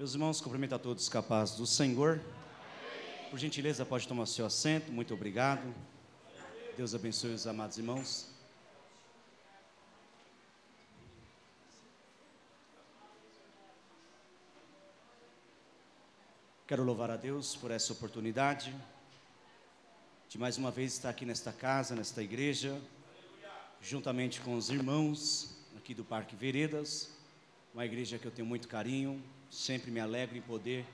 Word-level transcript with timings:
Meus 0.00 0.14
irmãos, 0.14 0.40
cumprimento 0.40 0.74
a 0.74 0.78
todos 0.78 1.10
capazes 1.10 1.58
do 1.58 1.66
Senhor. 1.66 2.18
Por 3.28 3.38
gentileza, 3.38 3.84
pode 3.84 4.08
tomar 4.08 4.24
seu 4.24 4.46
assento. 4.46 4.90
Muito 4.90 5.12
obrigado. 5.12 5.74
Deus 6.74 6.94
abençoe 6.94 7.34
os 7.34 7.46
amados 7.46 7.76
irmãos. 7.76 8.26
Quero 16.66 16.82
louvar 16.82 17.10
a 17.10 17.16
Deus 17.16 17.54
por 17.54 17.70
essa 17.70 17.92
oportunidade 17.92 18.74
de 20.30 20.38
mais 20.38 20.56
uma 20.56 20.70
vez 20.70 20.94
estar 20.94 21.10
aqui 21.10 21.26
nesta 21.26 21.52
casa, 21.52 21.94
nesta 21.94 22.22
igreja, 22.22 22.80
juntamente 23.82 24.40
com 24.40 24.56
os 24.56 24.70
irmãos 24.70 25.58
aqui 25.76 25.92
do 25.92 26.06
Parque 26.06 26.34
Veredas, 26.34 27.10
uma 27.74 27.84
igreja 27.84 28.18
que 28.18 28.24
eu 28.24 28.30
tenho 28.30 28.48
muito 28.48 28.66
carinho, 28.66 29.22
sempre 29.50 29.90
me 29.90 29.98
alegro 29.98 30.36
em 30.36 30.40
poder 30.40 30.86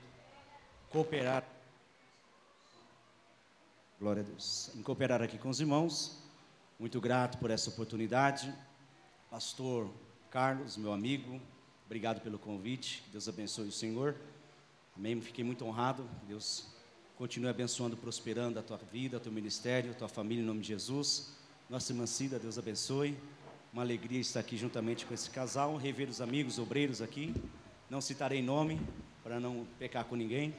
cooperar. 0.89 1.45
Glória 3.99 4.23
a 4.23 4.25
Deus. 4.25 4.71
Em 4.75 4.81
cooperar 4.81 5.21
aqui 5.21 5.37
com 5.37 5.49
os 5.49 5.59
irmãos, 5.59 6.23
muito 6.79 6.99
grato 6.99 7.37
por 7.37 7.51
essa 7.51 7.69
oportunidade. 7.69 8.53
Pastor 9.29 9.89
Carlos, 10.31 10.75
meu 10.75 10.91
amigo, 10.91 11.39
obrigado 11.85 12.21
pelo 12.21 12.39
convite. 12.39 13.03
Deus 13.11 13.27
abençoe 13.29 13.67
o 13.67 13.71
Senhor. 13.71 14.15
Amém. 14.95 15.21
Fiquei 15.21 15.43
muito 15.43 15.63
honrado. 15.63 16.09
Deus 16.27 16.67
continue 17.15 17.49
abençoando, 17.49 17.95
prosperando 17.95 18.59
a 18.59 18.63
tua 18.63 18.77
vida, 18.77 19.17
o 19.17 19.19
teu 19.19 19.31
ministério, 19.31 19.91
a 19.91 19.93
tua 19.93 20.07
família, 20.07 20.41
em 20.41 20.45
nome 20.45 20.61
de 20.61 20.67
Jesus. 20.69 21.33
Nossa 21.69 21.91
irmã 21.91 22.07
Cida, 22.07 22.39
Deus 22.39 22.57
abençoe. 22.57 23.17
Uma 23.71 23.83
alegria 23.83 24.19
estar 24.19 24.39
aqui 24.39 24.57
juntamente 24.57 25.05
com 25.05 25.13
esse 25.13 25.29
casal, 25.29 25.75
rever 25.75 26.09
os 26.09 26.21
amigos, 26.21 26.57
obreiros 26.57 27.01
aqui. 27.01 27.35
Não 27.89 28.01
citarei 28.01 28.41
nome 28.41 28.81
para 29.23 29.39
não 29.39 29.65
pecar 29.79 30.03
com 30.03 30.17
ninguém, 30.17 30.53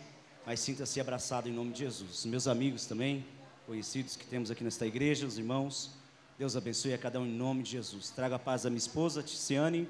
mas 0.47 0.61
sinta-se 0.61 0.99
abraçado 0.99 1.47
em 1.47 1.53
nome 1.53 1.73
de 1.73 1.81
Jesus. 1.81 2.25
Meus 2.25 2.49
amigos 2.49 2.87
também, 2.87 3.23
conhecidos 3.67 4.17
que 4.17 4.25
temos 4.25 4.51
aqui 4.51 4.65
nesta 4.65 4.87
igreja, 4.87 5.27
os 5.27 5.37
irmãos, 5.37 5.91
Deus 6.39 6.57
abençoe 6.57 6.95
a 6.95 6.99
cada 6.99 7.21
um 7.21 7.27
em 7.27 7.33
nome 7.33 7.63
de 7.63 7.73
Jesus. 7.73 8.09
Traga 8.09 8.39
paz 8.39 8.65
à 8.65 8.71
minha 8.71 8.79
esposa, 8.79 9.23
Ticiane, 9.23 9.87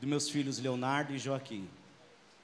dos 0.00 0.08
meus 0.08 0.28
filhos 0.28 0.58
Leonardo 0.58 1.14
e 1.14 1.18
Joaquim. 1.20 1.68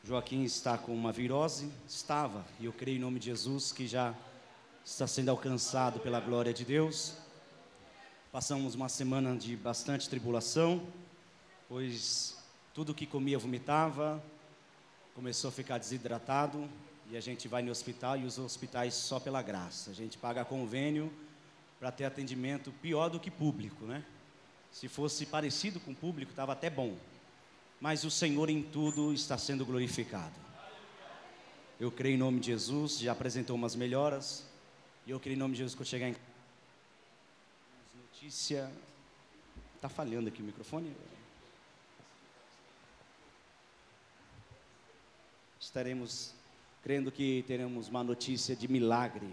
Joaquim 0.05 0.45
está 0.45 0.79
com 0.79 0.95
uma 0.95 1.11
virose, 1.11 1.69
estava, 1.89 2.45
e 2.61 2.67
eu 2.67 2.73
creio 2.73 2.99
em 2.99 3.01
nome 3.01 3.19
de 3.19 3.27
Jesus 3.27 3.73
que 3.73 3.89
já 3.89 4.15
está 4.85 5.09
sendo 5.09 5.31
alcançado 5.31 5.99
pela 5.99 6.21
glória 6.21 6.55
de 6.55 6.65
Deus. 6.65 7.15
Passamos 8.31 8.77
uma 8.77 8.89
semana 8.89 9.37
de 9.37 9.57
bastante 9.57 10.09
tribulação, 10.09 10.81
pois 11.69 12.41
tudo 12.75 12.95
que 12.95 13.07
comia 13.07 13.39
vomitava, 13.39 14.23
começou 15.15 15.49
a 15.49 15.53
ficar 15.53 15.79
desidratado 15.79 16.69
e 17.11 17.17
a 17.17 17.21
gente 17.21 17.47
vai 17.47 17.63
no 17.63 17.71
hospital 17.71 18.17
e 18.17 18.25
os 18.25 18.39
hospitais 18.39 18.95
só 18.95 19.21
pela 19.21 19.43
graça. 19.43 19.91
A 19.91 19.95
gente 19.95 20.17
paga 20.17 20.45
convênio 20.45 21.13
para 21.79 21.93
ter 21.93 22.05
atendimento 22.05 22.73
pior 22.81 23.11
do 23.11 23.21
que 23.21 23.31
público, 23.31 23.85
né? 23.85 24.05
Se 24.71 24.89
fosse 24.89 25.27
parecido 25.27 25.79
com 25.81 25.95
público, 25.95 26.33
estava 26.33 26.53
até 26.53 26.71
bom. 26.71 26.97
Mas 27.79 28.05
o 28.05 28.11
Senhor 28.11 28.49
em 28.49 28.63
tudo 28.63 29.13
está 29.13 29.37
sendo 29.37 29.67
glorificado. 29.67 30.33
Eu 31.79 31.91
creio 31.91 32.15
em 32.15 32.19
nome 32.19 32.41
de 32.41 32.47
Jesus, 32.47 32.99
já 32.99 33.13
apresentou 33.13 33.57
umas 33.57 33.75
melhoras. 33.75 34.47
E 35.07 35.11
eu 35.11 35.21
creio 35.21 35.35
em 35.35 35.39
nome 35.39 35.53
de 35.53 35.59
Jesus 35.59 35.75
que 35.75 35.83
eu 35.83 35.87
chegar 35.87 36.09
em 36.09 36.17
notícia. 38.03 38.71
Está 39.75 39.89
falhando 39.89 40.29
aqui 40.29 40.41
o 40.41 40.45
microfone? 40.45 40.95
Estaremos 45.73 46.35
crendo 46.83 47.11
que 47.11 47.43
teremos 47.47 47.89
uma 47.89 48.05
notícia 48.05 48.55
de 48.55 48.69
milagre. 48.69 49.27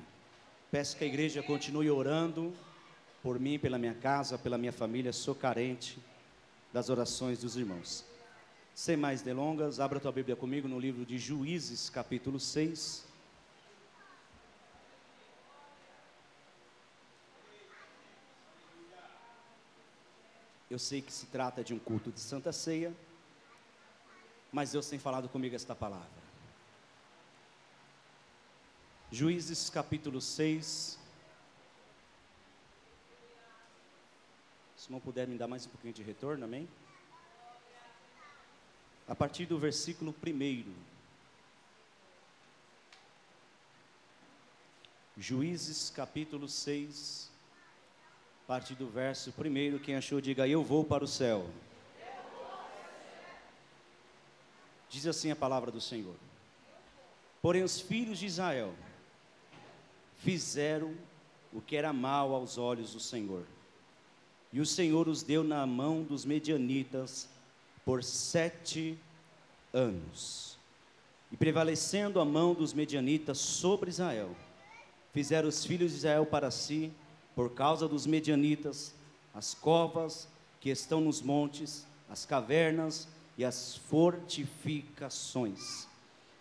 Peço 0.72 0.96
que 0.96 1.04
a 1.04 1.08
igreja 1.08 1.44
continue 1.44 1.92
orando 1.92 2.54
por 3.22 3.38
mim, 3.38 3.60
pela 3.60 3.78
minha 3.78 3.94
casa, 3.94 4.38
pela 4.38 4.58
minha 4.58 4.72
família. 4.72 5.12
Sou 5.12 5.36
carente 5.36 6.00
das 6.72 6.90
orações 6.90 7.40
dos 7.40 7.58
irmãos. 7.58 8.06
Sem 8.74 8.96
mais 8.96 9.22
delongas, 9.22 9.82
abra 9.82 10.00
tua 10.00 10.14
Bíblia 10.14 10.34
comigo 10.34 10.66
no 10.66 10.80
livro 10.80 11.06
de 11.06 11.18
Juízes, 11.18 11.90
capítulo 11.90 12.40
6. 12.40 13.06
Eu 20.72 20.80
sei 20.80 21.02
que 21.02 21.12
se 21.12 21.26
trata 21.26 21.66
de 21.66 21.74
um 21.74 21.80
culto 21.80 22.10
de 22.10 22.22
Santa 22.22 22.54
Ceia, 22.54 22.96
mas 24.54 24.72
Deus 24.72 24.88
tem 24.88 24.98
falado 24.98 25.28
comigo 25.28 25.54
esta 25.54 25.76
palavra. 25.76 26.29
Juízes 29.12 29.70
capítulo 29.70 30.22
6. 30.22 30.97
Se 34.78 34.92
não 34.92 35.00
puder 35.00 35.28
me 35.28 35.38
dar 35.38 35.47
mais 35.47 35.66
um 35.66 35.70
pouquinho 35.70 35.94
de 35.94 36.03
retorno, 36.03 36.46
amém? 36.46 36.68
A 39.08 39.16
partir 39.16 39.46
do 39.46 39.58
versículo 39.58 40.16
1. 40.25 40.74
Juízes 45.18 45.90
capítulo 45.90 46.48
6 46.48 47.30
partir 48.50 48.74
do 48.74 48.88
verso 48.88 49.31
primeiro, 49.31 49.80
quem 49.80 49.96
achou, 49.96 50.19
diga: 50.19 50.48
Eu 50.48 50.64
vou 50.64 50.84
para 50.84 51.03
o 51.03 51.08
céu. 51.08 51.48
Diz 54.90 55.06
assim 55.06 55.30
a 55.30 55.36
palavra 55.36 55.69
do 55.69 55.80
Senhor. 55.80 56.16
Porém, 57.44 57.62
os 57.62 57.80
filhos 57.80 58.18
de 58.18 58.25
Israel 58.25 58.74
fizeram 60.19 60.94
o 61.52 61.59
que 61.59 61.75
era 61.75 61.91
mal 61.91 62.34
aos 62.34 62.57
olhos 62.57 62.94
do 62.94 63.00
Senhor. 63.00 63.44
E 64.53 64.59
o 64.59 64.66
Senhor 64.66 65.07
os 65.07 65.24
deu 65.24 65.44
na 65.44 65.66
mão 65.66 66.03
dos 66.03 66.25
medianitas 66.25 67.28
por 67.85 68.03
sete 68.03 68.97
anos. 69.74 70.57
E 71.31 71.38
prevalecendo 71.38 72.19
a 72.19 72.25
mão 72.25 72.53
dos 72.53 72.74
medianitas 72.74 73.38
sobre 73.38 73.90
Israel, 73.90 74.35
fizeram 75.13 75.50
os 75.50 75.66
filhos 75.66 75.91
de 75.91 75.97
Israel 75.97 76.25
para 76.25 76.51
si 76.51 76.91
por 77.36 77.51
causa 77.51 77.88
dos 77.88 78.06
medianitas, 78.06 78.94
as 79.34 79.53
covas 79.53 80.28
que 80.59 80.69
estão 80.69 81.00
nos 81.00 81.22
montes, 81.22 81.88
as 82.09 82.25
cavernas 82.25 83.07
e 83.38 83.46
as 83.46 83.75
fortificações. 83.75 85.88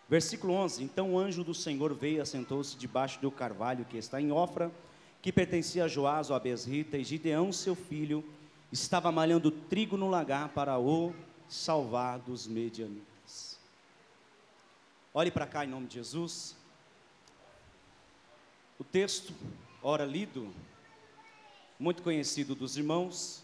Versículo 0.09 0.55
11: 0.55 0.83
Então 0.83 1.13
o 1.13 1.19
anjo 1.19 1.45
do 1.45 1.55
Senhor 1.55 1.95
veio 1.95 2.17
e 2.17 2.21
assentou-se 2.21 2.77
debaixo 2.77 3.21
do 3.21 3.31
carvalho 3.31 3.85
que 3.85 3.99
está 3.99 4.21
em 4.21 4.33
Ofra, 4.33 4.73
que 5.21 5.33
pertencia 5.33 5.85
a 5.85 5.89
Joás, 5.89 6.31
o 6.31 6.35
Abesrita, 6.35 6.97
e 6.97 7.05
Gideão, 7.05 7.53
seu 7.53 7.75
filho, 7.75 8.25
estava 8.73 9.13
malhando 9.13 9.51
trigo 9.51 9.97
no 9.97 10.09
lagar 10.09 10.49
para 10.51 10.79
o 10.79 11.13
salvar 11.49 12.19
dos 12.19 12.47
medianitas. 12.47 13.59
Olhe 15.13 15.31
para 15.31 15.47
cá 15.47 15.65
em 15.65 15.69
nome 15.69 15.87
de 15.87 15.95
Jesus. 15.95 16.57
O 18.79 18.85
texto, 18.85 19.35
ora 19.83 20.05
lido, 20.05 20.53
muito 21.79 22.03
conhecido 22.03 22.55
dos 22.55 22.77
irmãos, 22.77 23.43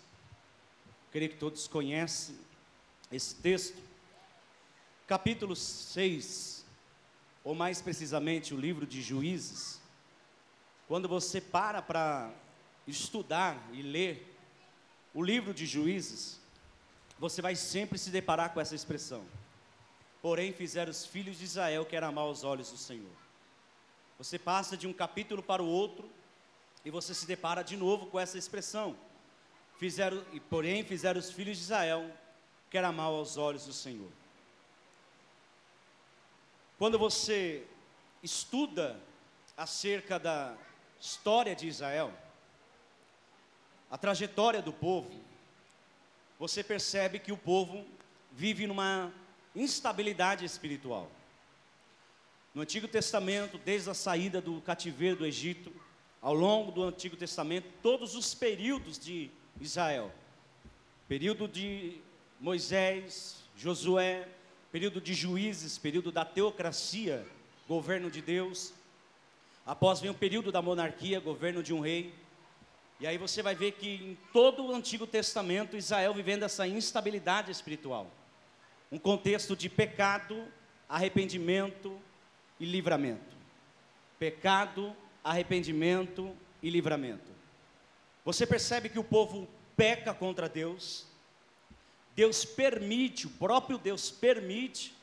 creio 1.11 1.31
que 1.31 1.37
todos 1.37 1.67
conhecem 1.67 2.37
esse 3.11 3.35
texto. 3.35 3.83
Capítulo 5.07 5.57
6, 5.57 6.54
ou 7.45 7.55
mais 7.55 7.81
precisamente 7.81 8.55
o 8.55 8.59
livro 8.59 8.87
de 8.87 9.03
Juízes, 9.03 9.81
quando 10.89 11.07
você 11.07 11.41
para 11.41 11.81
para 11.81 12.33
estudar 12.87 13.57
e 13.73 13.83
ler 13.83 14.35
o 15.13 15.23
livro 15.23 15.55
de 15.55 15.67
Juízes, 15.67 16.41
você 17.19 17.41
vai 17.41 17.55
sempre 17.55 17.99
se 17.99 18.11
deparar 18.11 18.53
com 18.53 18.61
essa 18.61 18.75
expressão. 18.75 19.25
Porém, 20.21 20.53
fizeram 20.53 20.91
os 20.91 21.07
filhos 21.07 21.39
de 21.39 21.45
Israel 21.45 21.85
que 21.85 21.95
era 21.95 22.11
mal 22.11 22.29
aos 22.29 22.43
olhos 22.43 22.71
do 22.71 22.79
Senhor. 22.79 23.13
Você 24.19 24.39
passa 24.39 24.77
de 24.77 24.87
um 24.87 24.93
capítulo 24.93 25.43
para 25.43 25.63
o 25.63 25.69
outro, 25.69 26.11
e 26.85 26.91
você 26.91 27.15
se 27.15 27.27
depara 27.27 27.63
de 27.63 27.77
novo 27.77 28.07
com 28.07 28.21
essa 28.21 28.37
expressão. 28.37 28.97
Fizeram, 29.79 30.23
e 30.33 30.41
porém 30.41 30.85
fizeram 30.85 31.19
os 31.19 31.31
filhos 31.31 31.57
de 31.57 31.65
Israel 31.65 32.11
que 32.71 32.77
era 32.77 32.93
mal 32.93 33.15
aos 33.15 33.37
olhos 33.37 33.67
do 33.67 33.73
Senhor. 33.73 34.11
Quando 36.85 36.99
você 36.99 37.65
estuda 38.23 39.01
acerca 39.57 40.19
da 40.19 40.55
história 41.01 41.57
de 41.57 41.67
Israel, 41.67 42.13
a 43.91 43.97
trajetória 43.97 44.61
do 44.61 44.71
povo, 44.71 45.11
você 46.39 46.63
percebe 46.63 47.19
que 47.19 47.33
o 47.33 47.39
povo 47.39 47.87
vive 48.31 48.67
numa 48.67 49.11
instabilidade 49.57 50.45
espiritual. 50.45 51.11
No 52.55 52.61
Antigo 52.61 52.87
Testamento, 52.87 53.57
desde 53.57 53.89
a 53.89 53.95
saída 53.95 54.43
do 54.43 54.61
cativeiro 54.61 55.17
do 55.17 55.25
Egito, 55.25 55.73
ao 56.21 56.35
longo 56.35 56.71
do 56.71 56.83
Antigo 56.83 57.17
Testamento, 57.17 57.67
todos 57.83 58.15
os 58.15 58.35
períodos 58.35 58.99
de 58.99 59.31
Israel. 59.59 60.13
Período 61.09 61.49
de 61.49 62.03
Moisés, 62.39 63.43
Josué, 63.57 64.29
período 64.75 65.01
de 65.01 65.15
juízes, 65.15 65.79
período 65.79 66.11
da 66.11 66.25
teocracia, 66.25 67.25
governo 67.69 68.11
de 68.11 68.21
Deus. 68.21 68.75
Após 69.65 70.01
vem 70.01 70.11
o 70.11 70.15
período 70.15 70.51
da 70.51 70.61
monarquia, 70.61 71.21
governo 71.21 71.63
de 71.63 71.73
um 71.73 71.79
rei. 71.79 72.13
E 72.99 73.07
aí 73.07 73.17
você 73.17 73.41
vai 73.41 73.55
ver 73.55 73.71
que 73.75 73.89
em 73.89 74.19
todo 74.33 74.65
o 74.65 74.75
Antigo 74.75 75.07
Testamento, 75.07 75.77
Israel 75.77 76.13
vivendo 76.13 76.43
essa 76.43 76.67
instabilidade 76.67 77.53
espiritual. 77.53 78.11
Um 78.91 78.99
contexto 78.99 79.55
de 79.55 79.69
pecado, 79.69 80.45
arrependimento 80.89 81.97
e 82.59 82.65
livramento. 82.65 83.37
Pecado, 84.19 84.93
arrependimento 85.23 86.35
e 86.61 86.69
livramento. 86.69 87.31
Você 88.25 88.45
percebe 88.45 88.89
que 88.89 88.99
o 88.99 89.05
povo 89.05 89.47
peca 89.77 90.13
contra 90.13 90.49
Deus, 90.49 91.07
Deus 92.15 92.45
permite, 92.45 93.27
o 93.27 93.31
próprio 93.31 93.77
Deus 93.77 94.11
permite, 94.11 94.95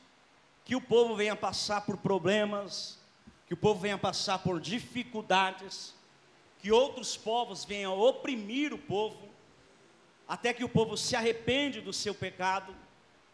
que 0.64 0.74
o 0.76 0.80
povo 0.80 1.14
venha 1.14 1.36
passar 1.36 1.82
por 1.82 1.96
problemas, 1.96 2.98
que 3.46 3.54
o 3.54 3.56
povo 3.56 3.80
venha 3.80 3.98
passar 3.98 4.38
por 4.38 4.60
dificuldades, 4.60 5.94
que 6.58 6.70
outros 6.70 7.16
povos 7.16 7.64
venham 7.64 7.98
oprimir 7.98 8.72
o 8.72 8.78
povo, 8.78 9.28
até 10.26 10.54
que 10.54 10.64
o 10.64 10.68
povo 10.68 10.96
se 10.96 11.14
arrepende 11.16 11.80
do 11.80 11.92
seu 11.92 12.14
pecado, 12.14 12.74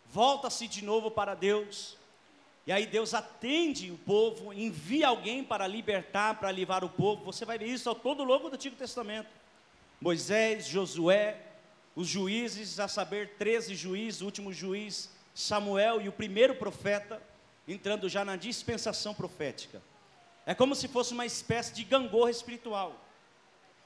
volta-se 0.06 0.66
de 0.66 0.82
novo 0.82 1.10
para 1.10 1.34
Deus, 1.34 1.96
e 2.66 2.72
aí 2.72 2.84
Deus 2.84 3.14
atende 3.14 3.90
o 3.90 3.96
povo, 3.96 4.52
envia 4.52 5.08
alguém 5.08 5.42
para 5.42 5.66
libertar, 5.66 6.38
para 6.38 6.52
livrar 6.52 6.84
o 6.84 6.88
povo. 6.90 7.24
Você 7.24 7.46
vai 7.46 7.56
ver 7.56 7.66
isso 7.66 7.88
ao 7.88 7.94
todo 7.94 8.22
longo 8.22 8.50
do 8.50 8.56
Antigo 8.56 8.76
Testamento. 8.76 9.30
Moisés, 9.98 10.66
Josué, 10.66 11.47
os 11.98 12.06
juízes, 12.06 12.78
a 12.78 12.86
saber, 12.86 13.30
13 13.38 13.74
juízes, 13.74 14.20
o 14.20 14.26
último 14.26 14.52
juiz, 14.52 15.10
Samuel 15.34 16.00
e 16.00 16.08
o 16.08 16.12
primeiro 16.12 16.54
profeta, 16.54 17.20
entrando 17.66 18.08
já 18.08 18.24
na 18.24 18.36
dispensação 18.36 19.12
profética. 19.12 19.82
É 20.46 20.54
como 20.54 20.76
se 20.76 20.86
fosse 20.86 21.12
uma 21.12 21.26
espécie 21.26 21.74
de 21.74 21.82
gangorra 21.82 22.30
espiritual. 22.30 22.90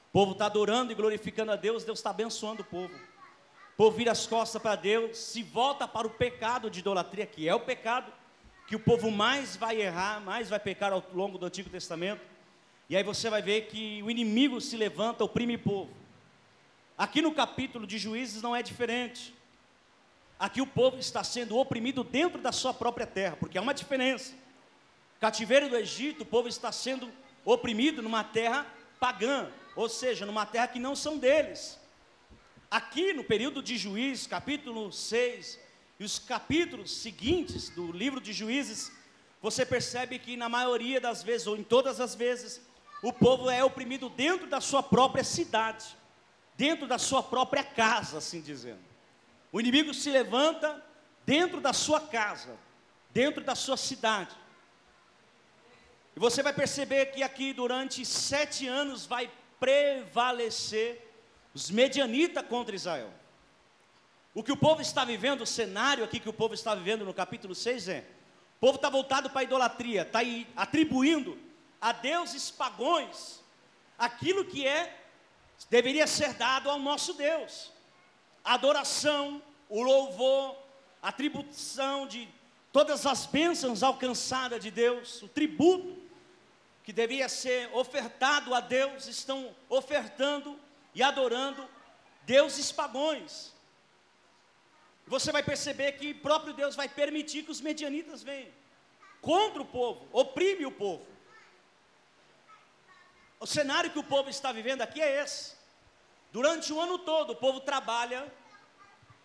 O 0.09 0.13
povo 0.13 0.33
está 0.33 0.45
adorando 0.45 0.91
e 0.91 0.95
glorificando 0.95 1.51
a 1.51 1.55
Deus, 1.55 1.83
Deus 1.83 1.97
está 1.97 2.11
abençoando 2.11 2.61
o 2.61 2.65
povo. 2.65 2.93
O 2.93 3.77
povo 3.77 3.97
vira 3.97 4.11
as 4.11 4.27
costas 4.27 4.61
para 4.61 4.75
Deus, 4.75 5.17
se 5.17 5.41
volta 5.41 5.87
para 5.87 6.05
o 6.05 6.11
pecado 6.11 6.69
de 6.69 6.81
idolatria, 6.81 7.25
que 7.25 7.49
é 7.49 7.55
o 7.55 7.61
pecado 7.61 8.13
que 8.67 8.75
o 8.75 8.79
povo 8.79 9.09
mais 9.09 9.55
vai 9.55 9.81
errar, 9.81 10.21
mais 10.21 10.51
vai 10.51 10.59
pecar 10.59 10.93
ao 10.93 11.03
longo 11.15 11.39
do 11.39 11.47
Antigo 11.47 11.67
Testamento. 11.67 12.21
E 12.87 12.95
aí 12.95 13.01
você 13.01 13.27
vai 13.27 13.41
ver 13.41 13.61
que 13.69 14.03
o 14.03 14.11
inimigo 14.11 14.61
se 14.61 14.77
levanta, 14.77 15.23
oprime 15.23 15.55
o 15.55 15.59
povo. 15.59 16.02
Aqui 16.95 17.23
no 17.23 17.33
capítulo 17.33 17.87
de 17.87 17.97
Juízes 17.97 18.41
não 18.41 18.55
é 18.55 18.61
diferente. 18.61 19.33
Aqui 20.37 20.61
o 20.61 20.67
povo 20.67 20.97
está 20.97 21.23
sendo 21.23 21.57
oprimido 21.57 22.03
dentro 22.03 22.39
da 22.39 22.51
sua 22.51 22.71
própria 22.71 23.07
terra, 23.07 23.35
porque 23.35 23.57
há 23.57 23.61
uma 23.61 23.73
diferença. 23.73 24.33
Cativeiro 25.19 25.69
do 25.69 25.75
Egito, 25.75 26.21
o 26.21 26.25
povo 26.25 26.47
está 26.47 26.71
sendo 26.71 27.11
oprimido 27.43 28.01
numa 28.01 28.23
terra 28.23 28.67
pagã, 28.99 29.49
ou 29.75 29.89
seja, 29.89 30.25
numa 30.25 30.45
terra 30.45 30.67
que 30.67 30.77
não 30.77 30.95
são 30.95 31.17
deles. 31.17 31.79
Aqui 32.69 33.11
no 33.11 33.23
período 33.23 33.63
de 33.63 33.75
Juízes, 33.75 34.27
capítulo 34.27 34.91
6 34.91 35.59
e 35.99 36.03
os 36.03 36.19
capítulos 36.19 36.91
seguintes 36.91 37.69
do 37.69 37.91
livro 37.91 38.21
de 38.21 38.33
Juízes, 38.33 38.91
você 39.41 39.65
percebe 39.65 40.19
que 40.19 40.37
na 40.37 40.47
maioria 40.47 41.01
das 41.01 41.23
vezes, 41.23 41.47
ou 41.47 41.57
em 41.57 41.63
todas 41.63 41.99
as 41.99 42.13
vezes, 42.13 42.61
o 43.01 43.11
povo 43.11 43.49
é 43.49 43.63
oprimido 43.63 44.09
dentro 44.09 44.45
da 44.45 44.61
sua 44.61 44.83
própria 44.83 45.23
cidade 45.23 46.02
dentro 46.55 46.87
da 46.87 46.97
sua 46.97 47.23
própria 47.23 47.63
casa, 47.63 48.17
assim 48.17 48.41
dizendo. 48.41 48.81
O 49.51 49.59
inimigo 49.59 49.93
se 49.93 50.09
levanta 50.09 50.83
dentro 51.25 51.61
da 51.61 51.73
sua 51.73 51.99
casa, 51.99 52.57
dentro 53.11 53.43
da 53.43 53.55
sua 53.55 53.77
cidade. 53.77 54.35
E 56.15 56.19
você 56.19 56.43
vai 56.43 56.53
perceber 56.53 57.07
que 57.07 57.23
aqui 57.23 57.53
durante 57.53 58.05
sete 58.05 58.67
anos 58.67 59.05
vai 59.05 59.31
prevalecer 59.59 61.09
os 61.53 61.69
medianitas 61.69 62.45
contra 62.47 62.75
Israel. 62.75 63.11
O 64.33 64.43
que 64.43 64.51
o 64.51 64.57
povo 64.57 64.81
está 64.81 65.05
vivendo, 65.05 65.41
o 65.41 65.47
cenário 65.47 66.03
aqui 66.03 66.19
que 66.19 66.29
o 66.29 66.33
povo 66.33 66.53
está 66.53 66.73
vivendo 66.73 67.05
no 67.05 67.13
capítulo 67.13 67.53
6 67.53 67.87
é: 67.87 68.05
o 68.57 68.59
povo 68.59 68.75
está 68.75 68.89
voltado 68.89 69.29
para 69.29 69.41
a 69.41 69.43
idolatria, 69.43 70.01
está 70.01 70.19
atribuindo 70.55 71.37
a 71.79 71.91
deuses 71.91 72.49
pagões 72.49 73.43
aquilo 73.97 74.45
que 74.45 74.65
é 74.65 75.02
deveria 75.69 76.07
ser 76.07 76.33
dado 76.33 76.69
ao 76.69 76.79
nosso 76.79 77.13
Deus. 77.13 77.71
A 78.43 78.55
adoração, 78.55 79.41
o 79.69 79.81
louvor, 79.81 80.55
a 81.01 81.11
tribuição 81.11 82.07
de 82.07 82.27
todas 82.71 83.05
as 83.05 83.25
bênçãos 83.25 83.83
alcançadas 83.83 84.61
de 84.61 84.71
Deus, 84.71 85.21
o 85.21 85.27
tributo 85.27 86.01
que 86.83 86.91
devia 86.91 87.29
ser 87.29 87.69
ofertado 87.73 88.53
a 88.53 88.59
Deus, 88.59 89.07
estão 89.07 89.55
ofertando 89.69 90.59
e 90.93 91.01
adorando 91.01 91.67
deuses 92.23 92.71
pagões. 92.71 93.53
Você 95.07 95.31
vai 95.31 95.43
perceber 95.43 95.93
que 95.93 96.13
próprio 96.13 96.53
Deus 96.53 96.75
vai 96.75 96.89
permitir 96.89 97.43
que 97.43 97.51
os 97.51 97.61
medianitas 97.61 98.23
venham 98.23 98.51
contra 99.21 99.61
o 99.61 99.65
povo, 99.65 100.05
oprime 100.11 100.65
o 100.65 100.71
povo. 100.71 101.05
O 103.43 103.45
cenário 103.45 103.91
que 103.91 103.99
o 103.99 104.03
povo 104.03 104.29
está 104.29 104.53
vivendo 104.53 104.83
aqui 104.83 105.01
é 105.01 105.21
esse. 105.21 105.51
Durante 106.31 106.71
o 106.71 106.79
ano 106.79 106.97
todo, 106.97 107.31
o 107.31 107.35
povo 107.35 107.59
trabalha, 107.59 108.25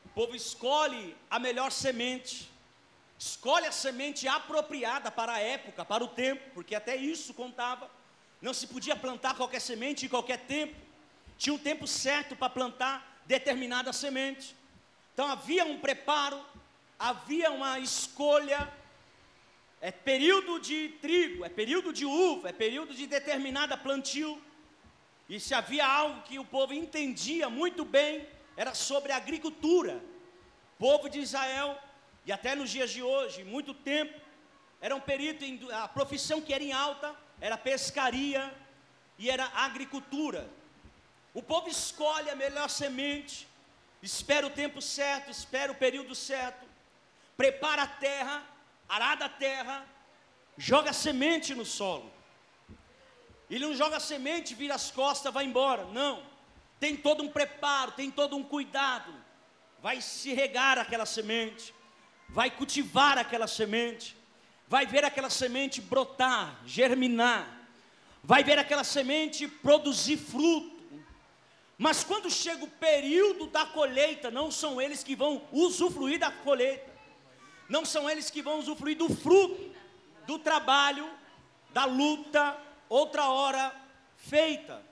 o 0.06 0.08
povo 0.08 0.34
escolhe 0.34 1.16
a 1.30 1.38
melhor 1.38 1.70
semente, 1.70 2.50
escolhe 3.16 3.66
a 3.66 3.70
semente 3.70 4.26
apropriada 4.26 5.08
para 5.08 5.34
a 5.34 5.38
época, 5.38 5.84
para 5.84 6.02
o 6.02 6.08
tempo, 6.08 6.42
porque 6.52 6.74
até 6.74 6.96
isso 6.96 7.32
contava. 7.32 7.88
Não 8.42 8.52
se 8.52 8.66
podia 8.66 8.96
plantar 8.96 9.36
qualquer 9.36 9.60
semente 9.60 10.06
em 10.06 10.08
qualquer 10.08 10.40
tempo, 10.46 10.74
tinha 11.36 11.54
um 11.54 11.64
tempo 11.70 11.86
certo 11.86 12.34
para 12.34 12.50
plantar 12.50 13.22
determinada 13.24 13.92
semente. 13.92 14.56
Então 15.14 15.30
havia 15.30 15.64
um 15.64 15.78
preparo, 15.78 16.44
havia 16.98 17.52
uma 17.52 17.78
escolha 17.78 18.68
é 19.80 19.90
período 19.92 20.58
de 20.58 20.88
trigo, 21.00 21.44
é 21.44 21.48
período 21.48 21.92
de 21.92 22.04
uva, 22.04 22.48
é 22.48 22.52
período 22.52 22.94
de 22.94 23.06
determinada 23.06 23.76
plantio. 23.76 24.40
E 25.28 25.38
se 25.38 25.54
havia 25.54 25.86
algo 25.86 26.22
que 26.22 26.38
o 26.38 26.44
povo 26.44 26.72
entendia 26.72 27.48
muito 27.48 27.84
bem, 27.84 28.26
era 28.56 28.74
sobre 28.74 29.12
a 29.12 29.16
agricultura. 29.16 30.02
O 30.74 30.78
povo 30.78 31.08
de 31.08 31.20
Israel, 31.20 31.78
e 32.26 32.32
até 32.32 32.54
nos 32.54 32.70
dias 32.70 32.90
de 32.90 33.02
hoje, 33.02 33.44
muito 33.44 33.72
tempo, 33.72 34.18
era 34.80 34.94
um 34.94 35.00
período, 35.00 35.44
em, 35.44 35.60
a 35.72 35.86
profissão 35.86 36.40
que 36.40 36.52
era 36.52 36.62
em 36.62 36.72
alta 36.72 37.14
era 37.40 37.56
pescaria 37.56 38.52
e 39.18 39.30
era 39.30 39.44
agricultura. 39.54 40.48
O 41.32 41.42
povo 41.42 41.68
escolhe 41.68 42.30
a 42.30 42.36
melhor 42.36 42.68
semente, 42.68 43.46
espera 44.02 44.46
o 44.46 44.50
tempo 44.50 44.80
certo, 44.82 45.30
espera 45.30 45.70
o 45.70 45.76
período 45.76 46.14
certo, 46.14 46.66
prepara 47.36 47.82
a 47.82 47.86
terra 47.86 48.42
arada 48.88 49.26
a 49.26 49.28
terra, 49.28 49.84
joga 50.56 50.92
semente 50.92 51.54
no 51.54 51.64
solo. 51.64 52.10
Ele 53.50 53.66
não 53.66 53.74
joga 53.74 54.00
semente, 54.00 54.54
vira 54.54 54.74
as 54.74 54.90
costas, 54.90 55.32
vai 55.32 55.44
embora. 55.44 55.84
Não. 55.86 56.22
Tem 56.80 56.96
todo 56.96 57.22
um 57.22 57.28
preparo, 57.28 57.92
tem 57.92 58.10
todo 58.10 58.36
um 58.36 58.42
cuidado. 58.42 59.12
Vai 59.80 60.00
se 60.00 60.32
regar 60.32 60.78
aquela 60.78 61.06
semente, 61.06 61.72
vai 62.28 62.50
cultivar 62.50 63.16
aquela 63.16 63.46
semente, 63.46 64.16
vai 64.66 64.84
ver 64.86 65.04
aquela 65.04 65.30
semente 65.30 65.80
brotar, 65.80 66.60
germinar, 66.66 67.48
vai 68.22 68.42
ver 68.42 68.58
aquela 68.58 68.82
semente 68.82 69.46
produzir 69.46 70.16
fruto. 70.16 70.76
Mas 71.78 72.02
quando 72.02 72.28
chega 72.28 72.64
o 72.64 72.70
período 72.70 73.46
da 73.46 73.64
colheita, 73.66 74.32
não 74.32 74.50
são 74.50 74.80
eles 74.80 75.04
que 75.04 75.14
vão 75.14 75.46
usufruir 75.52 76.18
da 76.18 76.30
colheita 76.30 76.97
não 77.68 77.84
são 77.84 78.08
eles 78.08 78.30
que 78.30 78.42
vão 78.42 78.58
usufruir 78.58 78.96
do 78.96 79.14
fruto 79.14 79.68
do 80.28 80.38
trabalho, 80.38 81.10
da 81.70 81.86
luta, 81.86 82.54
outra 82.86 83.30
hora 83.30 83.74
feita. 84.16 84.82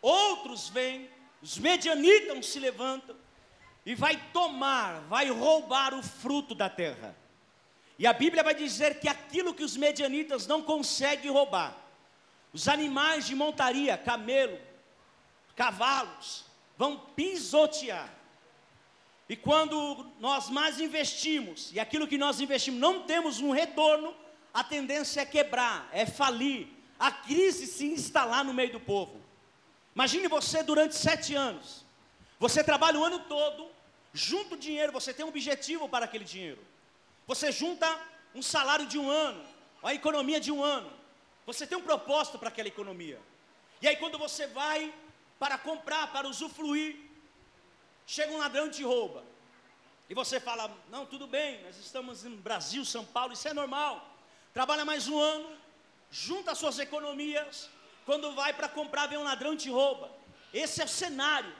Outros 0.00 0.70
vêm, 0.70 1.10
os 1.42 1.58
medianitas 1.58 2.46
se 2.46 2.58
levantam 2.58 3.14
e 3.84 3.94
vai 3.94 4.16
tomar, 4.32 5.00
vai 5.02 5.28
roubar 5.28 5.92
o 5.92 6.02
fruto 6.02 6.54
da 6.54 6.70
terra. 6.70 7.14
E 7.98 8.06
a 8.06 8.14
Bíblia 8.14 8.42
vai 8.42 8.54
dizer 8.54 8.98
que 8.98 9.08
aquilo 9.08 9.52
que 9.52 9.62
os 9.62 9.76
medianitas 9.76 10.46
não 10.46 10.62
conseguem 10.62 11.30
roubar, 11.30 11.76
os 12.50 12.66
animais 12.66 13.26
de 13.26 13.34
montaria, 13.34 13.98
camelo, 13.98 14.58
cavalos, 15.54 16.46
vão 16.78 16.96
pisotear. 17.14 18.10
E 19.28 19.36
quando 19.36 20.10
nós 20.18 20.48
mais 20.48 20.80
investimos, 20.80 21.70
e 21.72 21.78
aquilo 21.78 22.06
que 22.06 22.16
nós 22.16 22.40
investimos 22.40 22.80
não 22.80 23.02
temos 23.02 23.40
um 23.40 23.50
retorno, 23.50 24.14
a 24.54 24.64
tendência 24.64 25.20
é 25.20 25.26
quebrar, 25.26 25.88
é 25.92 26.06
falir, 26.06 26.68
a 26.98 27.12
crise 27.12 27.66
se 27.66 27.86
instalar 27.86 28.42
no 28.42 28.54
meio 28.54 28.72
do 28.72 28.80
povo. 28.80 29.20
Imagine 29.94 30.28
você 30.28 30.62
durante 30.62 30.96
sete 30.96 31.34
anos, 31.34 31.84
você 32.40 32.64
trabalha 32.64 32.98
o 32.98 33.04
ano 33.04 33.18
todo, 33.20 33.68
junta 34.14 34.54
o 34.54 34.58
dinheiro, 34.58 34.92
você 34.92 35.12
tem 35.12 35.24
um 35.24 35.28
objetivo 35.28 35.88
para 35.88 36.06
aquele 36.06 36.24
dinheiro. 36.24 36.62
Você 37.26 37.52
junta 37.52 37.86
um 38.34 38.40
salário 38.40 38.86
de 38.86 38.98
um 38.98 39.10
ano, 39.10 39.44
a 39.82 39.92
economia 39.92 40.40
de 40.40 40.50
um 40.50 40.62
ano. 40.62 40.90
Você 41.44 41.66
tem 41.66 41.76
um 41.76 41.82
propósito 41.82 42.38
para 42.38 42.48
aquela 42.48 42.68
economia. 42.68 43.20
E 43.82 43.88
aí 43.88 43.96
quando 43.96 44.18
você 44.18 44.46
vai 44.46 44.92
para 45.38 45.58
comprar, 45.58 46.12
para 46.12 46.28
usufruir, 46.28 46.96
chega 48.14 48.32
um 48.32 48.38
ladrão 48.38 48.66
e 48.68 48.70
te 48.70 48.82
rouba. 48.82 49.22
E 50.08 50.14
você 50.14 50.40
fala: 50.40 50.64
"Não, 50.88 51.04
tudo 51.04 51.26
bem, 51.26 51.62
nós 51.62 51.76
estamos 51.78 52.24
em 52.24 52.34
Brasil, 52.48 52.82
São 52.84 53.04
Paulo, 53.04 53.34
isso 53.34 53.46
é 53.46 53.52
normal". 53.52 53.94
Trabalha 54.54 54.84
mais 54.84 55.06
um 55.08 55.18
ano, 55.18 55.48
junta 56.10 56.54
suas 56.54 56.78
economias, 56.78 57.68
quando 58.06 58.32
vai 58.32 58.54
para 58.54 58.68
comprar, 58.68 59.06
vem 59.06 59.18
um 59.18 59.28
ladrão 59.30 59.52
e 59.52 59.58
te 59.58 59.68
rouba. 59.68 60.10
Esse 60.52 60.80
é 60.80 60.86
o 60.86 60.88
cenário. 60.88 61.54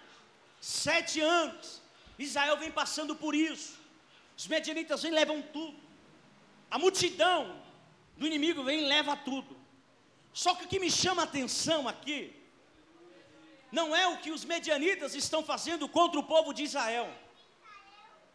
Sete 0.58 1.20
anos, 1.20 1.82
Israel 2.18 2.56
vem 2.56 2.72
passando 2.72 3.14
por 3.14 3.34
isso. 3.34 3.78
Os 4.36 4.46
medianitas 4.46 5.02
vêm 5.02 5.12
e 5.12 5.14
levam 5.14 5.42
tudo. 5.42 5.78
A 6.70 6.78
multidão 6.78 7.62
do 8.16 8.26
inimigo 8.26 8.64
vem 8.64 8.80
e 8.80 8.86
leva 8.86 9.14
tudo. 9.16 9.54
Só 10.32 10.54
que 10.54 10.64
o 10.64 10.68
que 10.68 10.80
me 10.80 10.90
chama 10.90 11.22
a 11.22 11.24
atenção 11.26 11.86
aqui, 11.86 12.34
não 13.70 13.94
é 13.94 14.06
o 14.06 14.18
que 14.18 14.30
os 14.30 14.44
medianitas 14.44 15.14
estão 15.14 15.44
fazendo 15.44 15.88
contra 15.88 16.18
o 16.18 16.24
povo 16.24 16.52
de 16.52 16.62
Israel. 16.62 17.08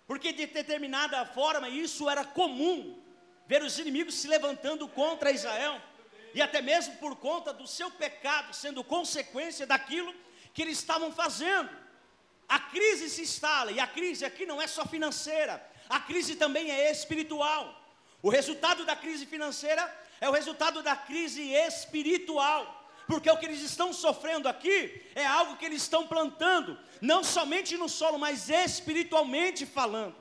Porque 0.05 0.31
de 0.31 0.45
determinada 0.45 1.25
forma 1.25 1.69
isso 1.69 2.09
era 2.09 2.23
comum, 2.23 3.01
ver 3.47 3.63
os 3.63 3.79
inimigos 3.79 4.15
se 4.15 4.27
levantando 4.27 4.87
contra 4.87 5.31
Israel, 5.31 5.81
e 6.33 6.41
até 6.41 6.61
mesmo 6.61 6.95
por 6.97 7.15
conta 7.15 7.53
do 7.53 7.67
seu 7.67 7.89
pecado, 7.91 8.53
sendo 8.53 8.83
consequência 8.83 9.65
daquilo 9.65 10.13
que 10.53 10.61
eles 10.61 10.77
estavam 10.77 11.11
fazendo. 11.11 11.69
A 12.47 12.59
crise 12.59 13.09
se 13.09 13.21
instala, 13.21 13.71
e 13.71 13.79
a 13.79 13.87
crise 13.87 14.25
aqui 14.25 14.45
não 14.45 14.61
é 14.61 14.67
só 14.67 14.85
financeira, 14.85 15.63
a 15.89 15.99
crise 15.99 16.35
também 16.35 16.69
é 16.71 16.91
espiritual. 16.91 17.81
O 18.21 18.29
resultado 18.29 18.85
da 18.85 18.95
crise 18.95 19.25
financeira 19.25 19.83
é 20.19 20.29
o 20.29 20.31
resultado 20.31 20.81
da 20.81 20.95
crise 20.95 21.51
espiritual. 21.51 22.82
Porque 23.07 23.29
o 23.29 23.37
que 23.37 23.45
eles 23.45 23.61
estão 23.61 23.91
sofrendo 23.91 24.47
aqui 24.47 25.01
é 25.13 25.25
algo 25.25 25.57
que 25.57 25.65
eles 25.65 25.81
estão 25.81 26.07
plantando, 26.07 26.77
não 27.01 27.23
somente 27.23 27.75
no 27.77 27.89
solo, 27.89 28.17
mas 28.17 28.49
espiritualmente 28.49 29.65
falando. 29.65 30.15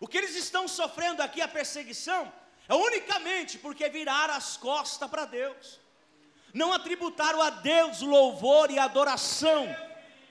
O 0.00 0.06
que 0.06 0.18
eles 0.18 0.36
estão 0.36 0.68
sofrendo 0.68 1.22
aqui, 1.22 1.40
a 1.40 1.48
perseguição, 1.48 2.32
é 2.68 2.74
unicamente 2.74 3.58
porque 3.58 3.88
viraram 3.88 4.34
as 4.34 4.56
costas 4.56 5.08
para 5.08 5.24
Deus, 5.24 5.80
não 6.52 6.72
atributaram 6.72 7.40
a 7.40 7.50
Deus 7.50 8.00
louvor 8.00 8.70
e 8.70 8.78
adoração, 8.78 9.74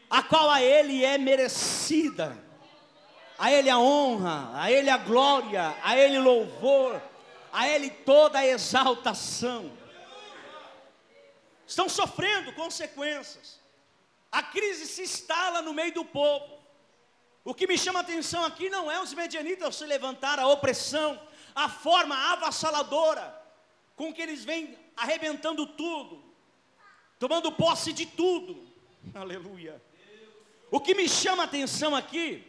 a 0.09 0.21
qual 0.21 0.49
a 0.49 0.61
Ele 0.61 1.03
é 1.03 1.17
merecida, 1.17 2.37
a 3.37 3.51
Ele 3.51 3.69
a 3.69 3.79
honra, 3.79 4.51
a 4.53 4.71
Ele 4.71 4.89
a 4.89 4.97
glória, 4.97 5.75
a 5.83 5.97
Ele 5.97 6.19
louvor, 6.19 7.01
a 7.51 7.67
Ele 7.67 7.89
toda 7.89 8.39
a 8.39 8.45
exaltação. 8.45 9.71
Estão 11.67 11.89
sofrendo 11.89 12.53
consequências. 12.53 13.59
A 14.31 14.41
crise 14.41 14.85
se 14.87 15.01
instala 15.03 15.61
no 15.61 15.73
meio 15.73 15.93
do 15.93 16.05
povo. 16.05 16.57
O 17.43 17.53
que 17.53 17.67
me 17.67 17.77
chama 17.77 17.99
a 17.99 18.01
atenção 18.01 18.43
aqui 18.45 18.69
não 18.69 18.89
é 18.89 18.99
os 19.01 19.13
medianitas 19.13 19.75
se 19.75 19.85
levantar 19.85 20.39
a 20.39 20.47
opressão, 20.47 21.21
a 21.53 21.67
forma 21.69 22.15
avassaladora 22.33 23.35
com 23.95 24.13
que 24.13 24.21
eles 24.21 24.45
vêm 24.45 24.77
arrebentando 24.95 25.65
tudo, 25.65 26.23
tomando 27.19 27.51
posse 27.51 27.91
de 27.91 28.05
tudo. 28.05 28.67
Aleluia. 29.13 29.81
O 30.69 30.79
que 30.79 30.93
me 30.93 31.07
chama 31.09 31.43
a 31.43 31.45
atenção 31.45 31.95
aqui 31.95 32.43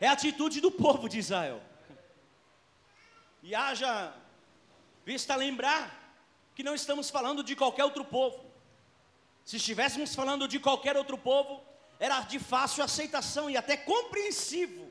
é 0.00 0.08
a 0.08 0.12
atitude 0.12 0.60
do 0.60 0.70
povo 0.70 1.08
de 1.08 1.18
Israel. 1.18 1.60
E 3.42 3.54
haja 3.54 4.14
vista 5.04 5.36
lembrar 5.36 6.03
que 6.54 6.62
não 6.62 6.74
estamos 6.74 7.10
falando 7.10 7.42
de 7.42 7.56
qualquer 7.56 7.84
outro 7.84 8.04
povo. 8.04 8.44
Se 9.44 9.56
estivéssemos 9.56 10.14
falando 10.14 10.46
de 10.46 10.58
qualquer 10.58 10.96
outro 10.96 11.18
povo, 11.18 11.62
era 11.98 12.20
de 12.20 12.38
fácil 12.38 12.82
aceitação 12.82 13.50
e 13.50 13.56
até 13.56 13.76
compreensivo. 13.76 14.90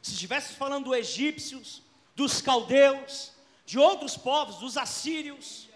Se 0.00 0.12
estivéssemos 0.12 0.56
falando 0.56 0.86
dos 0.86 0.96
egípcios, 0.96 1.82
dos 2.14 2.42
caldeus, 2.42 3.32
de 3.64 3.78
outros 3.78 4.16
povos, 4.16 4.56
dos 4.56 4.76
assírios, 4.76 5.68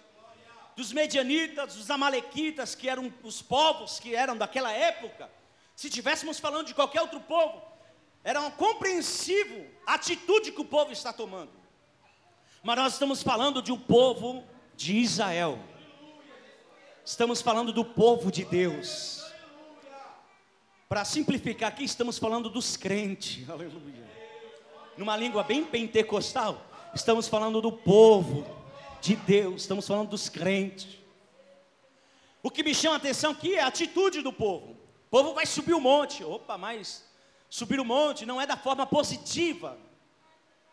dos 0.74 0.92
medianitas, 0.92 1.74
dos 1.74 1.90
amalequitas, 1.90 2.74
que 2.74 2.88
eram 2.88 3.12
os 3.22 3.40
povos 3.40 3.98
que 3.98 4.14
eram 4.14 4.36
daquela 4.36 4.72
época, 4.72 5.30
se 5.74 5.86
estivéssemos 5.86 6.38
falando 6.38 6.66
de 6.66 6.74
qualquer 6.74 7.00
outro 7.00 7.20
povo, 7.20 7.62
era 8.24 8.50
compreensivo 8.50 9.64
a 9.86 9.94
atitude 9.94 10.50
que 10.50 10.60
o 10.60 10.64
povo 10.64 10.92
está 10.92 11.12
tomando. 11.12 11.52
Mas 12.62 12.76
nós 12.76 12.92
estamos 12.94 13.22
falando 13.22 13.62
de 13.62 13.70
um 13.70 13.78
povo 13.78 14.44
de 14.76 14.96
Israel. 14.96 15.58
Estamos 17.04 17.40
falando 17.40 17.72
do 17.72 17.84
povo 17.84 18.30
de 18.30 18.44
Deus. 18.44 19.24
Para 20.88 21.04
simplificar 21.04 21.70
aqui, 21.70 21.84
estamos 21.84 22.18
falando 22.18 22.48
dos 22.48 22.76
crentes. 22.76 23.48
Aleluia. 23.48 24.06
Numa 24.96 25.16
língua 25.16 25.42
bem 25.42 25.64
pentecostal, 25.64 26.64
estamos 26.94 27.28
falando 27.28 27.60
do 27.60 27.72
povo 27.72 28.46
de 29.00 29.14
Deus, 29.16 29.62
estamos 29.62 29.86
falando 29.86 30.10
dos 30.10 30.28
crentes. 30.28 30.98
O 32.42 32.50
que 32.50 32.62
me 32.62 32.74
chama 32.74 32.94
a 32.94 32.98
atenção 32.98 33.32
aqui 33.32 33.56
é 33.56 33.62
a 33.62 33.66
atitude 33.66 34.22
do 34.22 34.32
povo. 34.32 34.72
O 35.06 35.10
povo 35.10 35.34
vai 35.34 35.46
subir 35.46 35.74
o 35.74 35.80
monte. 35.80 36.22
Opa, 36.22 36.56
mas 36.56 37.04
subir 37.50 37.80
o 37.80 37.84
monte 37.84 38.24
não 38.24 38.40
é 38.40 38.46
da 38.46 38.56
forma 38.56 38.86
positiva. 38.86 39.76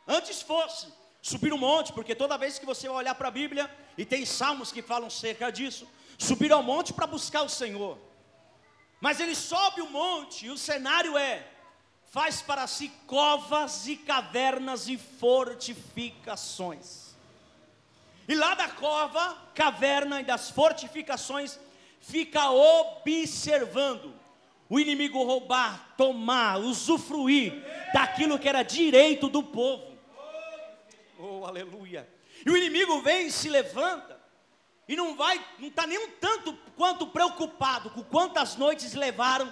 Antes 0.07 0.41
fosse 0.41 0.87
subir 1.23 1.51
o 1.53 1.57
monte, 1.57 1.93
porque 1.93 2.13
toda 2.13 2.37
vez 2.37 2.59
que 2.59 2.65
você 2.65 2.89
vai 2.89 2.97
olhar 2.97 3.15
para 3.15 3.29
a 3.29 3.31
Bíblia, 3.31 3.73
e 3.97 4.03
tem 4.03 4.25
salmos 4.25 4.73
que 4.73 4.81
falam 4.81 5.09
cerca 5.09 5.49
disso, 5.49 5.87
subir 6.17 6.51
ao 6.51 6.61
monte 6.61 6.91
para 6.91 7.07
buscar 7.07 7.43
o 7.43 7.49
Senhor. 7.49 7.97
Mas 8.99 9.21
ele 9.21 9.33
sobe 9.33 9.81
o 9.81 9.89
monte, 9.89 10.47
e 10.47 10.51
o 10.51 10.57
cenário 10.57 11.17
é: 11.17 11.47
faz 12.11 12.41
para 12.41 12.67
si 12.67 12.91
covas 13.07 13.87
e 13.87 13.95
cavernas 13.95 14.89
e 14.89 14.97
fortificações. 14.97 17.15
E 18.27 18.35
lá 18.35 18.53
da 18.53 18.67
cova, 18.67 19.37
caverna 19.55 20.19
e 20.19 20.25
das 20.25 20.49
fortificações, 20.49 21.57
fica 22.01 22.51
observando 22.51 24.13
o 24.69 24.77
inimigo 24.77 25.23
roubar, 25.23 25.93
tomar, 25.95 26.59
usufruir 26.59 27.63
daquilo 27.93 28.37
que 28.37 28.49
era 28.49 28.61
direito 28.61 29.29
do 29.29 29.41
povo. 29.41 29.92
Oh, 31.25 31.45
aleluia. 31.45 32.05
E 32.45 32.49
o 32.49 32.57
inimigo 32.57 33.01
vem 33.01 33.27
e 33.27 33.31
se 33.31 33.47
levanta, 33.47 34.19
e 34.89 34.93
não 34.93 35.15
vai, 35.15 35.41
não 35.57 35.69
está 35.69 35.87
nem 35.87 35.97
um 35.97 36.09
tanto 36.19 36.53
quanto 36.75 37.07
preocupado 37.07 37.89
com 37.91 38.03
quantas 38.03 38.57
noites 38.57 38.93
levaram, 38.93 39.49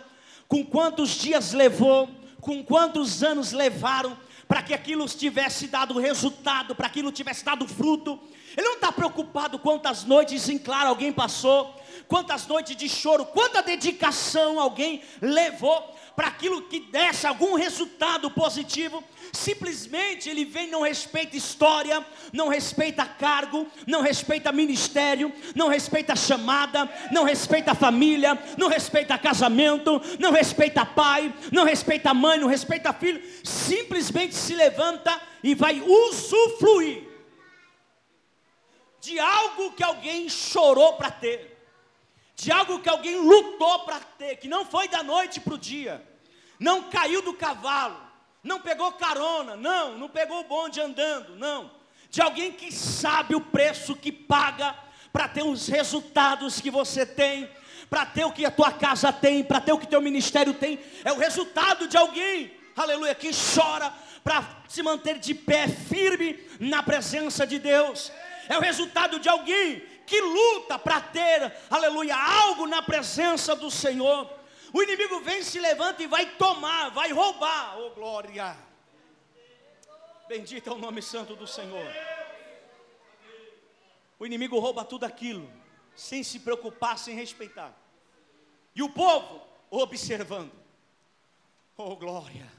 com 0.49 0.65
quantos 0.65 1.11
dias 1.11 1.53
levou, 1.53 2.09
com 2.41 2.61
quantos 2.61 3.23
anos 3.23 3.53
levaram, 3.53 4.19
para 4.49 4.61
que 4.61 4.73
aquilo 4.73 5.07
tivesse 5.07 5.67
dado 5.67 5.97
resultado, 5.97 6.75
para 6.75 6.87
aquilo 6.87 7.09
tivesse 7.09 7.45
dado 7.45 7.65
fruto. 7.65 8.19
Ele 8.57 8.67
não 8.67 8.75
está 8.75 8.91
preocupado 8.91 9.57
quantas 9.57 10.03
noites 10.03 10.49
em 10.49 10.57
claro 10.57 10.89
alguém 10.89 11.13
passou, 11.13 11.80
quantas 12.08 12.48
noites 12.48 12.75
de 12.75 12.88
choro, 12.88 13.25
quanta 13.25 13.62
dedicação 13.62 14.60
alguém 14.60 15.01
levou 15.22 15.96
para 16.15 16.27
aquilo 16.27 16.63
que 16.63 16.79
desse 16.79 17.25
algum 17.25 17.55
resultado 17.55 18.29
positivo. 18.29 19.03
Simplesmente 19.31 20.29
ele 20.29 20.43
vem, 20.43 20.70
não 20.70 20.81
respeita 20.81 21.38
história, 21.38 22.05
não 22.34 22.50
respeita 22.50 23.05
cargo, 23.05 23.65
não 23.88 24.01
respeita 24.01 24.51
ministério, 24.51 25.34
não 25.55 25.67
respeita 25.67 26.15
chamada, 26.15 26.89
não 27.12 27.24
respeita 27.24 27.74
família, 27.74 28.38
não 28.58 28.67
respeita 28.67 29.17
casamento, 29.17 30.01
não 30.20 30.31
respeita 30.31 30.86
pai, 30.86 31.34
não 31.51 31.63
respeita 31.63 32.13
mãe, 32.13 32.39
não 32.39 32.48
respeita 32.48 32.93
filho. 32.93 33.22
Simplesmente 33.43 34.36
se 34.36 34.53
levanta 34.53 35.20
e 35.43 35.55
vai 35.55 35.81
usufruir 35.81 37.10
de 39.01 39.20
algo 39.20 39.72
que 39.72 39.84
alguém 39.84 40.29
chorou 40.29 40.93
para 40.93 41.10
ter, 41.10 41.50
de 42.41 42.51
algo 42.51 42.79
que 42.79 42.89
alguém 42.89 43.17
lutou 43.17 43.86
para 43.86 44.00
ter, 44.00 44.38
que 44.38 44.48
não 44.48 44.65
foi 44.65 44.88
da 44.88 45.03
noite 45.03 45.39
para 45.39 45.53
o 45.53 45.60
dia, 45.60 46.03
não 46.60 46.89
caiu 46.89 47.21
do 47.21 47.36
cavalo, 47.36 48.01
não 48.43 48.60
pegou 48.60 48.91
carona, 48.93 49.55
não, 49.55 49.95
não 50.00 50.10
pegou 50.10 50.39
o 50.39 50.43
bonde 50.45 50.81
andando, 50.81 51.36
não, 51.36 51.69
de 52.10 52.19
alguém 52.19 52.51
que 52.51 52.71
sabe 52.71 53.36
o 53.36 53.41
preço 53.41 53.95
que 53.95 54.12
paga 54.12 54.75
para 55.13 55.27
ter 55.27 55.43
os 55.43 55.67
resultados 55.67 56.60
que 56.60 56.71
você 56.71 57.05
tem, 57.05 57.48
para 57.88 58.07
ter 58.07 58.25
o 58.25 58.31
que 58.31 58.43
a 58.43 58.50
tua 58.50 58.71
casa 58.71 59.13
tem, 59.13 59.43
para 59.43 59.62
ter 59.62 59.74
o 59.74 59.77
que 59.77 59.86
teu 59.86 60.01
ministério 60.01 60.55
tem, 60.55 60.79
é 61.05 61.12
o 61.12 61.19
resultado 61.19 61.88
de 61.88 61.95
alguém, 61.95 62.51
aleluia, 62.75 63.13
que 63.13 63.29
chora 63.53 63.93
para 64.24 64.63
se 64.67 64.81
manter 64.81 65.19
de 65.19 65.36
pé 65.36 65.67
firme 65.67 66.39
na 66.60 66.81
presença 66.81 67.45
de 67.45 67.60
Deus. 67.60 68.12
É 68.50 68.57
o 68.57 68.62
resultado 68.62 69.19
de 69.19 69.29
alguém 69.29 69.90
que 70.11 70.19
luta 70.19 70.77
para 70.77 70.99
ter, 70.99 71.55
aleluia, 71.69 72.13
algo 72.13 72.67
na 72.67 72.81
presença 72.81 73.55
do 73.55 73.71
Senhor. 73.71 74.29
O 74.73 74.83
inimigo 74.83 75.21
vem, 75.21 75.41
se 75.41 75.57
levanta 75.57 76.03
e 76.03 76.07
vai 76.07 76.35
tomar, 76.35 76.89
vai 76.89 77.13
roubar, 77.13 77.79
oh 77.79 77.91
glória. 77.91 78.57
Bendito 80.27 80.69
é 80.69 80.73
o 80.73 80.77
nome 80.77 81.01
santo 81.01 81.33
do 81.33 81.47
Senhor. 81.47 81.89
O 84.19 84.25
inimigo 84.25 84.59
rouba 84.59 84.83
tudo 84.83 85.05
aquilo, 85.05 85.49
sem 85.95 86.23
se 86.23 86.41
preocupar, 86.41 86.99
sem 86.99 87.15
respeitar. 87.15 87.73
E 88.75 88.83
o 88.83 88.89
povo 88.89 89.41
observando. 89.69 90.51
Oh, 91.77 91.95
glória. 91.95 92.51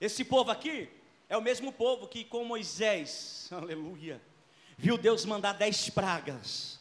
Esse 0.00 0.24
povo 0.24 0.52
aqui 0.52 0.88
é 1.28 1.36
o 1.36 1.42
mesmo 1.42 1.72
povo 1.72 2.06
que 2.06 2.24
com 2.24 2.44
Moisés, 2.44 3.48
aleluia, 3.52 4.22
viu 4.78 4.96
Deus 4.96 5.24
mandar 5.24 5.54
dez 5.54 5.90
pragas, 5.90 6.75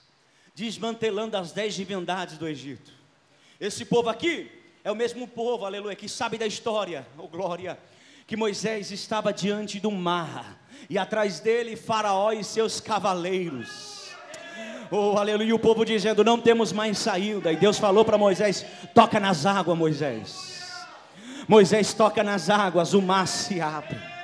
desmantelando 0.56 1.38
as 1.38 1.52
dez 1.52 1.76
divindades 1.76 2.38
do 2.38 2.48
Egito. 2.48 2.92
Esse 3.60 3.84
povo 3.84 4.10
aqui 4.10 4.50
é 4.84 4.92
o 4.92 4.96
mesmo 4.96 5.28
povo, 5.28 5.66
aleluia, 5.66 5.96
que 5.96 6.08
sabe 6.08 6.38
da 6.38 6.48
história, 6.48 7.06
oh 7.18 7.28
glória, 7.28 7.78
que 8.26 8.38
Moisés 8.38 8.90
estava 8.92 9.34
diante 9.34 9.80
do 9.80 9.92
mar, 9.92 10.60
e 10.90 10.98
atrás 10.98 11.40
dele 11.40 11.76
Faraó 11.76 12.32
e 12.32 12.44
seus 12.44 12.80
cavaleiros. 12.80 14.06
Oh, 14.90 15.18
aleluia, 15.18 15.50
e 15.50 15.54
o 15.54 15.60
povo 15.60 15.84
dizendo: 15.84 16.24
Não 16.24 16.40
temos 16.40 16.72
mais 16.72 17.00
saída. 17.00 17.52
E 17.52 17.56
Deus 17.56 17.78
falou 17.80 18.06
para 18.06 18.20
Moisés: 18.20 18.66
Toca 18.94 19.20
nas 19.20 19.46
águas, 19.46 19.78
Moisés. 19.78 20.56
Moisés 21.48 21.94
toca 21.94 22.24
nas 22.24 22.50
águas, 22.50 22.94
o 22.94 23.02
mar 23.02 23.28
se 23.28 23.60
abre. 23.60 24.15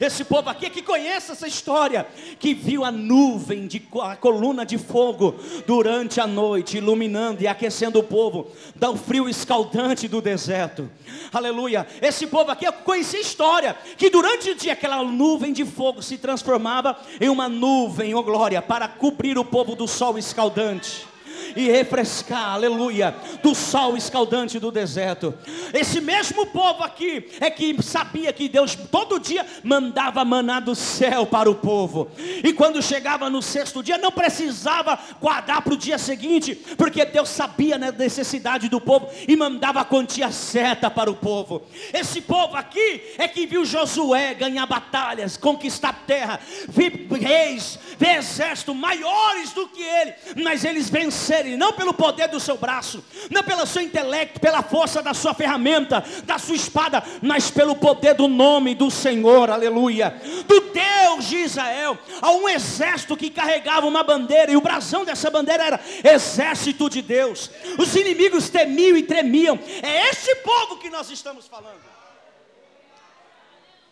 Esse 0.00 0.24
povo 0.24 0.48
aqui 0.48 0.70
que 0.70 0.80
conhece 0.80 1.30
essa 1.30 1.46
história, 1.46 2.06
que 2.38 2.54
viu 2.54 2.86
a 2.86 2.90
nuvem, 2.90 3.66
de, 3.66 3.82
a 4.00 4.16
coluna 4.16 4.64
de 4.64 4.78
fogo 4.78 5.34
durante 5.66 6.22
a 6.22 6.26
noite, 6.26 6.78
iluminando 6.78 7.42
e 7.42 7.46
aquecendo 7.46 7.98
o 7.98 8.02
povo, 8.02 8.50
dá 8.74 8.88
o 8.88 8.96
frio 8.96 9.28
escaldante 9.28 10.08
do 10.08 10.22
deserto. 10.22 10.90
Aleluia. 11.30 11.86
Esse 12.00 12.26
povo 12.26 12.50
aqui 12.50 12.64
conhecia 12.82 13.18
a 13.18 13.22
história, 13.22 13.76
que 13.98 14.08
durante 14.08 14.50
o 14.50 14.54
dia 14.54 14.72
aquela 14.72 15.04
nuvem 15.04 15.52
de 15.52 15.66
fogo 15.66 16.02
se 16.02 16.16
transformava 16.16 16.98
em 17.20 17.28
uma 17.28 17.46
nuvem, 17.46 18.14
oh 18.14 18.22
glória, 18.22 18.62
para 18.62 18.88
cobrir 18.88 19.36
o 19.36 19.44
povo 19.44 19.76
do 19.76 19.86
sol 19.86 20.16
escaldante 20.16 21.10
e 21.56 21.70
refrescar, 21.70 22.54
aleluia, 22.54 23.14
do 23.42 23.54
sol 23.54 23.96
escaldante 23.96 24.58
do 24.58 24.70
deserto. 24.70 25.34
Esse 25.72 26.00
mesmo 26.00 26.46
povo 26.46 26.82
aqui 26.82 27.28
é 27.40 27.50
que 27.50 27.80
sabia 27.82 28.32
que 28.32 28.48
Deus 28.48 28.74
todo 28.74 29.18
dia 29.18 29.46
mandava 29.62 30.24
maná 30.24 30.60
do 30.60 30.74
céu 30.74 31.26
para 31.26 31.50
o 31.50 31.54
povo, 31.54 32.10
e 32.42 32.52
quando 32.52 32.82
chegava 32.82 33.30
no 33.30 33.42
sexto 33.42 33.82
dia, 33.82 33.98
não 33.98 34.12
precisava 34.12 34.98
guardar 35.20 35.62
para 35.62 35.74
o 35.74 35.76
dia 35.76 35.98
seguinte, 35.98 36.54
porque 36.76 37.04
Deus 37.04 37.28
sabia 37.28 37.78
na 37.78 37.90
necessidade 37.92 38.68
do 38.68 38.80
povo 38.80 39.08
e 39.26 39.36
mandava 39.36 39.80
a 39.80 39.84
quantia 39.84 40.30
certa 40.30 40.90
para 40.90 41.10
o 41.10 41.14
povo. 41.14 41.62
Esse 41.92 42.20
povo 42.20 42.56
aqui 42.56 43.02
é 43.18 43.26
que 43.28 43.46
viu 43.46 43.64
Josué 43.64 44.34
ganhar 44.34 44.66
batalhas, 44.66 45.36
conquistar 45.36 46.04
terra, 46.06 46.40
ver 46.68 47.06
reis, 47.10 47.78
ver 47.98 48.16
exércitos 48.18 48.74
maiores 48.74 49.52
do 49.52 49.68
que 49.68 49.82
ele, 49.82 50.14
mas 50.42 50.64
eles 50.64 50.88
venceram 50.88 51.29
não 51.56 51.72
pelo 51.72 51.94
poder 51.94 52.28
do 52.28 52.40
seu 52.40 52.56
braço, 52.56 53.04
não 53.30 53.42
pelo 53.42 53.66
seu 53.66 53.82
intelecto, 53.82 54.40
pela 54.40 54.62
força 54.62 55.02
da 55.02 55.14
sua 55.14 55.34
ferramenta, 55.34 56.04
da 56.24 56.38
sua 56.38 56.56
espada, 56.56 57.02
mas 57.22 57.50
pelo 57.50 57.76
poder 57.76 58.14
do 58.14 58.28
nome 58.28 58.74
do 58.74 58.90
Senhor, 58.90 59.50
aleluia, 59.50 60.20
do 60.46 60.60
Deus 60.60 61.26
de 61.26 61.36
Israel. 61.36 61.98
Há 62.20 62.32
um 62.32 62.48
exército 62.48 63.16
que 63.16 63.30
carregava 63.30 63.86
uma 63.86 64.02
bandeira, 64.02 64.52
e 64.52 64.56
o 64.56 64.60
brasão 64.60 65.04
dessa 65.04 65.30
bandeira 65.30 65.64
era 65.64 65.80
exército 66.04 66.90
de 66.90 67.02
Deus. 67.02 67.50
Os 67.78 67.94
inimigos 67.94 68.48
temiam 68.48 68.96
e 68.96 69.02
tremiam. 69.02 69.58
É 69.82 70.08
este 70.10 70.34
povo 70.36 70.78
que 70.78 70.90
nós 70.90 71.10
estamos 71.10 71.46
falando. 71.46 71.80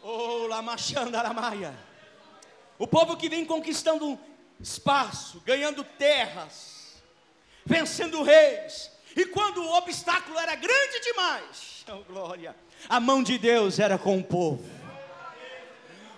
Oh. 0.03 0.49
O 2.79 2.87
povo 2.87 3.17
que 3.17 3.29
vem 3.29 3.45
conquistando 3.45 4.19
espaço, 4.61 5.43
ganhando 5.45 5.85
terras, 5.85 6.78
vencendo 7.69 8.23
reis. 8.23 8.91
E 9.15 9.27
quando 9.27 9.63
o 9.63 9.77
obstáculo 9.77 10.39
era 10.39 10.55
grande 10.55 11.01
demais, 11.03 11.85
oh 11.93 12.03
glória, 12.11 12.57
a 12.89 12.99
mão 12.99 13.23
de 13.23 13.37
Deus 13.37 13.79
era 13.79 13.99
com 13.99 14.19
o 14.19 14.25
povo. 14.25 14.65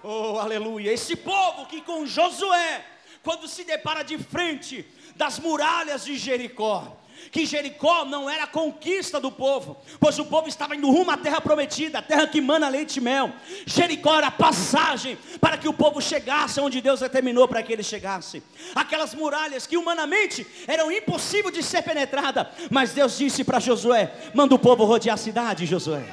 Oh, 0.02 0.38
aleluia. 0.38 0.92
Esse 0.92 1.16
povo 1.16 1.66
que 1.66 1.82
com 1.82 2.06
Josué, 2.06 2.86
quando 3.22 3.48
se 3.48 3.64
depara 3.64 4.02
de 4.02 4.16
frente 4.16 4.86
das 5.16 5.38
muralhas 5.38 6.04
de 6.04 6.16
Jericó, 6.16 6.96
que 7.30 7.46
Jericó 7.46 8.04
não 8.04 8.28
era 8.28 8.44
a 8.44 8.46
conquista 8.46 9.20
do 9.20 9.30
povo, 9.30 9.76
pois 9.98 10.18
o 10.18 10.24
povo 10.24 10.48
estava 10.48 10.74
indo 10.74 10.90
rumo 10.90 11.10
à 11.10 11.16
terra 11.16 11.40
prometida, 11.40 11.98
a 11.98 12.02
terra 12.02 12.26
que 12.26 12.40
mana 12.40 12.68
leite 12.68 12.96
e 12.96 13.00
mel. 13.00 13.32
Jericó 13.66 14.16
era 14.16 14.28
a 14.28 14.30
passagem 14.30 15.16
para 15.40 15.56
que 15.56 15.68
o 15.68 15.72
povo 15.72 16.00
chegasse 16.00 16.60
onde 16.60 16.80
Deus 16.80 17.00
determinou 17.00 17.46
para 17.46 17.62
que 17.62 17.72
ele 17.72 17.82
chegasse. 17.82 18.42
Aquelas 18.74 19.14
muralhas 19.14 19.66
que 19.66 19.76
humanamente 19.76 20.46
eram 20.66 20.90
impossíveis 20.90 21.54
de 21.54 21.62
ser 21.62 21.82
penetrada, 21.82 22.50
mas 22.70 22.92
Deus 22.92 23.18
disse 23.18 23.44
para 23.44 23.60
Josué: 23.60 24.12
manda 24.34 24.54
o 24.54 24.58
povo 24.58 24.84
rodear 24.84 25.14
a 25.14 25.18
cidade, 25.18 25.66
Josué. 25.66 26.04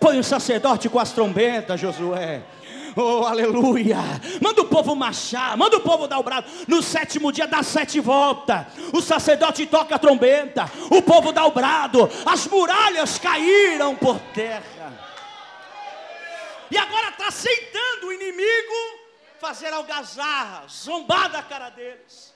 Põe 0.00 0.18
o 0.18 0.24
sacerdote 0.24 0.88
com 0.88 0.98
as 0.98 1.12
trombetas, 1.12 1.80
Josué. 1.80 2.42
Oh, 3.00 3.24
aleluia. 3.24 3.98
Manda 4.42 4.62
o 4.62 4.64
povo 4.64 4.96
marchar, 4.96 5.56
manda 5.56 5.76
o 5.76 5.80
povo 5.80 6.08
dar 6.08 6.18
o 6.18 6.22
braço. 6.24 6.48
No 6.66 6.82
sétimo 6.82 7.30
dia 7.30 7.46
dá 7.46 7.62
sete 7.62 8.00
voltas. 8.00 8.66
O 8.92 9.00
sacerdote 9.00 9.64
toca 9.66 9.94
a 9.94 9.98
trombeta. 10.00 10.68
O 10.90 11.00
povo 11.00 11.30
dá 11.30 11.46
o 11.46 11.52
brado. 11.52 12.10
As 12.26 12.48
muralhas 12.48 13.16
caíram 13.16 13.94
por 13.94 14.18
terra. 14.34 14.98
E 16.68 16.76
agora 16.76 17.10
está 17.10 17.28
aceitando 17.28 18.08
o 18.08 18.12
inimigo 18.12 18.74
fazer 19.40 19.72
algazarra, 19.72 20.66
zombar 20.68 21.30
da 21.30 21.40
cara 21.40 21.70
deles. 21.70 22.34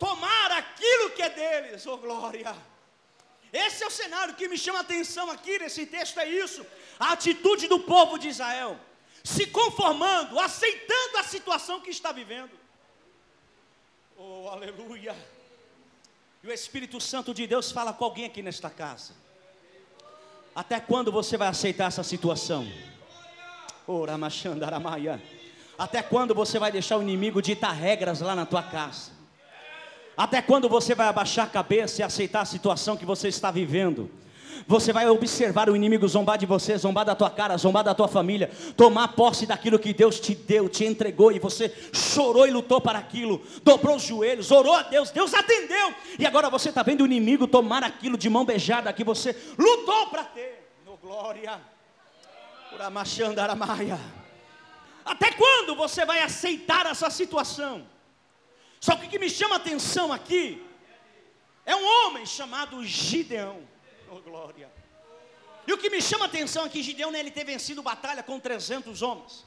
Tomar 0.00 0.50
aquilo 0.50 1.10
que 1.10 1.22
é 1.22 1.30
deles, 1.30 1.86
oh 1.86 1.96
glória. 1.96 2.56
Esse 3.52 3.84
é 3.84 3.86
o 3.86 3.90
cenário 3.90 4.34
que 4.34 4.48
me 4.48 4.58
chama 4.58 4.80
a 4.80 4.82
atenção 4.82 5.30
aqui 5.30 5.60
nesse 5.60 5.86
texto, 5.86 6.18
é 6.18 6.28
isso. 6.28 6.66
A 6.98 7.12
atitude 7.12 7.68
do 7.68 7.78
povo 7.78 8.18
de 8.18 8.30
Israel 8.30 8.76
se 9.26 9.44
conformando, 9.48 10.38
aceitando 10.38 11.18
a 11.18 11.24
situação 11.24 11.80
que 11.80 11.90
está 11.90 12.12
vivendo. 12.12 12.52
Oh, 14.16 14.48
aleluia. 14.48 15.16
E 16.44 16.46
o 16.46 16.52
Espírito 16.52 17.00
Santo 17.00 17.34
de 17.34 17.44
Deus 17.44 17.72
fala 17.72 17.92
com 17.92 18.04
alguém 18.04 18.24
aqui 18.24 18.40
nesta 18.40 18.70
casa. 18.70 19.14
Até 20.54 20.78
quando 20.78 21.10
você 21.10 21.36
vai 21.36 21.48
aceitar 21.48 21.88
essa 21.88 22.04
situação? 22.04 22.70
Ora, 23.88 24.16
Machandaramaia. 24.16 25.20
Até 25.76 26.02
quando 26.02 26.32
você 26.32 26.60
vai 26.60 26.70
deixar 26.70 26.96
o 26.96 27.02
inimigo 27.02 27.42
ditar 27.42 27.72
regras 27.72 28.20
lá 28.20 28.36
na 28.36 28.46
tua 28.46 28.62
casa? 28.62 29.10
Até 30.16 30.40
quando 30.40 30.68
você 30.68 30.94
vai 30.94 31.08
abaixar 31.08 31.46
a 31.46 31.50
cabeça 31.50 32.00
e 32.00 32.04
aceitar 32.04 32.42
a 32.42 32.46
situação 32.46 32.96
que 32.96 33.04
você 33.04 33.26
está 33.26 33.50
vivendo? 33.50 34.08
Você 34.66 34.92
vai 34.92 35.08
observar 35.08 35.68
o 35.68 35.76
inimigo 35.76 36.06
zombar 36.08 36.38
de 36.38 36.46
você, 36.46 36.76
zombar 36.76 37.04
da 37.04 37.14
tua 37.14 37.30
cara, 37.30 37.56
zombar 37.56 37.84
da 37.84 37.94
tua 37.94 38.08
família, 38.08 38.50
tomar 38.76 39.08
posse 39.08 39.46
daquilo 39.46 39.78
que 39.78 39.92
Deus 39.92 40.18
te 40.20 40.34
deu, 40.34 40.68
te 40.68 40.84
entregou 40.84 41.32
e 41.32 41.38
você 41.38 41.72
chorou 41.92 42.46
e 42.46 42.50
lutou 42.50 42.80
para 42.80 42.98
aquilo, 42.98 43.42
dobrou 43.62 43.96
os 43.96 44.02
joelhos, 44.02 44.50
orou 44.50 44.74
a 44.74 44.82
Deus, 44.82 45.10
Deus 45.10 45.34
atendeu. 45.34 45.94
E 46.18 46.26
agora 46.26 46.50
você 46.50 46.68
está 46.70 46.82
vendo 46.82 47.02
o 47.02 47.06
inimigo 47.06 47.46
tomar 47.46 47.82
aquilo 47.84 48.16
de 48.16 48.28
mão 48.28 48.44
beijada 48.44 48.92
que 48.92 49.04
você 49.04 49.36
lutou 49.58 50.06
para 50.08 50.24
ter. 50.24 50.70
Oh, 50.86 50.96
glória. 50.96 51.60
Até 55.04 55.30
quando 55.32 55.76
você 55.76 56.04
vai 56.04 56.20
aceitar 56.20 56.84
essa 56.86 57.08
situação? 57.10 57.86
Só 58.80 58.96
que 58.96 59.06
o 59.06 59.08
que 59.08 59.18
me 59.18 59.30
chama 59.30 59.54
a 59.54 59.58
atenção 59.58 60.12
aqui 60.12 60.62
é 61.64 61.74
um 61.74 62.06
homem 62.06 62.26
chamado 62.26 62.84
Gideão. 62.84 63.60
Oh, 64.10 64.20
glória. 64.20 64.70
E 65.66 65.72
o 65.72 65.78
que 65.78 65.90
me 65.90 66.00
chama 66.00 66.26
a 66.26 66.28
atenção 66.28 66.64
é 66.64 66.68
que 66.68 66.82
Gideão 66.82 67.10
né, 67.10 67.18
ele 67.18 67.30
ter 67.30 67.44
vencido 67.44 67.82
batalha 67.82 68.22
com 68.22 68.38
300 68.38 69.02
homens. 69.02 69.44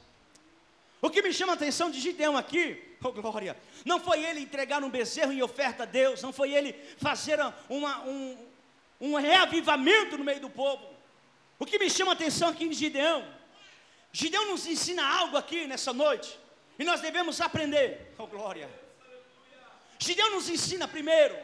O 1.00 1.08
que 1.08 1.22
me 1.22 1.32
chama 1.32 1.52
a 1.52 1.54
atenção 1.54 1.90
de 1.90 1.98
Gideão 1.98 2.36
aqui, 2.36 2.96
oh 3.02 3.10
glória, 3.10 3.56
não 3.86 3.98
foi 3.98 4.22
ele 4.22 4.40
entregar 4.40 4.84
um 4.84 4.90
bezerro 4.90 5.32
em 5.32 5.42
oferta 5.42 5.84
a 5.84 5.86
Deus, 5.86 6.20
não 6.20 6.30
foi 6.30 6.52
ele 6.52 6.74
fazer 6.98 7.38
uma, 7.70 8.02
um, 8.02 8.36
um 9.00 9.14
reavivamento 9.14 10.18
no 10.18 10.24
meio 10.24 10.40
do 10.40 10.50
povo. 10.50 10.84
O 11.58 11.64
que 11.64 11.78
me 11.78 11.88
chama 11.88 12.12
a 12.12 12.14
atenção 12.14 12.50
aqui 12.50 12.68
de 12.68 12.74
Gideão, 12.74 13.26
Gideão 14.12 14.50
nos 14.50 14.66
ensina 14.66 15.02
algo 15.06 15.38
aqui 15.38 15.66
nessa 15.66 15.92
noite, 15.92 16.38
e 16.78 16.84
nós 16.84 17.00
devemos 17.00 17.40
aprender, 17.40 18.12
oh 18.18 18.26
glória. 18.26 18.68
Gideão 19.98 20.30
nos 20.32 20.50
ensina 20.50 20.86
primeiro, 20.86 21.34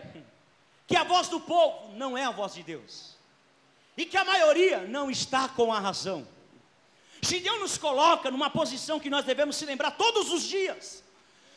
que 0.87 0.96
a 0.96 1.05
voz 1.05 1.29
do 1.29 1.40
povo 1.40 1.92
não 1.94 2.16
é 2.16 2.25
a 2.25 2.31
voz 2.31 2.55
de 2.55 2.62
Deus, 2.62 3.16
e 3.96 4.05
que 4.05 4.16
a 4.16 4.25
maioria 4.25 4.83
não 4.83 5.11
está 5.11 5.49
com 5.49 5.72
a 5.72 5.81
razão. 5.81 6.27
Gideão 7.20 7.59
nos 7.59 7.77
coloca 7.77 8.31
numa 8.31 8.51
posição 8.51 9.01
que 9.01 9.11
nós 9.11 9.25
devemos 9.25 9.57
se 9.57 9.64
lembrar 9.64 9.92
todos 9.92 10.33
os 10.33 10.42
dias, 10.42 11.03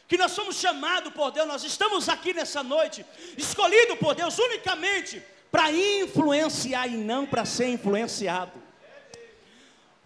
que 0.07 0.17
nós 0.17 0.31
somos 0.31 0.55
chamados 0.55 1.13
por 1.13 1.29
Deus, 1.31 1.47
nós 1.47 1.63
estamos 1.63 2.09
aqui 2.09 2.33
nessa 2.33 2.63
noite, 2.63 3.05
escolhido 3.37 3.95
por 3.97 4.15
Deus 4.15 4.39
unicamente 4.39 5.21
para 5.51 5.71
influenciar 5.71 6.87
e 6.87 6.97
não 6.97 7.25
para 7.25 7.45
ser 7.45 7.69
influenciado. 7.69 8.51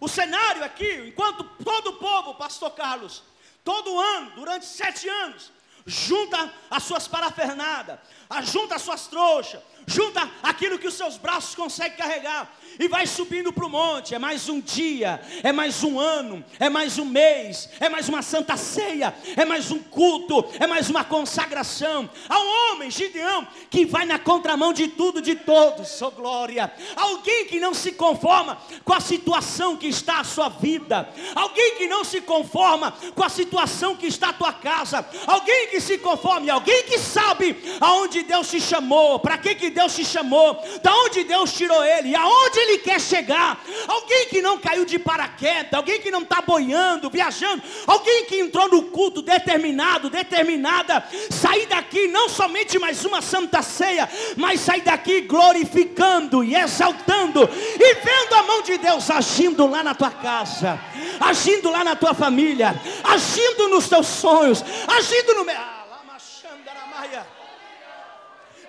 o 0.00 0.08
cenário 0.08 0.62
aqui, 0.62 1.06
enquanto 1.08 1.44
todo 1.64 1.90
o 1.90 1.96
povo, 1.96 2.34
pastor 2.34 2.70
Carlos, 2.72 3.22
todo 3.62 3.98
ano, 3.98 4.32
durante 4.32 4.66
sete 4.66 5.08
anos, 5.08 5.50
junta 5.86 6.52
as 6.70 6.82
suas 6.82 7.06
parafernadas, 7.06 7.98
junta 8.44 8.76
as 8.76 8.82
suas 8.82 9.06
trouxas, 9.06 9.60
junta 9.86 10.28
aquilo 10.42 10.78
que 10.78 10.86
os 10.86 10.94
seus 10.94 11.16
braços 11.16 11.54
conseguem 11.54 11.96
carregar 11.96 12.50
e 12.78 12.88
vai 12.88 13.06
subindo 13.06 13.52
para 13.52 13.66
o 13.66 13.70
monte. 13.70 14.14
É 14.14 14.18
mais 14.18 14.48
um 14.48 14.60
dia, 14.60 15.20
é 15.42 15.52
mais 15.52 15.82
um 15.82 15.98
ano, 15.98 16.44
é 16.58 16.68
mais 16.68 16.98
um 16.98 17.04
mês, 17.04 17.68
é 17.80 17.88
mais 17.88 18.08
uma 18.08 18.22
santa 18.22 18.56
ceia, 18.56 19.14
é 19.36 19.44
mais 19.44 19.70
um 19.70 19.78
culto, 19.78 20.44
é 20.58 20.66
mais 20.66 20.90
uma 20.90 21.04
consagração. 21.04 22.08
Há 22.28 22.38
um 22.38 22.72
homem, 22.72 22.90
Gideão, 22.90 23.46
que 23.70 23.84
vai 23.84 24.04
na 24.04 24.18
contramão 24.18 24.72
de 24.72 24.88
tudo, 24.88 25.20
de 25.20 25.34
todos, 25.34 26.00
oh 26.02 26.10
glória. 26.10 26.72
Alguém 26.96 27.46
que 27.46 27.60
não 27.60 27.74
se 27.74 27.92
conforma 27.92 28.58
com 28.84 28.92
a 28.92 29.00
situação 29.00 29.76
que 29.76 29.86
está 29.86 30.20
a 30.20 30.24
sua 30.24 30.48
vida, 30.48 31.08
alguém 31.34 31.76
que 31.76 31.86
não 31.86 32.04
se 32.04 32.20
conforma 32.20 32.92
com 33.14 33.22
a 33.22 33.28
situação 33.28 33.96
que 33.96 34.06
está 34.06 34.30
a 34.30 34.32
tua 34.32 34.52
casa, 34.52 35.06
alguém 35.26 35.68
que 35.68 35.80
se 35.80 35.98
conforme, 35.98 36.50
alguém 36.50 36.84
que 36.84 36.98
sabe 36.98 37.56
aonde 37.80 38.22
Deus 38.22 38.50
te 38.50 38.60
chamou, 38.60 39.18
para 39.18 39.38
que 39.38 39.54
que 39.54 39.70
Deus 39.74 39.94
te 39.94 40.04
chamou, 40.04 40.58
da 40.82 40.94
onde 40.94 41.24
Deus 41.24 41.52
tirou 41.52 41.84
ele, 41.84 42.14
aonde 42.14 42.58
ele 42.60 42.78
quer 42.78 43.00
chegar. 43.00 43.60
Alguém 43.86 44.26
que 44.28 44.40
não 44.40 44.58
caiu 44.58 44.84
de 44.84 44.98
paraquedas, 44.98 45.74
alguém 45.74 46.00
que 46.00 46.10
não 46.10 46.22
está 46.22 46.40
boiando, 46.40 47.10
viajando, 47.10 47.62
alguém 47.86 48.24
que 48.24 48.38
entrou 48.40 48.68
no 48.68 48.84
culto 48.84 49.20
determinado, 49.20 50.08
determinada, 50.08 51.04
sair 51.30 51.66
daqui 51.66 52.08
não 52.08 52.28
somente 52.28 52.78
mais 52.78 53.04
uma 53.04 53.20
santa 53.20 53.60
ceia, 53.60 54.08
mas 54.36 54.60
sair 54.60 54.82
daqui 54.82 55.22
glorificando 55.22 56.42
e 56.42 56.54
exaltando 56.54 57.48
e 57.78 57.94
vendo 57.94 58.34
a 58.34 58.42
mão 58.44 58.62
de 58.62 58.78
Deus 58.78 59.10
agindo 59.10 59.66
lá 59.66 59.82
na 59.82 59.94
tua 59.94 60.10
casa, 60.10 60.80
agindo 61.20 61.70
lá 61.70 61.82
na 61.82 61.96
tua 61.96 62.14
família, 62.14 62.80
agindo 63.02 63.68
nos 63.68 63.88
teus 63.88 64.06
sonhos, 64.06 64.64
agindo 64.86 65.34
no 65.34 65.44
meu. 65.44 65.83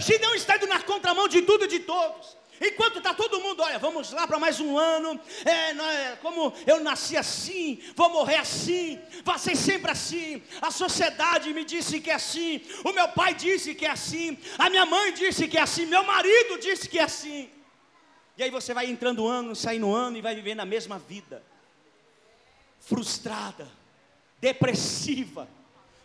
Gideão 0.05 0.35
está 0.35 0.55
indo 0.55 0.67
na 0.67 0.81
contramão 0.81 1.27
de 1.27 1.41
tudo 1.41 1.65
e 1.65 1.67
de 1.67 1.79
todos. 1.79 2.37
Enquanto 2.61 2.99
está 2.99 3.13
todo 3.13 3.41
mundo, 3.41 3.61
olha, 3.61 3.77
vamos 3.79 4.11
lá 4.11 4.25
para 4.25 4.39
mais 4.39 4.59
um 4.59 4.77
ano. 4.77 5.19
É, 5.43 5.71
é, 5.71 6.15
como 6.21 6.53
eu 6.65 6.79
nasci 6.79 7.17
assim, 7.17 7.81
vou 7.95 8.09
morrer 8.09 8.37
assim, 8.37 8.99
vai 9.23 9.37
ser 9.39 9.55
sempre 9.55 9.91
assim. 9.91 10.41
A 10.61 10.69
sociedade 10.71 11.53
me 11.53 11.65
disse 11.65 11.99
que 11.99 12.11
é 12.11 12.13
assim, 12.13 12.61
o 12.83 12.93
meu 12.93 13.07
pai 13.09 13.33
disse 13.33 13.73
que 13.73 13.85
é 13.85 13.89
assim, 13.89 14.37
a 14.57 14.69
minha 14.69 14.85
mãe 14.85 15.11
disse 15.11 15.47
que 15.47 15.57
é 15.57 15.61
assim, 15.61 15.85
meu 15.85 16.03
marido 16.03 16.59
disse 16.59 16.87
que 16.87 16.99
é 16.99 17.03
assim. 17.03 17.49
E 18.37 18.43
aí 18.43 18.51
você 18.51 18.73
vai 18.73 18.85
entrando 18.85 19.27
ano, 19.27 19.55
saindo 19.55 19.93
ano 19.93 20.17
e 20.17 20.21
vai 20.21 20.35
vivendo 20.35 20.59
a 20.59 20.65
mesma 20.65 20.99
vida, 20.99 21.43
frustrada, 22.79 23.67
depressiva, 24.39 25.49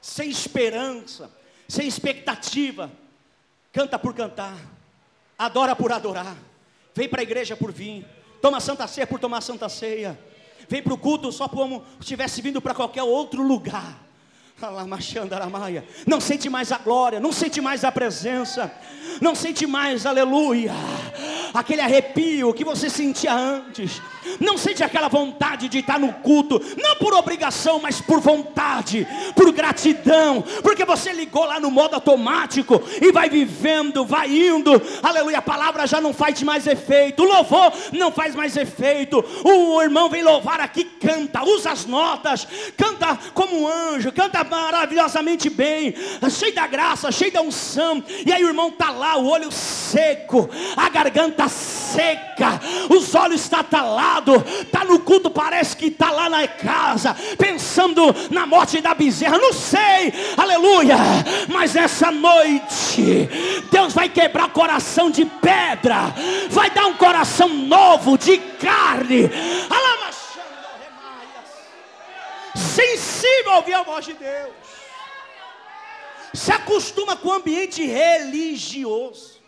sem 0.00 0.30
esperança, 0.30 1.30
sem 1.68 1.86
expectativa, 1.86 2.90
canta 3.72 3.98
por 3.98 4.14
cantar. 4.14 4.56
Adora 5.38 5.74
por 5.74 5.90
adorar, 5.90 6.37
vem 6.94 7.09
para 7.09 7.20
a 7.20 7.22
igreja 7.22 7.56
por 7.56 7.72
vir, 7.72 8.06
toma 8.42 8.61
santa 8.61 8.87
ceia 8.87 9.06
por 9.06 9.18
tomar 9.18 9.40
santa 9.40 9.68
ceia, 9.70 10.18
vem 10.68 10.83
para 10.83 10.92
o 10.92 10.98
culto 10.98 11.33
só 11.33 11.48
como 11.48 11.83
se 11.94 12.00
estivesse 12.00 12.42
vindo 12.42 12.61
para 12.61 12.74
qualquer 12.74 13.02
outro 13.02 13.42
lugar. 13.42 14.10
Não 16.07 16.20
sente 16.20 16.51
mais 16.51 16.70
a 16.70 16.77
glória, 16.77 17.18
não 17.18 17.33
sente 17.33 17.61
mais 17.61 17.83
a 17.83 17.90
presença, 17.90 18.70
não 19.20 19.35
sente 19.35 19.66
mais, 19.66 20.05
aleluia, 20.05 20.73
aquele 21.55 21.81
arrepio 21.81 22.53
que 22.53 22.64
você 22.64 22.90
sentia 22.90 23.33
antes 23.33 24.03
não 24.38 24.59
sente 24.59 24.85
aquela 24.85 25.09
vontade 25.09 25.68
de 25.68 25.79
estar 25.79 25.99
no 25.99 26.12
culto, 26.12 26.61
não 26.77 26.96
por 26.96 27.14
obrigação, 27.14 27.81
mas 27.81 28.01
por 28.01 28.20
vontade, 28.20 29.07
por 29.35 29.51
gratidão, 29.53 30.42
porque 30.62 30.85
você 30.85 31.12
ligou 31.12 31.44
lá 31.44 31.59
no 31.59 31.70
modo 31.70 31.94
automático 31.94 32.83
e 33.01 33.11
vai 33.11 33.29
vivendo, 33.29 34.05
vai 34.05 34.31
indo, 34.31 34.70
aleluia. 35.03 35.38
A 35.38 35.42
palavra 35.42 35.87
já 35.87 36.01
não 36.01 36.12
faz 36.12 36.42
mais 36.42 36.66
efeito, 36.66 37.23
o 37.23 37.27
louvor 37.27 37.73
não 37.92 38.12
faz 38.12 38.35
mais 38.35 38.57
efeito. 38.57 39.25
O 39.44 39.81
irmão 39.83 40.09
vem 40.09 40.23
louvar 40.23 40.61
aqui, 40.61 40.85
canta, 40.85 41.42
usa 41.42 41.70
as 41.70 41.87
notas, 41.87 42.46
canta 42.77 43.18
como 43.33 43.62
um 43.62 43.66
anjo, 43.66 44.12
canta 44.12 44.44
maravilhosamente 44.50 45.48
bem, 45.48 45.94
cheio 46.28 46.54
da 46.54 46.66
graça, 46.66 47.12
cheio 47.12 47.32
da 47.32 47.40
unção. 47.40 48.02
E 48.26 48.32
aí 48.32 48.44
o 48.44 48.48
irmão 48.48 48.68
está 48.68 48.90
lá, 48.90 49.16
o 49.16 49.28
olho 49.28 49.50
seco, 49.52 50.50
a 50.76 50.88
garganta 50.88 51.48
seca, 51.48 52.60
os 52.88 53.14
olhos 53.14 53.42
estatalados 53.42 54.42
está 54.62 54.84
no 54.84 54.98
culto, 54.98 55.30
parece 55.30 55.76
que 55.76 55.86
está 55.86 56.10
lá 56.10 56.28
na 56.28 56.46
casa, 56.48 57.16
pensando 57.38 58.14
na 58.30 58.46
morte 58.46 58.80
da 58.80 58.94
bezerra, 58.94 59.38
não 59.38 59.52
sei, 59.52 60.12
aleluia, 60.36 60.96
mas 61.48 61.76
essa 61.76 62.10
noite, 62.10 63.28
Deus 63.70 63.92
vai 63.92 64.08
quebrar 64.08 64.48
coração 64.48 65.10
de 65.10 65.24
pedra, 65.24 66.12
vai 66.50 66.70
dar 66.70 66.86
um 66.86 66.94
coração 66.94 67.48
novo 67.48 68.18
de 68.18 68.38
carne, 68.38 69.30
sensível 72.80 73.52
a 73.52 73.56
ouvir 73.58 73.74
a 73.74 73.82
voz 73.82 74.04
de 74.04 74.14
Deus, 74.14 74.52
se 76.32 76.52
acostuma 76.52 77.16
com 77.16 77.28
o 77.28 77.32
ambiente 77.32 77.84
religioso. 77.84 79.40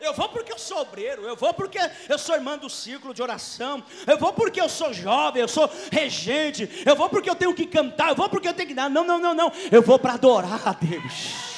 Eu 0.00 0.14
vou 0.14 0.28
porque 0.28 0.52
eu 0.52 0.58
sou 0.58 0.78
obreiro, 0.78 1.26
eu 1.26 1.34
vou 1.34 1.52
porque 1.52 1.78
eu 2.08 2.18
sou 2.18 2.36
irmã 2.36 2.56
do 2.56 2.70
círculo 2.70 3.12
de 3.12 3.20
oração, 3.20 3.82
eu 4.06 4.16
vou 4.16 4.32
porque 4.32 4.60
eu 4.60 4.68
sou 4.68 4.92
jovem, 4.92 5.42
eu 5.42 5.48
sou 5.48 5.68
regente, 5.90 6.84
eu 6.86 6.94
vou 6.94 7.08
porque 7.08 7.28
eu 7.28 7.34
tenho 7.34 7.52
que 7.52 7.66
cantar, 7.66 8.10
eu 8.10 8.14
vou 8.14 8.28
porque 8.28 8.46
eu 8.46 8.54
tenho 8.54 8.68
que 8.68 8.74
dar. 8.74 8.88
Não, 8.88 9.04
não, 9.04 9.18
não, 9.18 9.34
não. 9.34 9.52
Eu 9.72 9.82
vou 9.82 9.98
para 9.98 10.14
adorar 10.14 10.68
a 10.68 10.72
Deus. 10.72 11.57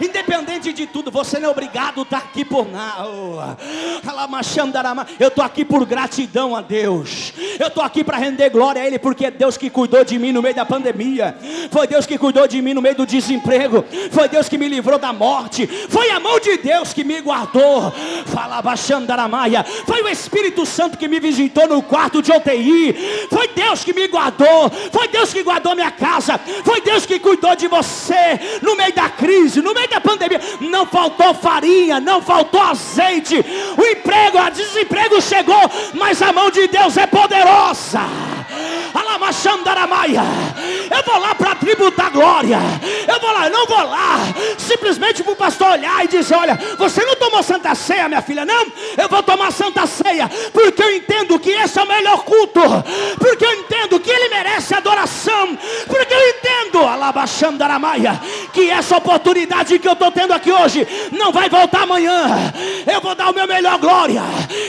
Independente 0.00 0.72
de 0.72 0.86
tudo, 0.86 1.10
você 1.10 1.38
não 1.38 1.48
é 1.48 1.52
obrigado 1.52 2.00
a 2.00 2.02
estar 2.02 2.18
aqui 2.18 2.44
por 2.44 2.70
nada. 2.70 3.04
Eu 5.18 5.28
estou 5.28 5.44
aqui 5.44 5.64
por 5.64 5.84
gratidão 5.86 6.54
a 6.56 6.60
Deus. 6.60 7.32
Eu 7.58 7.68
estou 7.68 7.82
aqui 7.82 8.02
para 8.02 8.16
render 8.16 8.50
glória 8.50 8.82
a 8.82 8.86
Ele, 8.86 8.98
porque 8.98 9.26
é 9.26 9.30
Deus 9.30 9.56
que 9.56 9.70
cuidou 9.70 10.04
de 10.04 10.18
mim 10.18 10.32
no 10.32 10.42
meio 10.42 10.54
da 10.54 10.64
pandemia. 10.64 11.36
Foi 11.70 11.86
Deus 11.86 12.06
que 12.06 12.18
cuidou 12.18 12.46
de 12.46 12.60
mim 12.60 12.74
no 12.74 12.82
meio 12.82 12.94
do 12.94 13.06
desemprego. 13.06 13.84
Foi 14.10 14.28
Deus 14.28 14.48
que 14.48 14.58
me 14.58 14.68
livrou 14.68 14.98
da 14.98 15.12
morte. 15.12 15.66
Foi 15.66 16.10
a 16.10 16.20
mão 16.20 16.38
de 16.40 16.56
Deus 16.58 16.92
que 16.92 17.04
me 17.04 17.20
guardou. 17.20 17.92
Fala 18.26 18.62
Xandaramaia. 18.76 19.64
Foi 19.86 20.02
o 20.02 20.08
Espírito 20.08 20.66
Santo 20.66 20.98
que 20.98 21.08
me 21.08 21.20
visitou 21.20 21.68
no 21.68 21.82
quarto 21.82 22.22
de 22.22 22.32
UTI. 22.32 23.26
Foi 23.30 23.48
Deus 23.48 23.84
que 23.84 23.92
me 23.92 24.08
guardou. 24.08 24.70
Foi 24.92 25.08
Deus 25.08 25.32
que 25.32 25.42
guardou 25.42 25.74
minha 25.74 25.90
casa. 25.90 26.38
Foi 26.64 26.80
Deus 26.80 27.06
que 27.06 27.18
cuidou 27.18 27.54
de 27.56 27.68
você 27.68 28.60
no 28.62 28.76
meio 28.76 28.92
da 28.92 29.08
crise, 29.08 29.60
no 29.60 29.74
meio 29.74 29.83
da 29.88 30.00
pandemia. 30.00 30.40
Não 30.60 30.86
faltou 30.86 31.34
farinha, 31.34 32.00
não 32.00 32.20
faltou 32.20 32.60
azeite. 32.60 33.36
O 33.76 33.84
emprego, 33.84 34.38
o 34.38 34.50
desemprego 34.50 35.20
chegou, 35.20 35.70
mas 35.94 36.20
a 36.22 36.32
mão 36.32 36.50
de 36.50 36.66
Deus 36.68 36.96
é 36.96 37.06
poderosa. 37.06 38.33
Eu 40.90 41.02
vou 41.04 41.18
lá 41.18 41.34
para 41.34 41.54
tributar 41.54 42.10
glória. 42.10 42.58
Eu 43.06 43.20
vou 43.20 43.32
lá, 43.32 43.46
eu 43.46 43.52
não 43.52 43.66
vou 43.66 43.84
lá 43.84 44.18
simplesmente 44.58 45.22
para 45.22 45.32
o 45.32 45.36
pastor 45.36 45.72
olhar 45.72 46.04
e 46.04 46.08
dizer: 46.08 46.34
Olha, 46.34 46.58
você 46.76 47.04
não 47.04 47.16
tomou 47.16 47.42
santa 47.42 47.74
ceia, 47.74 48.08
minha 48.08 48.22
filha? 48.22 48.44
Não, 48.44 48.66
eu 48.96 49.08
vou 49.08 49.22
tomar 49.22 49.52
santa 49.52 49.86
ceia, 49.86 50.28
porque 50.52 50.82
eu 50.82 50.96
entendo 50.96 51.38
que 51.38 51.50
esse 51.50 51.78
é 51.78 51.82
o 51.82 51.88
melhor 51.88 52.24
culto, 52.24 52.60
porque 53.18 53.44
eu 53.44 53.52
entendo 53.54 54.00
que 54.00 54.10
ele 54.10 54.28
merece 54.28 54.74
adoração, 54.74 55.56
porque 55.86 56.12
eu 56.12 56.28
entendo, 56.30 56.86
Alabaxandaramaia, 56.86 58.20
que 58.52 58.70
essa 58.70 58.96
oportunidade 58.96 59.78
que 59.78 59.88
eu 59.88 59.92
estou 59.92 60.10
tendo 60.10 60.32
aqui 60.32 60.52
hoje 60.52 60.86
não 61.12 61.32
vai 61.32 61.48
voltar 61.48 61.82
amanhã. 61.82 62.52
Eu 62.92 63.00
vou 63.00 63.14
dar 63.14 63.30
o 63.30 63.34
meu 63.34 63.46
melhor 63.46 63.78
glória, 63.78 64.22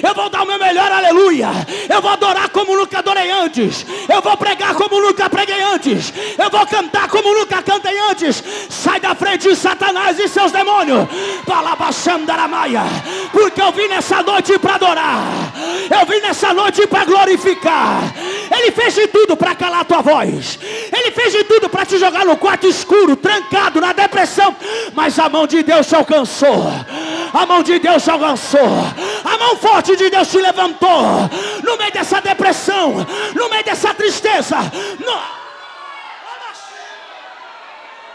eu 0.04 0.14
vou 0.14 0.30
dar 0.30 0.44
o 0.44 0.48
meu 0.48 0.60
melhor 0.60 0.92
aleluia, 0.92 1.50
eu 1.90 2.02
vou 2.02 2.12
adorar 2.12 2.50
como 2.50 2.76
nunca 2.76 3.00
adorei 3.00 3.32
antes, 3.32 3.75
eu 4.08 4.22
vou 4.22 4.38
pregar 4.38 4.76
como 4.76 5.02
nunca 5.02 5.30
preguei 5.30 5.62
antes, 5.62 6.14
eu 6.38 6.50
vou 6.50 6.66
cantar 6.68 7.08
como 7.10 7.34
nunca 7.34 7.62
cantei 7.62 7.98
antes. 8.10 8.44
Sai 8.70 9.00
da 9.00 9.16
frente, 9.16 9.56
Satanás 9.56 10.20
e 10.20 10.28
seus 10.28 10.52
demônios, 10.52 11.08
Balabachandaramaia, 11.48 12.84
porque 13.32 13.62
eu 13.62 13.72
vim 13.72 13.88
nessa 13.88 14.22
noite 14.22 14.60
para 14.60 14.76
adorar, 14.76 15.24
eu 16.00 16.06
vim 16.06 16.22
nessa 16.22 16.54
noite 16.54 16.86
para 16.88 17.06
glorificar. 17.06 18.14
Ele 18.52 18.72
fez 18.72 18.94
de 18.94 19.08
tudo 19.08 19.36
para 19.36 19.56
calar 19.56 19.86
tua 19.86 20.02
voz, 20.02 20.60
ele 20.96 21.12
fez 21.12 21.34
de 21.34 21.44
tudo 21.46 21.68
para 21.70 21.86
te 21.86 21.98
jogar 21.98 22.26
no 22.26 22.38
quarto 22.38 22.68
escuro, 22.68 23.16
trancado, 23.16 23.82
na 23.82 23.94
depressão, 23.94 24.56
mas 24.94 25.18
a 25.18 25.28
mão 25.30 25.48
de 25.48 25.64
Deus 25.64 25.88
te 25.88 25.96
alcançou, 25.96 26.64
a 27.36 27.46
mão 27.46 27.62
de 27.62 27.78
Deus 27.80 28.02
te 28.02 28.10
alcançou, 28.10 28.62
a 29.26 29.38
mão 29.38 29.58
forte 29.58 29.96
de 29.98 30.10
Deus 30.10 30.30
te 30.30 30.38
levantou, 30.38 31.30
no 31.64 31.78
meio 31.78 31.92
dessa 31.92 32.22
depressão, 32.22 33.06
no 33.36 33.50
meio 33.50 33.64
dessa 33.64 33.94
tristeza. 33.94 34.58
No... 35.00 35.36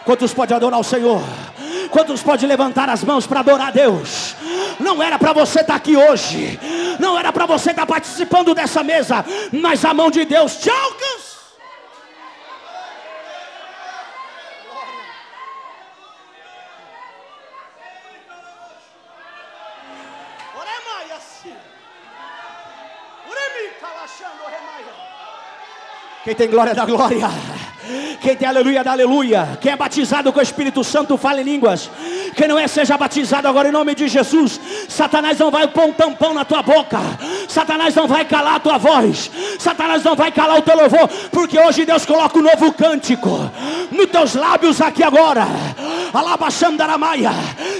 Quantos 0.06 0.32
podem 0.32 0.56
adorar 0.56 0.80
o 0.80 0.84
Senhor? 0.84 1.22
Quantos 1.90 2.22
pode 2.22 2.46
levantar 2.46 2.88
as 2.88 3.04
mãos 3.04 3.26
para 3.26 3.40
adorar 3.40 3.68
a 3.68 3.70
Deus? 3.70 4.34
Não 4.78 5.02
era 5.02 5.18
para 5.18 5.34
você 5.34 5.60
estar 5.60 5.74
tá 5.74 5.76
aqui 5.76 5.96
hoje, 5.96 6.58
não 6.98 7.18
era 7.18 7.30
para 7.30 7.44
você 7.44 7.70
estar 7.70 7.82
tá 7.82 7.92
participando 7.92 8.54
dessa 8.54 8.82
mesa, 8.82 9.22
mas 9.52 9.84
a 9.84 9.92
mão 9.92 10.10
de 10.10 10.24
Deus 10.24 10.56
te 10.56 10.70
alcança. 10.70 11.29
Quem 26.24 26.34
tem 26.34 26.50
glória 26.50 26.74
da 26.74 26.84
glória. 26.84 27.28
Quem 28.20 28.36
tem 28.36 28.46
aleluia 28.46 28.84
da 28.84 28.92
aleluia. 28.92 29.58
Quem 29.60 29.72
é 29.72 29.76
batizado 29.76 30.32
com 30.32 30.38
o 30.38 30.42
Espírito 30.42 30.84
Santo, 30.84 31.16
fala 31.16 31.40
em 31.40 31.44
línguas. 31.44 31.90
Quem 32.34 32.46
não 32.46 32.58
é, 32.58 32.68
seja 32.68 32.96
batizado 32.96 33.48
agora 33.48 33.68
em 33.68 33.72
nome 33.72 33.94
de 33.94 34.08
Jesus. 34.08 34.60
Satanás 34.88 35.38
não 35.38 35.50
vai 35.50 35.66
pôr 35.68 35.84
um 35.84 35.92
tampão 35.92 36.34
na 36.34 36.44
tua 36.44 36.62
boca. 36.62 36.98
Satanás 37.48 37.94
não 37.94 38.06
vai 38.06 38.24
calar 38.24 38.56
a 38.56 38.60
tua 38.60 38.78
voz. 38.78 39.30
Satanás 39.58 40.04
não 40.04 40.14
vai 40.14 40.30
calar 40.30 40.58
o 40.58 40.62
teu 40.62 40.76
louvor. 40.76 41.08
Porque 41.30 41.58
hoje 41.58 41.84
Deus 41.84 42.04
coloca 42.04 42.38
um 42.38 42.42
novo 42.42 42.72
cântico 42.72 43.50
nos 43.90 44.06
teus 44.06 44.34
lábios 44.34 44.80
aqui 44.80 45.02
agora. 45.02 45.46
Alabaxandaramaia. 46.12 47.32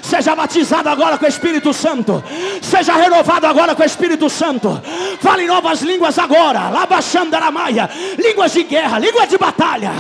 Seja 0.03 0.35
batizado 0.35 0.89
agora 0.89 1.19
com 1.19 1.27
o 1.27 1.29
Espírito 1.29 1.73
Santo. 1.73 2.23
Seja 2.63 2.95
renovado 2.95 3.47
agora 3.47 3.75
com 3.75 3.83
o 3.83 3.87
Espírito 3.87 4.29
Santo. 4.29 4.81
Fale 5.21 5.47
novas 5.47 5.83
línguas 5.83 6.19
agora. 6.19 6.61
Alabaxandaramaia. 6.61 7.89
Línguas 8.19 8.53
de 8.53 8.63
guerra, 8.65 8.99
línguas 8.99 9.29
de 9.29 9.39
batalha. 9.39 9.93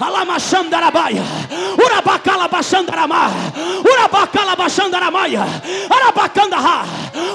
Alamachandarabaia. 0.00 1.22
Urabacala 1.84 2.48
baixandaramá. 2.48 3.30
Urabacala 3.84 4.56
baixandaramaia. 4.56 5.44
Arabacandará. 5.90 6.84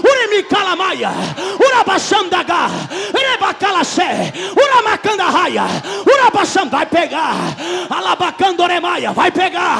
Urimicalamaia. 0.04 1.12
Urabaxandaga. 1.60 2.70
Urebacalaxé. 3.14 4.34
Uramacandarraia. 4.56 5.66
Urabaxam 6.06 6.70
vai 6.70 6.86
pegar. 6.86 7.36
Alabacandoremaia. 7.90 9.12
Vai 9.12 9.32
pegar. 9.32 9.80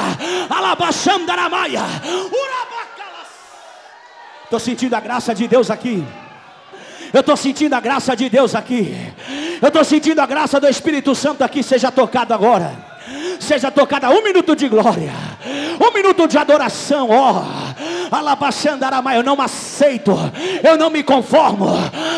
Alabaxandaramaia. 0.50 1.82
Urabacalas. 1.82 3.30
Estou 4.44 4.58
sentindo 4.58 4.94
a 4.94 5.00
graça 5.00 5.34
de 5.34 5.46
Deus 5.46 5.70
aqui. 5.70 6.04
Eu 7.12 7.20
estou 7.20 7.36
sentindo 7.36 7.74
a 7.74 7.80
graça 7.80 8.16
de 8.16 8.28
Deus 8.28 8.54
aqui. 8.54 8.96
Eu 9.60 9.68
estou 9.68 9.84
sentindo 9.84 10.20
a 10.20 10.26
graça 10.26 10.58
do 10.58 10.68
Espírito 10.68 11.14
Santo 11.14 11.44
aqui. 11.44 11.62
Seja 11.62 11.90
tocado 11.90 12.32
agora. 12.32 12.92
Seja 13.40 13.70
tocada 13.70 14.08
um 14.10 14.22
minuto 14.22 14.54
de 14.54 14.68
glória, 14.68 15.12
um 15.80 15.92
minuto 15.92 16.28
de 16.28 16.38
adoração, 16.38 17.08
ó. 17.10 17.42
Alabaxandaramai, 18.10 19.16
eu 19.18 19.22
não 19.22 19.40
aceito, 19.40 20.12
eu 20.62 20.76
não 20.76 20.88
me 20.88 21.02
conformo. 21.02 21.66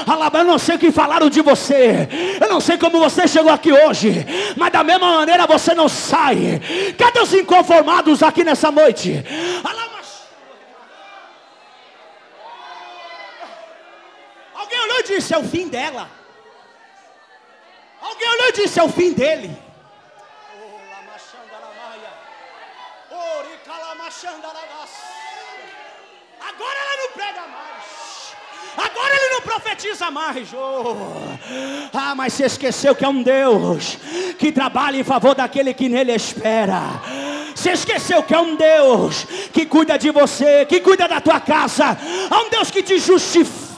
Alaba, 0.06 0.40
eu 0.40 0.44
não 0.44 0.58
sei 0.58 0.76
o 0.76 0.78
que 0.78 0.92
falaram 0.92 1.30
de 1.30 1.40
você, 1.40 2.08
eu 2.40 2.48
não 2.48 2.60
sei 2.60 2.76
como 2.76 2.98
você 2.98 3.26
chegou 3.26 3.50
aqui 3.50 3.72
hoje, 3.72 4.26
mas 4.56 4.72
da 4.72 4.84
mesma 4.84 5.16
maneira 5.16 5.46
você 5.46 5.74
não 5.74 5.88
sai. 5.88 6.60
Cadê 6.98 7.20
os 7.20 7.32
inconformados 7.32 8.22
aqui 8.22 8.44
nessa 8.44 8.70
noite? 8.70 9.24
Alaba, 9.64 9.94
Alguém 14.64 14.80
olhou 14.80 15.00
e 15.00 15.02
disse: 15.14 15.34
é 15.34 15.38
o 15.38 15.44
fim 15.44 15.68
dela. 15.68 16.08
Alguém 18.00 18.28
olhou 18.28 18.48
e 18.48 18.52
disse: 18.52 18.78
é 18.78 18.82
o 18.82 18.88
fim 18.88 19.12
dele. 19.12 19.56
Agora 26.40 26.78
ela 26.78 26.96
não 27.02 27.12
prega 27.12 27.40
mais. 27.40 28.36
Agora 28.76 29.14
ele 29.14 29.28
não 29.30 29.40
profetiza 29.40 30.10
mais. 30.10 30.52
Oh. 30.52 30.96
Ah, 31.92 32.14
mas 32.14 32.32
se 32.32 32.42
esqueceu 32.42 32.94
que 32.94 33.04
é 33.04 33.08
um 33.08 33.22
Deus 33.22 33.96
que 34.38 34.52
trabalha 34.52 34.96
em 34.96 35.04
favor 35.04 35.34
daquele 35.34 35.72
que 35.72 35.88
nele 35.88 36.12
espera. 36.12 36.80
Se 37.54 37.70
esqueceu 37.70 38.22
que 38.22 38.34
é 38.34 38.38
um 38.38 38.56
Deus 38.56 39.24
que 39.52 39.64
cuida 39.64 39.96
de 39.96 40.10
você, 40.10 40.66
que 40.66 40.80
cuida 40.80 41.08
da 41.08 41.20
tua 41.20 41.40
casa. 41.40 41.96
É 42.30 42.36
um 42.36 42.50
Deus 42.50 42.70
que 42.70 42.82
te 42.82 42.98
justifica 42.98 43.73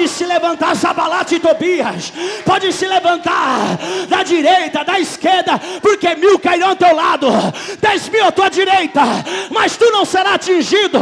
Pode 0.00 0.12
se 0.12 0.24
levantar 0.24 0.74
Zabalate 0.74 1.34
e 1.34 1.40
Tobias. 1.40 2.10
Pode 2.46 2.72
se 2.72 2.86
levantar 2.86 3.78
da 4.08 4.22
direita, 4.22 4.82
da 4.82 4.98
esquerda, 4.98 5.60
porque 5.82 6.14
mil 6.14 6.38
cairão 6.38 6.70
ao 6.70 6.76
teu 6.76 6.96
lado, 6.96 7.28
dez 7.78 8.08
mil 8.08 8.24
à 8.24 8.32
tua 8.32 8.48
direita, 8.48 9.02
mas 9.50 9.76
tu 9.76 9.90
não 9.90 10.06
serás 10.06 10.36
atingido. 10.36 10.98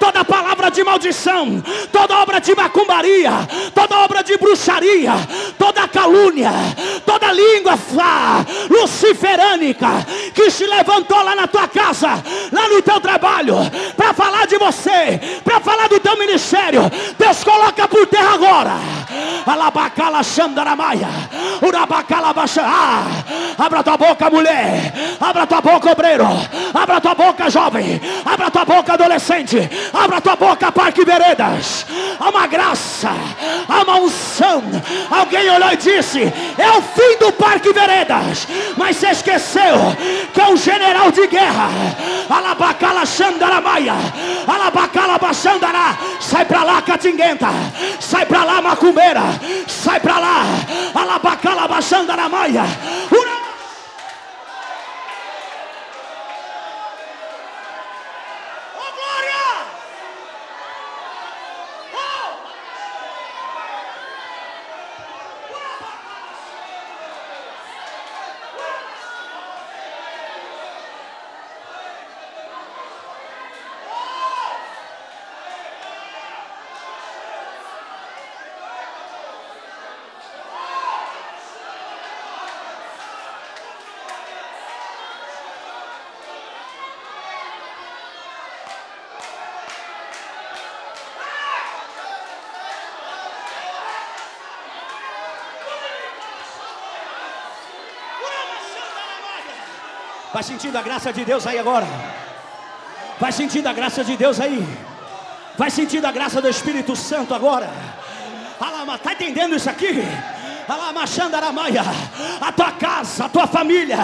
Toda 0.00 0.24
palavra 0.24 0.68
de 0.68 0.82
maldição, 0.82 1.62
toda 1.92 2.18
obra 2.18 2.40
de 2.40 2.52
macumbaria, 2.56 3.30
toda 3.72 4.00
obra 4.00 4.24
de 4.24 4.36
bruxaria, 4.36 5.12
calúnia, 5.90 6.50
toda 7.04 7.32
língua 7.32 7.76
fá, 7.76 8.44
luciferânica 8.68 10.06
que 10.34 10.50
se 10.50 10.66
levantou 10.66 11.22
lá 11.22 11.34
na 11.34 11.46
tua 11.46 11.68
casa, 11.68 12.22
lá 12.52 12.68
no 12.68 12.80
teu 12.82 13.00
trabalho, 13.00 13.56
para 13.96 14.14
falar 14.14 14.46
de 14.46 14.56
você, 14.56 15.20
para 15.44 15.60
falar 15.60 15.88
do 15.88 16.00
teu 16.00 16.16
ministério. 16.16 16.82
Deus 17.18 17.44
coloca 17.44 17.86
por 17.86 18.06
terra 18.06 18.34
agora. 18.34 18.99
Alabacala 19.46 20.22
Xandaramaia. 20.22 21.08
Urabacala 21.62 22.32
Baixa. 22.32 22.62
Ah, 22.64 23.04
abra 23.58 23.82
tua 23.82 23.96
boca, 23.96 24.30
mulher. 24.30 24.92
Abra 25.20 25.46
tua 25.46 25.60
boca, 25.60 25.92
obreiro. 25.92 26.26
Abra 26.74 27.00
tua 27.00 27.14
boca, 27.14 27.50
jovem. 27.50 28.00
Abra 28.24 28.50
tua 28.50 28.64
boca, 28.64 28.92
adolescente. 28.94 29.70
Abra 29.92 30.20
tua 30.20 30.36
boca, 30.36 30.72
Parque 30.72 31.04
Veredas. 31.04 31.86
Há 32.18 32.28
uma 32.28 32.46
graça. 32.46 33.10
Há 33.68 33.82
uma 33.82 33.96
unção. 33.96 34.62
Alguém 35.10 35.50
olhou 35.50 35.72
e 35.72 35.76
disse: 35.76 36.20
É 36.58 36.70
o 36.70 36.82
fim 36.82 37.18
do 37.18 37.32
Parque 37.32 37.72
Veredas. 37.72 38.46
Mas 38.76 38.96
você 38.96 39.08
esqueceu 39.10 39.74
que 40.32 40.40
é 40.40 40.48
um 40.48 40.56
general 40.56 41.10
de 41.10 41.26
guerra. 41.26 41.68
Alabacala 42.28 43.04
Xandaramaia. 43.04 43.94
Alabacala 44.46 45.18
Baixandará. 45.18 45.96
Sai 46.20 46.44
pra 46.44 46.62
lá, 46.62 46.82
Catinguenta. 46.82 47.48
Sai 47.98 48.26
pra 48.26 48.44
lá, 48.44 48.60
Sai 49.66 50.00
pra 50.00 50.18
lá. 50.18 50.42
Alabacala 50.94 51.66
Baixandaramaia. 51.68 52.64
Ura 53.10 53.39
Vai 100.40 100.44
sentindo 100.46 100.78
a 100.78 100.80
graça 100.80 101.12
de 101.12 101.22
Deus 101.22 101.46
aí 101.46 101.58
agora. 101.58 101.86
Vai 103.20 103.30
sentindo 103.30 103.66
a 103.66 103.74
graça 103.74 104.02
de 104.02 104.16
Deus 104.16 104.40
aí. 104.40 104.66
Vai 105.58 105.68
sentindo 105.68 106.06
a 106.06 106.10
graça 106.10 106.40
do 106.40 106.48
Espírito 106.48 106.96
Santo 106.96 107.34
agora. 107.34 107.68
Alama, 108.58 108.96
tá 108.96 109.12
entendendo 109.12 109.54
isso 109.54 109.68
aqui? 109.68 110.02
A 112.40 112.52
tua 112.52 112.72
casa, 112.72 113.24
a 113.24 113.28
tua 113.28 113.46
família 113.48 113.98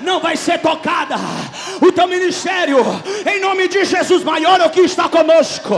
não 0.00 0.18
vai 0.18 0.34
ser 0.34 0.58
tocada. 0.58 1.16
O 1.80 1.92
teu 1.92 2.08
ministério, 2.08 2.78
em 3.26 3.38
nome 3.38 3.68
de 3.68 3.84
Jesus, 3.84 4.24
maior 4.24 4.58
é 4.60 4.64
o 4.64 4.70
que 4.70 4.80
está 4.80 5.10
conosco. 5.10 5.74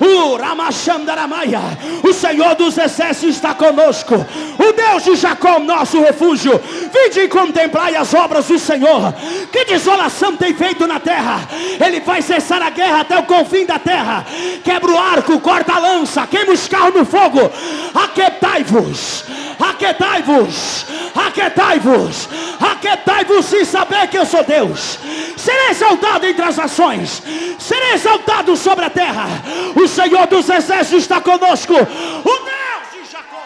O 0.00 0.36
Ramachandaramaia, 0.36 1.60
o 2.02 2.12
Senhor 2.12 2.54
dos 2.54 2.76
exércitos 2.76 3.36
está 3.36 3.54
conosco. 3.54 4.14
O 4.14 4.72
Deus 4.74 5.04
de 5.04 5.16
Jacó, 5.16 5.58
nosso 5.58 6.00
refúgio. 6.00 6.60
Vinde 6.92 7.20
e 7.20 7.28
contemplai 7.28 7.96
as 7.96 8.12
obras 8.12 8.46
do 8.46 8.58
Senhor. 8.58 9.14
Que 9.50 9.64
desolação 9.64 10.36
tem 10.36 10.54
feito 10.54 10.86
na 10.86 11.00
terra. 11.00 11.48
Ele 11.84 12.00
vai 12.00 12.20
cessar 12.22 12.62
a 12.62 12.70
guerra 12.70 13.00
até 13.00 13.18
o 13.18 13.22
confim 13.24 13.64
da 13.64 13.78
terra. 13.78 14.26
Quebra 14.62 14.90
o 14.90 14.98
arco, 14.98 15.40
corta 15.40 15.74
a 15.74 15.78
lança, 15.78 16.26
queima 16.26 16.52
os 16.52 16.68
carros 16.68 16.94
no 16.94 17.04
fogo. 17.04 17.50
Aquetai-vos, 17.94 19.24
aquetai-vos, 19.58 20.86
aquetai-vos, 21.14 22.28
aquetai-vos 22.60 23.52
e 23.52 23.64
saber 23.64 24.08
que 24.08 24.18
eu 24.18 24.26
sou 24.26 24.44
Deus. 24.44 24.98
Serei 25.36 25.70
exaltado 25.70 26.26
entre 26.26 26.44
as 26.44 26.56
nações, 26.56 27.22
serei 27.58 27.92
exaltado 27.92 28.56
sobre 28.56 28.84
a 28.84 28.90
terra. 28.90 29.26
O 29.74 29.88
Senhor 29.88 30.26
dos 30.26 30.48
exércitos 30.48 31.02
está 31.02 31.20
conosco. 31.20 31.74
O 31.74 31.78
Deus 31.78 32.92
de 32.92 33.10
Jacó 33.10 33.42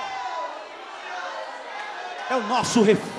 é 2.30 2.34
o 2.36 2.42
nosso 2.42 2.82
refúgio. 2.82 3.12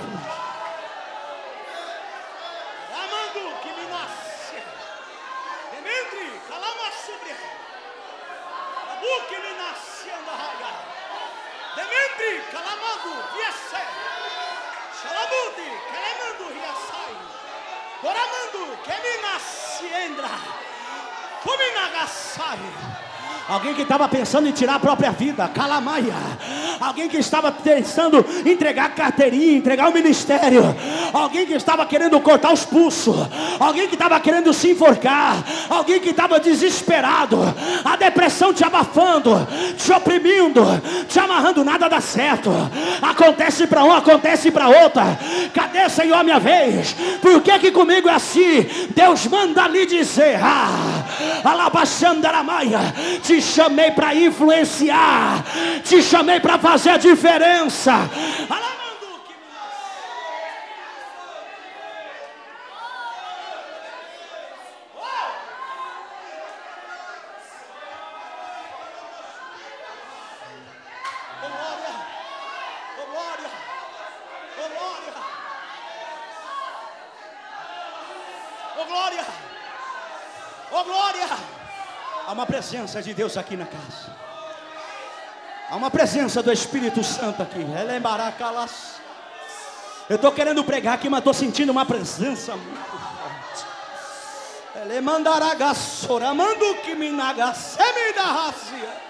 Amando 2.94 3.52
que 3.62 3.70
me 3.70 3.88
nasce, 3.90 4.56
Dementre, 5.72 6.42
calama 6.50 6.92
sobre 7.06 7.32
Abu 8.92 9.28
que 9.30 9.38
me 9.38 9.54
nasce, 9.58 10.10
andahaia. 10.10 10.74
Dementre, 11.76 12.43
calamando, 12.54 13.12
viesse. 13.34 13.82
Xalabuti, 15.02 15.70
calamando, 15.92 16.54
riaçai. 16.54 17.16
Coramando, 18.02 18.78
que 18.84 18.96
me 19.04 19.22
nasce, 19.22 19.86
endra. 20.06 20.30
Kuminagassai. 21.44 23.03
Alguém 23.48 23.74
que 23.74 23.82
estava 23.82 24.08
pensando 24.08 24.48
em 24.48 24.52
tirar 24.52 24.76
a 24.76 24.80
própria 24.80 25.12
vida, 25.12 25.48
calamaia. 25.50 26.14
Alguém 26.80 27.10
que 27.10 27.18
estava 27.18 27.52
pensando 27.52 28.26
em 28.46 28.52
entregar 28.52 28.96
carteirinha, 28.96 29.58
entregar 29.58 29.90
o 29.90 29.94
ministério. 29.94 30.64
Alguém 31.12 31.46
que 31.46 31.54
estava 31.54 31.86
querendo 31.86 32.20
cortar 32.22 32.54
os 32.54 32.66
pulsos. 32.66 33.16
Alguém 33.60 33.88
que 33.88 33.96
estava 33.96 34.20
querendo 34.20 34.54
se 34.54 34.72
enforcar. 34.72 35.44
Alguém 35.70 36.00
que 36.00 36.10
estava 36.10 36.40
desesperado. 36.40 37.38
A 37.84 37.96
depressão 37.96 38.54
te 38.54 38.64
abafando, 38.64 39.48
te 39.78 39.92
oprimindo, 39.92 40.64
te 41.08 41.20
amarrando, 41.20 41.64
nada 41.64 41.90
dá 41.90 42.00
certo. 42.00 42.50
Acontece 43.02 43.68
para 43.68 43.84
um, 43.84 43.92
acontece 43.92 44.52
para 44.52 44.70
outra. 44.70 45.20
Cadê, 45.54 45.90
Senhor, 45.90 46.24
minha 46.24 46.40
vez? 46.40 46.96
Por 47.22 47.42
que 47.42 47.60
que 47.60 47.72
comigo 47.72 48.08
é 48.10 48.14
assim? 48.14 48.66
Deus 48.96 49.28
manda 49.28 49.68
lhe 49.68 49.86
dizer: 49.86 50.40
Ah, 50.42 51.04
Alabaxandaramaia, 51.44 52.94
te 53.24 53.42
chamei 53.42 53.92
para 53.92 54.14
influenciar, 54.14 55.44
te 55.84 56.02
chamei 56.02 56.40
para 56.40 56.60
fazer 56.60 56.92
a 56.92 56.98
diferença. 56.98 58.10
Glória, 78.86 79.26
oh 80.72 80.84
glória, 80.84 81.63
Há 82.26 82.32
uma 82.32 82.46
presença 82.46 83.02
de 83.02 83.14
Deus 83.14 83.36
aqui 83.36 83.58
na 83.58 83.66
casa. 83.66 84.16
Há 85.70 85.76
uma 85.76 85.92
presença 85.92 86.42
do 86.42 86.52
Espírito 86.52 87.04
Santo 87.04 87.42
aqui. 87.42 87.62
Ela 87.76 87.94
é 87.94 88.00
maracalas. 88.00 89.02
Eu 90.10 90.16
estou 90.16 90.32
querendo 90.32 90.64
pregar 90.64 90.96
aqui, 90.96 91.10
mas 91.10 91.20
estou 91.20 91.34
sentindo 91.34 91.72
uma 91.72 91.86
presença 91.86 92.56
muito 92.56 92.92
forte. 92.92 93.66
Ela 94.76 94.94
é 94.94 95.02
mandaragassora, 95.02 96.34
mando 96.34 96.76
que 96.76 96.96
me 96.96 97.12
nagaseme 97.12 98.14
da 98.16 98.26
racia. 98.26 99.02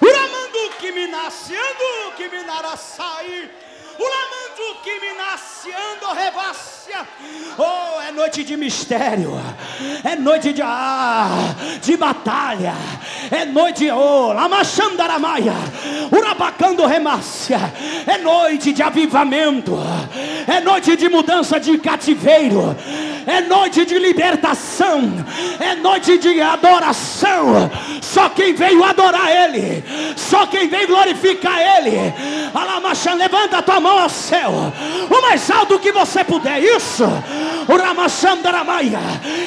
Uramando 0.00 0.70
que 0.78 0.90
me 0.90 1.06
nascendo, 1.06 2.12
que 2.16 2.28
me 2.28 2.42
naraçai. 2.42 3.50
Uramando 3.98 4.43
que 4.82 5.00
me 5.00 5.12
nascendo, 5.16 6.12
revassia. 6.14 7.06
Oh, 7.58 8.00
é 8.00 8.12
noite 8.12 8.44
de 8.44 8.56
mistério. 8.56 9.32
É 10.02 10.16
noite 10.16 10.52
de, 10.52 10.62
ah, 10.62 11.54
de 11.80 11.96
batalha. 11.96 12.74
É 13.30 13.44
noite, 13.44 13.90
oh, 13.90 14.32
lamachandaramaia. 14.32 15.54
Urabacando 16.10 16.86
remácia. 16.86 17.58
É 18.06 18.18
noite 18.18 18.72
de 18.72 18.82
avivamento. 18.82 19.76
É 20.46 20.60
noite 20.60 20.96
de 20.96 21.08
mudança 21.08 21.58
de 21.58 21.78
cativeiro. 21.78 22.76
É 23.26 23.40
noite 23.40 23.84
de 23.84 23.98
libertação. 23.98 25.12
É 25.58 25.74
noite 25.76 26.18
de 26.18 26.40
adoração. 26.40 27.70
Só 28.00 28.28
quem 28.28 28.54
veio 28.54 28.84
adorar 28.84 29.30
Ele. 29.30 29.82
Só 30.16 30.46
quem 30.46 30.68
veio 30.68 30.86
glorificar 30.86 31.58
Ele. 31.58 32.12
Alamachan, 32.54 33.14
levanta 33.14 33.58
a 33.58 33.62
tua 33.62 33.80
mão 33.80 33.98
ao 33.98 34.08
céu. 34.08 34.72
O 35.10 35.22
mais 35.22 35.50
alto 35.50 35.78
que 35.78 35.92
você 35.92 36.22
puder. 36.24 36.62
Isso. 36.62 37.04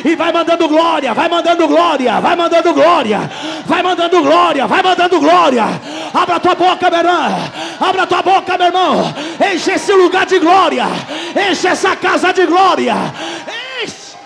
E 0.04 0.16
vai 0.16 0.32
mandando 0.32 0.68
glória. 0.68 1.14
Vai 1.14 1.30
mandando 1.30 1.68
glória. 1.68 2.20
Vai 2.20 2.36
mandando 2.36 2.74
glória. 2.74 3.32
Vai 3.66 3.84
mandando 3.84 4.22
glória. 4.22 4.68
Vai 4.68 4.82
mandando 4.82 5.20
glória. 5.20 5.66
Abra 6.14 6.40
tua 6.40 6.56
boca, 6.56 6.90
meu 6.90 7.00
irmão. 7.00 7.52
Abra 7.80 8.08
tua 8.08 8.22
boca, 8.22 8.58
meu 8.58 8.68
irmão. 8.68 9.14
Enche 9.54 9.72
esse 9.72 9.94
lugar 9.94 10.26
de 10.26 10.40
glória. 10.40 10.86
Enche 11.50 11.68
essa 11.68 11.96
casa 11.96 12.32
de 12.34 12.46
glória. 12.46 12.96
Enche. 13.84 14.18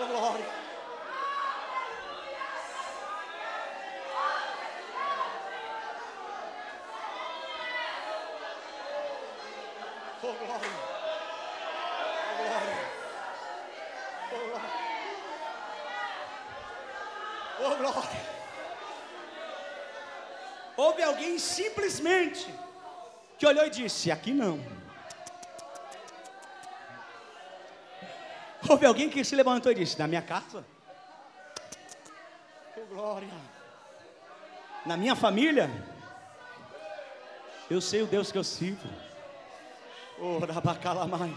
Oh, 0.00 0.06
glória. 0.06 0.44
Oh, 10.26 10.32
glória. 10.32 10.70
Oh, 12.30 12.46
glória. 12.48 12.76
Oh, 14.32 14.38
glória. 14.48 14.70
Oh, 17.60 17.76
glória. 17.76 18.20
Houve 20.78 21.02
alguém 21.02 21.38
simplesmente 21.38 22.52
que 23.38 23.46
olhou 23.46 23.66
e 23.66 23.70
disse: 23.70 24.10
Aqui 24.10 24.32
não. 24.32 24.58
Houve 28.66 28.86
alguém 28.86 29.10
que 29.10 29.22
se 29.22 29.36
levantou 29.36 29.70
e 29.72 29.74
disse: 29.74 29.98
Na 29.98 30.06
minha 30.06 30.22
casa? 30.22 30.64
Oh, 32.78 32.86
glória. 32.86 33.28
Na 34.86 34.96
minha 34.96 35.14
família? 35.14 35.68
Eu 37.68 37.82
sei 37.82 38.00
o 38.00 38.06
Deus 38.06 38.32
que 38.32 38.38
eu 38.38 38.44
sirvo. 38.44 39.03
Rabacalamai. 40.52 41.34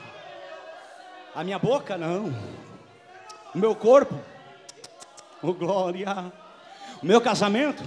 A 1.33 1.43
minha 1.43 1.59
boca, 1.59 1.97
não. 1.97 2.25
O 3.53 3.57
meu 3.57 3.75
corpo? 3.75 4.19
Oh, 5.41 5.53
glória. 5.53 6.31
O 7.01 7.05
meu 7.05 7.21
casamento? 7.21 7.83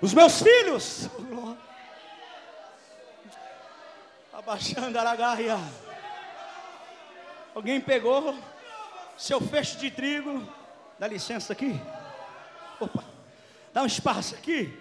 Os 0.00 0.14
meus 0.14 0.42
filhos? 0.42 1.08
Oh, 1.18 1.22
glória. 1.22 1.58
Abaixando 4.32 4.98
a 4.98 5.00
aragaia. 5.00 5.58
Alguém 7.54 7.80
pegou 7.80 8.36
seu 9.18 9.40
feixe 9.40 9.76
de 9.76 9.90
trigo. 9.90 10.46
Dá 10.98 11.06
licença 11.06 11.52
aqui. 11.52 11.80
Opa, 12.78 13.04
dá 13.72 13.82
um 13.82 13.86
espaço 13.86 14.34
aqui. 14.34 14.78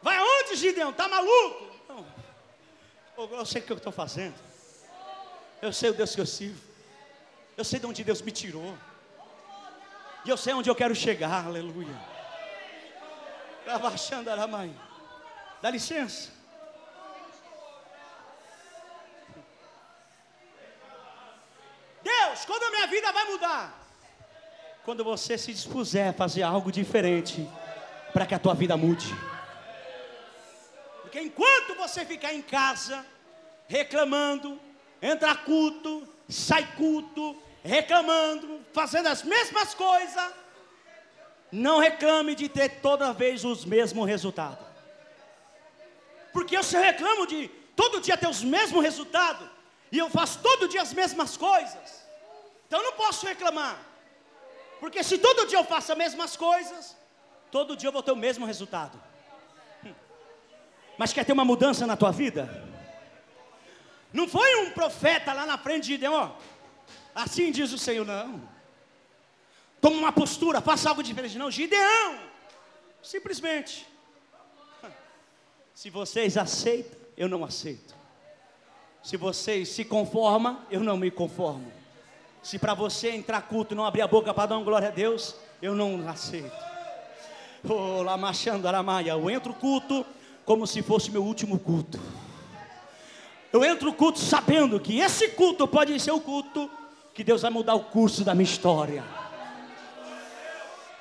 Vai 0.00 0.16
aonde, 0.16 0.56
Gideão? 0.56 0.92
Tá 0.92 1.08
maluco? 1.08 1.71
Eu 3.30 3.46
sei 3.46 3.62
o 3.62 3.64
que 3.64 3.72
eu 3.72 3.76
estou 3.76 3.92
fazendo. 3.92 4.34
Eu 5.60 5.72
sei 5.72 5.90
o 5.90 5.94
Deus 5.94 6.14
que 6.14 6.20
eu 6.20 6.26
sirvo. 6.26 6.60
Eu 7.56 7.64
sei 7.64 7.78
de 7.78 7.86
onde 7.86 8.02
Deus 8.02 8.22
me 8.22 8.32
tirou. 8.32 8.76
E 10.24 10.30
eu 10.30 10.36
sei 10.36 10.54
onde 10.54 10.68
eu 10.68 10.74
quero 10.74 10.94
chegar. 10.94 11.46
Aleluia. 11.46 11.94
Mãe. 14.48 14.76
Dá 15.60 15.70
licença. 15.70 16.30
Deus, 22.02 22.44
quando 22.44 22.64
a 22.64 22.70
minha 22.70 22.86
vida 22.88 23.12
vai 23.12 23.24
mudar? 23.26 23.82
quando 24.84 25.04
você 25.04 25.38
se 25.38 25.52
dispuser 25.52 26.08
a 26.08 26.12
fazer 26.12 26.42
algo 26.42 26.72
diferente 26.72 27.48
para 28.12 28.26
que 28.26 28.34
a 28.34 28.38
tua 28.38 28.54
vida 28.54 28.76
mude. 28.76 29.14
Porque 31.12 31.26
enquanto 31.26 31.74
você 31.74 32.06
ficar 32.06 32.32
em 32.32 32.40
casa 32.40 33.04
reclamando, 33.68 34.58
entra 35.02 35.36
culto, 35.36 36.08
sai 36.26 36.66
culto, 36.74 37.36
reclamando, 37.62 38.64
fazendo 38.72 39.08
as 39.08 39.22
mesmas 39.22 39.74
coisas, 39.74 40.32
não 41.52 41.78
reclame 41.80 42.34
de 42.34 42.48
ter 42.48 42.80
toda 42.80 43.12
vez 43.12 43.44
os 43.44 43.66
mesmos 43.66 44.08
resultados. 44.08 44.66
Porque 46.32 46.56
eu 46.56 46.62
se 46.62 46.78
reclamo 46.78 47.26
de 47.26 47.46
todo 47.76 48.00
dia 48.00 48.16
ter 48.16 48.28
os 48.28 48.42
mesmos 48.42 48.82
resultados, 48.82 49.46
e 49.90 49.98
eu 49.98 50.08
faço 50.08 50.38
todo 50.38 50.66
dia 50.66 50.80
as 50.80 50.94
mesmas 50.94 51.36
coisas, 51.36 52.06
então 52.66 52.80
eu 52.80 52.86
não 52.86 52.94
posso 52.94 53.26
reclamar. 53.26 53.78
Porque 54.80 55.04
se 55.04 55.18
todo 55.18 55.46
dia 55.46 55.58
eu 55.58 55.64
faço 55.64 55.92
as 55.92 55.98
mesmas 55.98 56.38
coisas, 56.38 56.96
todo 57.50 57.76
dia 57.76 57.88
eu 57.88 57.92
vou 57.92 58.02
ter 58.02 58.12
o 58.12 58.16
mesmo 58.16 58.46
resultado. 58.46 59.11
Mas 60.98 61.12
quer 61.12 61.24
ter 61.24 61.32
uma 61.32 61.44
mudança 61.44 61.86
na 61.86 61.96
tua 61.96 62.12
vida? 62.12 62.62
Não 64.12 64.28
foi 64.28 64.56
um 64.62 64.70
profeta 64.70 65.32
lá 65.32 65.46
na 65.46 65.56
frente 65.56 65.86
de 65.86 65.96
Deus, 65.96 66.14
ó, 66.14 66.36
assim 67.14 67.50
diz 67.50 67.72
o 67.72 67.78
Senhor, 67.78 68.04
não. 68.04 68.42
Toma 69.80 69.96
uma 69.96 70.12
postura, 70.12 70.60
faça 70.60 70.88
algo 70.88 71.02
diferente, 71.02 71.36
não. 71.36 71.50
Gideão, 71.50 72.18
simplesmente. 73.02 73.86
Se 75.74 75.90
vocês 75.90 76.36
aceitam, 76.36 77.00
eu 77.16 77.28
não 77.28 77.44
aceito. 77.44 77.94
Se 79.02 79.16
vocês 79.16 79.68
se 79.70 79.84
conformam, 79.84 80.60
eu 80.70 80.80
não 80.80 80.96
me 80.96 81.10
conformo. 81.10 81.72
Se 82.42 82.58
para 82.58 82.74
você 82.74 83.10
entrar 83.10 83.42
culto 83.42 83.74
não 83.74 83.84
abrir 83.84 84.02
a 84.02 84.06
boca 84.06 84.32
para 84.32 84.46
dar 84.46 84.56
uma 84.56 84.64
glória 84.64 84.88
a 84.88 84.90
Deus, 84.92 85.34
eu 85.60 85.74
não 85.74 86.08
aceito. 86.08 86.54
Oh, 87.68 88.02
Lamachando 88.02 88.68
Aramaia, 88.68 89.10
eu 89.10 89.30
entro 89.30 89.54
culto 89.54 90.04
como 90.44 90.66
se 90.66 90.82
fosse 90.82 91.10
meu 91.10 91.22
último 91.22 91.58
culto. 91.58 91.98
Eu 93.52 93.64
entro 93.64 93.92
culto 93.92 94.18
sabendo 94.18 94.80
que 94.80 94.98
esse 94.98 95.28
culto 95.28 95.68
pode 95.68 95.98
ser 96.00 96.10
o 96.10 96.20
culto 96.20 96.70
que 97.14 97.22
Deus 97.22 97.42
vai 97.42 97.50
mudar 97.50 97.74
o 97.74 97.84
curso 97.84 98.24
da 98.24 98.34
minha 98.34 98.44
história. 98.44 99.04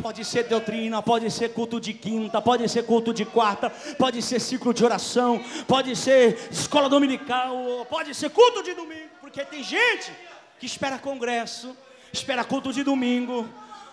Pode 0.02 0.26
ser 0.26 0.46
doutrina, 0.46 1.02
pode 1.02 1.30
ser 1.30 1.54
culto 1.54 1.80
de 1.80 1.94
quinta, 1.94 2.42
pode 2.42 2.68
ser 2.68 2.84
culto 2.86 3.14
de 3.14 3.24
quarta, 3.24 3.70
pode 3.98 4.22
ser 4.22 4.40
ciclo 4.42 4.74
de 4.74 4.84
oração, 4.84 5.40
pode 5.68 5.96
ser 5.96 6.50
escola 6.52 6.90
dominical, 6.90 7.86
pode 7.90 8.14
ser 8.16 8.32
culto 8.32 8.64
de 8.64 8.74
domingo, 8.74 9.10
porque 9.22 9.46
tem 9.46 9.64
gente 9.64 10.12
que 10.60 10.66
espera 10.66 10.98
congresso, 10.98 11.78
espera 12.12 12.44
culto 12.44 12.74
de 12.74 12.84
domingo, 12.84 13.48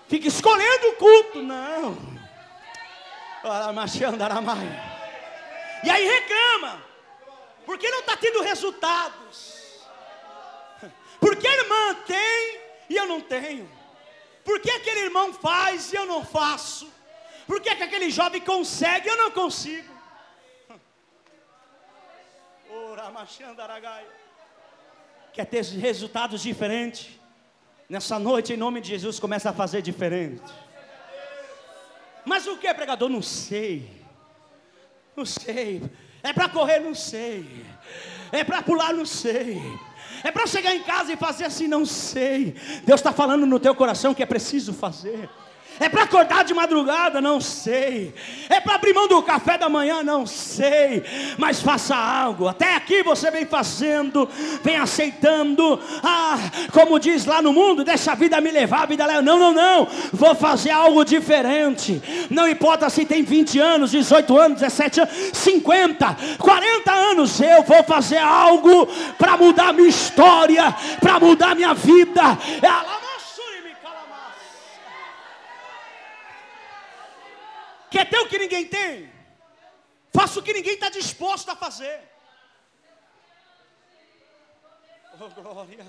fica 0.09 0.27
escolhendo 0.27 0.89
o 0.89 0.93
culto, 0.95 1.43
não. 1.43 1.97
E 5.85 5.91
aí 5.91 6.07
reclama, 6.07 6.83
porque 7.65 7.89
não 7.91 8.01
está 8.01 8.17
tendo 8.17 8.43
resultados, 8.43 9.85
porque 11.21 11.47
a 11.47 11.57
irmã 11.57 11.95
tem 12.07 12.61
e 12.89 12.97
eu 12.97 13.07
não 13.07 13.21
tenho, 13.21 13.71
porque 14.45 14.71
aquele 14.71 15.01
irmão 15.01 15.33
faz 15.33 15.93
e 15.93 15.97
eu 15.97 16.07
não 16.07 16.25
faço, 16.25 16.91
porque 17.47 17.75
que 17.75 17.83
aquele 17.83 18.11
jovem 18.11 18.41
consegue 18.41 19.09
e 19.09 19.11
eu 19.11 19.17
não 19.17 19.31
consigo. 19.31 19.93
Quer 25.33 25.47
ter 25.47 25.65
resultados 25.65 26.43
diferentes, 26.43 27.19
nessa 27.89 28.19
noite, 28.19 28.53
em 28.53 28.57
nome 28.57 28.81
de 28.81 28.89
Jesus, 28.89 29.19
começa 29.19 29.51
a 29.51 29.53
fazer 29.53 29.81
diferente. 29.83 30.43
Mas 32.25 32.47
o 32.47 32.59
que, 32.59 32.73
pregador? 32.75 33.09
Não 33.09 33.23
sei. 33.23 33.98
Não 35.19 35.27
sei. 35.27 35.83
É 36.23 36.33
para 36.33 36.49
correr? 36.49 36.79
Não 36.79 36.95
sei. 36.95 37.65
É 38.31 38.45
para 38.45 38.63
pular? 38.63 38.95
Não 38.95 39.05
sei. 39.05 39.61
É 40.23 40.31
para 40.31 40.47
chegar 40.47 40.73
em 40.77 40.83
casa 40.85 41.13
e 41.13 41.17
fazer 41.17 41.45
assim? 41.45 41.67
Não 41.67 41.85
sei. 41.85 42.55
Deus 42.85 43.01
está 43.01 43.13
falando 43.13 43.45
no 43.45 43.59
teu 43.59 43.75
coração 43.75 44.15
que 44.15 44.23
é 44.23 44.27
preciso 44.27 44.73
fazer. 44.73 45.29
É 45.81 45.89
para 45.89 46.03
acordar 46.03 46.45
de 46.45 46.53
madrugada? 46.53 47.21
Não 47.21 47.41
sei. 47.41 48.13
É 48.49 48.61
para 48.61 48.75
abrir 48.75 48.93
mão 48.93 49.07
do 49.07 49.23
café 49.23 49.57
da 49.57 49.69
manhã? 49.69 50.03
Não 50.03 50.27
sei. 50.27 51.05
Mas 51.37 51.61
faça 51.61 51.95
algo. 51.95 52.49
Até 52.49 52.75
aqui 52.75 53.03
você 53.03 53.31
vem 53.31 53.47
fazendo, 53.47 54.29
vem 54.63 54.77
aceitando. 54.77 55.81
Ah, 56.03 56.39
como 56.73 56.99
diz 56.99 57.25
lá 57.25 57.41
no 57.41 57.53
mundo, 57.53 57.85
deixa 57.85 58.13
a 58.13 58.15
vida 58.15 58.41
me 58.41 58.51
levar, 58.51 58.83
a 58.83 58.87
vida 58.87 59.07
leva. 59.07 59.23
Não, 59.23 59.39
não, 59.39 59.53
não. 59.53 59.89
Vou 60.13 60.35
fazer 60.35 60.71
algo 60.71 61.05
diferente. 61.05 62.03
Não 62.29 62.49
importa 62.49 62.91
se 62.91 63.05
tem 63.05 63.23
20 63.23 63.59
anos, 63.61 63.91
18 63.93 64.37
anos, 64.37 64.61
17 64.61 65.01
anos, 65.01 65.15
50, 65.33 66.17
40 66.39 66.93
anos. 66.93 67.41
Eu 67.41 67.63
vou 67.63 67.85
fazer 67.85 68.19
algo 68.19 68.87
para 69.17 69.37
mudar 69.37 69.73
minha 69.73 69.89
história, 69.89 70.75
para 71.01 71.21
mudar 71.21 71.55
minha 71.55 71.75
vida. 71.75 72.23
É 72.61 72.67
a 72.67 73.08
Quer 77.91 78.09
ter 78.09 78.19
o 78.19 78.29
que 78.29 78.39
ninguém 78.39 78.67
tem? 78.67 79.11
Faça 80.13 80.39
o 80.41 80.43
que 80.43 80.53
ninguém 80.53 80.75
está 80.75 80.89
disposto 80.89 81.51
a 81.51 81.57
fazer. 81.57 82.01
Oh, 85.21 85.29
glória. 85.29 85.87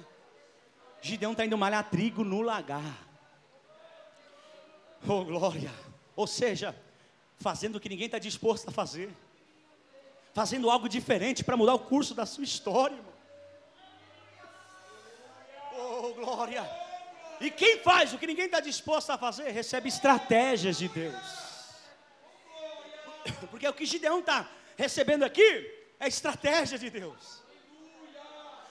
Gideão 1.01 1.31
está 1.31 1.45
indo 1.45 1.57
malhar 1.57 1.89
trigo 1.89 2.23
no 2.23 2.41
lagar. 2.41 2.97
Oh, 5.07 5.23
glória. 5.23 5.71
Ou 6.15 6.27
seja, 6.27 6.75
fazendo 7.39 7.75
o 7.77 7.79
que 7.79 7.89
ninguém 7.89 8.07
está 8.07 8.19
disposto 8.19 8.69
a 8.69 8.71
fazer. 8.71 9.09
Fazendo 10.33 10.69
algo 10.69 10.87
diferente 10.89 11.43
para 11.43 11.57
mudar 11.57 11.73
o 11.73 11.79
curso 11.79 12.13
da 12.13 12.25
sua 12.25 12.43
história. 12.43 12.95
Irmão. 12.95 13.13
Oh, 15.73 16.13
glória. 16.13 16.69
E 17.39 17.49
quem 17.49 17.79
faz 17.79 18.13
o 18.13 18.17
que 18.17 18.27
ninguém 18.27 18.45
está 18.45 18.59
disposto 18.59 19.09
a 19.11 19.17
fazer, 19.17 19.49
recebe 19.51 19.87
estratégias 19.87 20.77
de 20.77 20.89
Deus. 20.89 21.48
Porque 23.49 23.67
o 23.67 23.73
que 23.73 23.85
Gideão 23.85 24.19
está 24.19 24.49
recebendo 24.77 25.23
aqui 25.23 25.71
é 25.99 26.07
estratégia 26.07 26.77
de 26.77 26.89
Deus. 26.89 27.43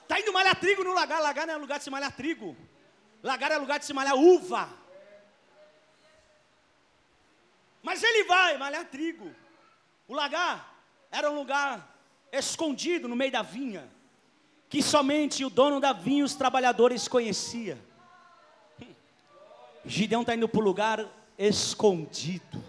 Está 0.03 0.19
indo 0.19 0.33
malhar 0.33 0.59
trigo 0.59 0.83
no 0.83 0.95
lagar. 0.95 1.21
Lagar 1.21 1.47
não 1.47 1.55
é 1.55 1.57
lugar 1.57 1.79
de 1.79 1.85
se 1.85 1.91
malhar 1.91 2.15
trigo. 2.17 2.57
Lagar 3.23 3.53
é 3.53 3.59
lugar 3.59 3.79
de 3.79 3.85
se 3.85 3.93
malhar 3.93 4.15
uva. 4.15 4.69
Mas 7.83 8.03
ele 8.03 8.25
vai 8.25 8.57
malhar 8.57 8.87
trigo. 8.87 9.35
O 10.07 10.15
lagar 10.15 10.75
era 11.11 11.31
um 11.31 11.35
lugar 11.35 11.95
escondido 12.33 13.09
no 13.09 13.17
meio 13.17 13.33
da 13.33 13.43
vinha, 13.43 13.89
que 14.69 14.83
somente 14.83 15.45
o 15.45 15.51
dono 15.51 15.81
da 15.81 15.93
vinha 15.93 16.21
e 16.21 16.23
os 16.23 16.35
trabalhadores 16.35 17.09
conhecia. 17.09 17.79
Gideão 19.85 20.23
está 20.23 20.35
indo 20.35 20.49
para 20.49 20.61
o 20.61 20.63
lugar 20.63 21.07
escondido. 21.39 22.63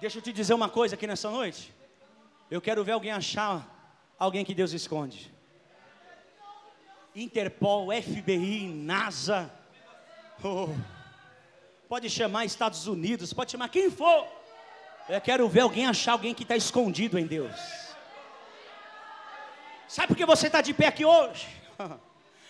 Deixa 0.00 0.16
eu 0.16 0.22
te 0.22 0.32
dizer 0.32 0.54
uma 0.54 0.70
coisa 0.70 0.94
aqui 0.94 1.06
nessa 1.06 1.28
noite. 1.30 1.74
Eu 2.50 2.58
quero 2.58 2.82
ver 2.82 2.92
alguém 2.92 3.12
achar 3.12 3.68
alguém 4.18 4.46
que 4.46 4.54
Deus 4.54 4.72
esconde. 4.72 5.30
Interpol, 7.14 7.88
FBI, 7.92 8.66
NASA. 8.66 9.52
Oh, 10.42 10.68
pode 11.86 12.08
chamar 12.08 12.46
Estados 12.46 12.86
Unidos, 12.86 13.34
pode 13.34 13.52
chamar 13.52 13.68
quem 13.68 13.90
for. 13.90 14.26
Eu 15.06 15.20
quero 15.20 15.46
ver 15.50 15.60
alguém 15.60 15.86
achar 15.86 16.12
alguém 16.12 16.32
que 16.32 16.44
está 16.44 16.56
escondido 16.56 17.18
em 17.18 17.26
Deus. 17.26 17.54
Sabe 19.86 20.08
por 20.08 20.16
que 20.16 20.24
você 20.24 20.46
está 20.46 20.62
de 20.62 20.72
pé 20.72 20.86
aqui 20.86 21.04
hoje? 21.04 21.46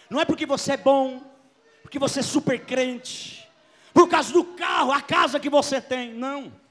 Não 0.09 0.21
é 0.21 0.25
porque 0.25 0.47
você 0.47 0.75
é 0.75 0.77
bom, 0.77 1.21
porque 1.83 1.99
você 1.99 2.21
é 2.21 2.23
super 2.23 2.65
crente, 2.65 3.51
por 3.93 4.09
causa 4.09 4.33
do 4.33 4.45
carro, 4.45 4.93
a 4.93 5.03
casa 5.03 5.41
que 5.41 5.51
você 5.51 5.81
tem. 5.81 6.15
Não. 6.15 6.70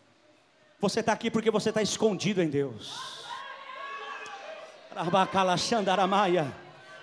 Você 0.81 1.01
está 1.01 1.11
aqui 1.11 1.29
porque 1.29 1.51
você 1.51 1.69
está 1.69 1.81
escondido 1.81 2.41
em 2.41 2.47
Deus. 2.47 3.19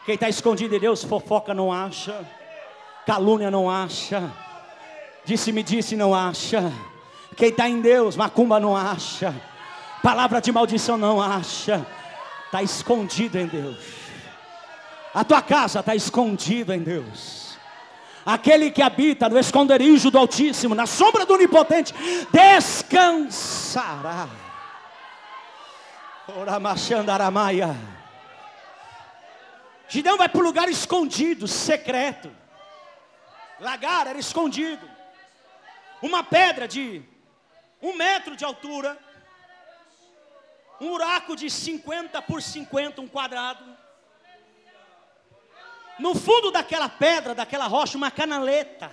Quem 0.05 0.15
está 0.15 0.29
escondido 0.29 0.75
em 0.75 0.79
Deus, 0.79 1.05
fofoca 1.05 1.53
não 1.53 1.73
acha, 1.73 2.27
calúnia 3.07 3.51
não 3.51 3.71
acha, 3.71 4.33
disse-me 5.25 5.63
disse 5.63 5.95
não 5.95 6.15
acha. 6.15 6.73
Quem 7.37 7.51
está 7.51 7.69
em 7.69 7.81
Deus, 7.83 8.17
macumba 8.17 8.59
não 8.59 8.75
acha, 8.75 9.35
palavra 10.03 10.41
de 10.41 10.51
maldição 10.51 10.97
não 10.97 11.21
acha, 11.21 11.87
está 12.47 12.63
escondido 12.63 13.39
em 13.39 13.47
Deus. 13.47 13.79
A 15.13 15.23
tua 15.23 15.43
casa 15.43 15.81
está 15.81 15.95
escondida 15.95 16.75
em 16.75 16.83
Deus. 16.83 17.46
Aquele 18.27 18.73
que 18.73 18.83
habita 18.83 19.29
no 19.29 19.39
esconderijo 19.39 20.11
do 20.11 20.19
Altíssimo, 20.19 20.75
na 20.75 20.85
sombra 20.85 21.25
do 21.25 21.35
Onipotente, 21.35 21.95
descansará. 22.33 24.29
Oramachandaramaia. 26.37 27.77
Gideão 29.89 30.17
vai 30.17 30.29
para 30.29 30.41
o 30.41 30.45
lugar 30.45 30.69
escondido, 30.69 31.47
secreto. 31.47 32.29
Lagar 33.61 34.09
era 34.09 34.19
escondido. 34.19 34.91
Uma 36.03 36.25
pedra 36.25 36.67
de 36.67 37.05
um 37.81 37.95
metro 37.95 38.35
de 38.35 38.45
altura, 38.45 38.99
um 40.81 40.89
buraco 40.89 41.37
de 41.37 41.49
50 41.49 42.21
por 42.23 42.43
50, 42.43 43.01
um 43.01 43.07
quadrado. 43.07 43.65
No 45.99 46.15
fundo 46.15 46.51
daquela 46.51 46.89
pedra, 46.89 47.35
daquela 47.35 47.67
rocha, 47.67 47.97
uma 47.97 48.11
canaleta. 48.11 48.91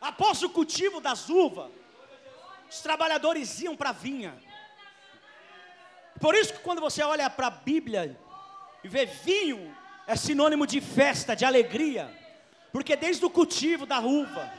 Após 0.00 0.42
o 0.42 0.50
cultivo 0.50 1.00
das 1.00 1.30
uvas, 1.30 1.70
os 2.70 2.80
trabalhadores 2.80 3.60
iam 3.60 3.74
para 3.74 3.90
a 3.90 3.92
vinha. 3.92 4.34
Por 6.20 6.34
isso 6.34 6.52
que 6.52 6.58
quando 6.58 6.80
você 6.80 7.02
olha 7.02 7.28
para 7.30 7.46
a 7.46 7.50
Bíblia 7.50 8.18
e 8.82 8.88
vê 8.88 9.06
vinho, 9.06 9.74
é 10.06 10.14
sinônimo 10.14 10.66
de 10.66 10.80
festa, 10.80 11.34
de 11.34 11.44
alegria. 11.44 12.10
Porque 12.70 12.96
desde 12.96 13.24
o 13.24 13.30
cultivo 13.30 13.86
da 13.86 14.00
uva, 14.00 14.52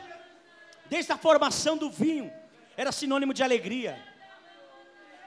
desde 0.85 1.11
a 1.11 1.17
formação 1.17 1.77
do 1.77 1.91
vinho, 1.91 2.33
era 2.75 2.91
sinônimo 2.91 3.33
de 3.33 3.43
alegria. 3.43 4.03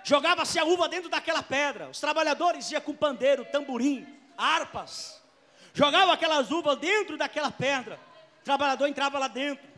Jogava-se 0.03 0.59
a 0.59 0.65
uva 0.65 0.89
dentro 0.89 1.09
daquela 1.09 1.43
pedra. 1.43 1.91
Os 1.91 2.01
trabalhadores 2.01 2.71
iam 2.73 2.81
com 2.81 2.95
pandeiro, 2.95 3.45
tamborim, 3.45 4.18
harpas. 4.39 5.21
Jogavam 5.75 6.15
aquelas 6.15 6.51
uvas 6.51 6.79
dentro 6.79 7.19
daquela 7.19 7.51
pedra. 7.51 8.01
O 8.41 8.45
trabalhador 8.45 8.87
entrava 8.87 9.19
lá 9.19 9.29
dentro. 9.29 9.69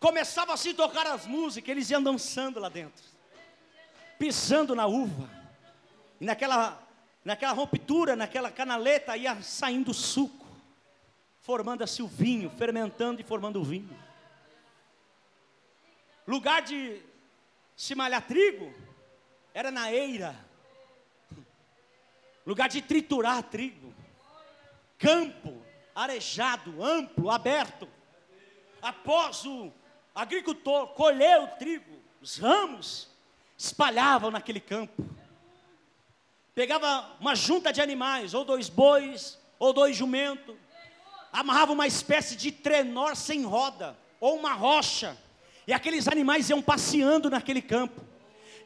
Começava 0.00 0.54
a 0.54 0.56
se 0.56 0.74
tocar 0.74 1.06
as 1.06 1.26
músicas, 1.26 1.70
eles 1.70 1.90
iam 1.90 2.02
dançando 2.02 2.58
lá 2.58 2.68
dentro. 2.68 3.04
Pisando 4.18 4.74
na 4.74 4.86
uva. 4.86 5.30
E 6.20 6.24
naquela, 6.24 6.82
naquela 7.24 7.52
ruptura, 7.52 8.16
naquela 8.16 8.50
canaleta, 8.50 9.16
ia 9.16 9.40
saindo 9.42 9.92
suco. 9.92 10.46
Formando-se 11.40 12.02
o 12.02 12.08
vinho, 12.08 12.50
fermentando 12.50 13.20
e 13.20 13.24
formando 13.24 13.60
o 13.60 13.64
vinho. 13.64 13.96
Lugar 16.26 16.62
de 16.62 17.00
se 17.76 17.94
malhar 17.94 18.26
trigo, 18.26 18.74
era 19.54 19.70
na 19.70 19.92
eira. 19.92 20.45
Lugar 22.46 22.68
de 22.68 22.80
triturar 22.80 23.42
trigo. 23.42 23.92
Campo 24.98 25.60
arejado, 25.94 26.82
amplo, 26.84 27.30
aberto. 27.30 27.88
Após 28.82 29.44
o 29.46 29.72
agricultor 30.14 30.88
colher 30.88 31.40
o 31.40 31.48
trigo, 31.58 31.96
os 32.20 32.36
ramos 32.36 33.08
espalhavam 33.56 34.30
naquele 34.30 34.60
campo. 34.60 35.04
Pegava 36.54 37.16
uma 37.18 37.34
junta 37.34 37.72
de 37.72 37.80
animais, 37.80 38.34
ou 38.34 38.44
dois 38.44 38.68
bois, 38.68 39.38
ou 39.58 39.72
dois 39.72 39.96
jumentos, 39.96 40.54
amarrava 41.32 41.72
uma 41.72 41.86
espécie 41.86 42.36
de 42.36 42.50
trenó 42.50 43.14
sem 43.14 43.44
roda, 43.44 43.96
ou 44.20 44.36
uma 44.36 44.54
rocha, 44.54 45.16
e 45.66 45.72
aqueles 45.72 46.08
animais 46.08 46.48
iam 46.48 46.62
passeando 46.62 47.28
naquele 47.28 47.60
campo. 47.60 48.02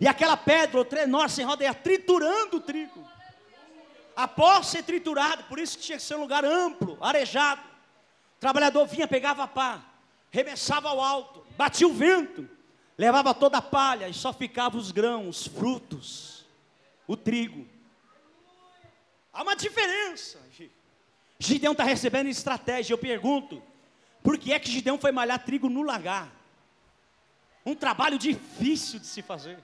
E 0.01 0.07
aquela 0.07 0.37
pedra, 0.37 0.81
o 0.81 0.85
trenó 0.85 1.26
sem 1.28 1.45
roda, 1.45 1.64
ia 1.64 1.74
triturando 1.74 2.59
o 2.59 2.61
trigo. 2.61 3.07
Após 4.20 4.66
ser 4.66 4.82
triturado, 4.82 5.44
por 5.44 5.58
isso 5.58 5.78
que 5.78 5.84
tinha 5.84 5.96
que 5.96 6.04
ser 6.04 6.14
um 6.14 6.20
lugar 6.20 6.44
amplo, 6.44 6.98
arejado. 7.00 7.62
O 8.36 8.38
trabalhador 8.38 8.86
vinha, 8.86 9.08
pegava 9.08 9.44
a 9.44 9.48
pá, 9.48 9.82
remessava 10.30 10.90
ao 10.90 11.00
alto, 11.00 11.42
batia 11.56 11.88
o 11.88 11.94
vento, 11.94 12.46
levava 12.98 13.32
toda 13.32 13.56
a 13.56 13.62
palha 13.62 14.10
e 14.10 14.12
só 14.12 14.30
ficava 14.30 14.76
os 14.76 14.90
grãos, 14.92 15.40
os 15.40 15.46
frutos, 15.46 16.44
o 17.06 17.16
trigo. 17.16 17.66
Há 19.32 19.42
uma 19.42 19.56
diferença. 19.56 20.38
Gideão 21.38 21.72
está 21.72 21.84
recebendo 21.84 22.26
estratégia. 22.26 22.92
Eu 22.92 22.98
pergunto, 22.98 23.62
por 24.22 24.36
que 24.36 24.52
é 24.52 24.58
que 24.58 24.70
Gideão 24.70 24.98
foi 24.98 25.12
malhar 25.12 25.42
trigo 25.42 25.70
no 25.70 25.82
lagar? 25.82 26.30
Um 27.64 27.74
trabalho 27.74 28.18
difícil 28.18 29.00
de 29.00 29.06
se 29.06 29.22
fazer. 29.22 29.58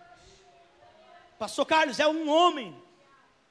Pastor 1.38 1.66
Carlos 1.66 2.00
é 2.00 2.09
um 2.09 2.30
homem 2.30 2.86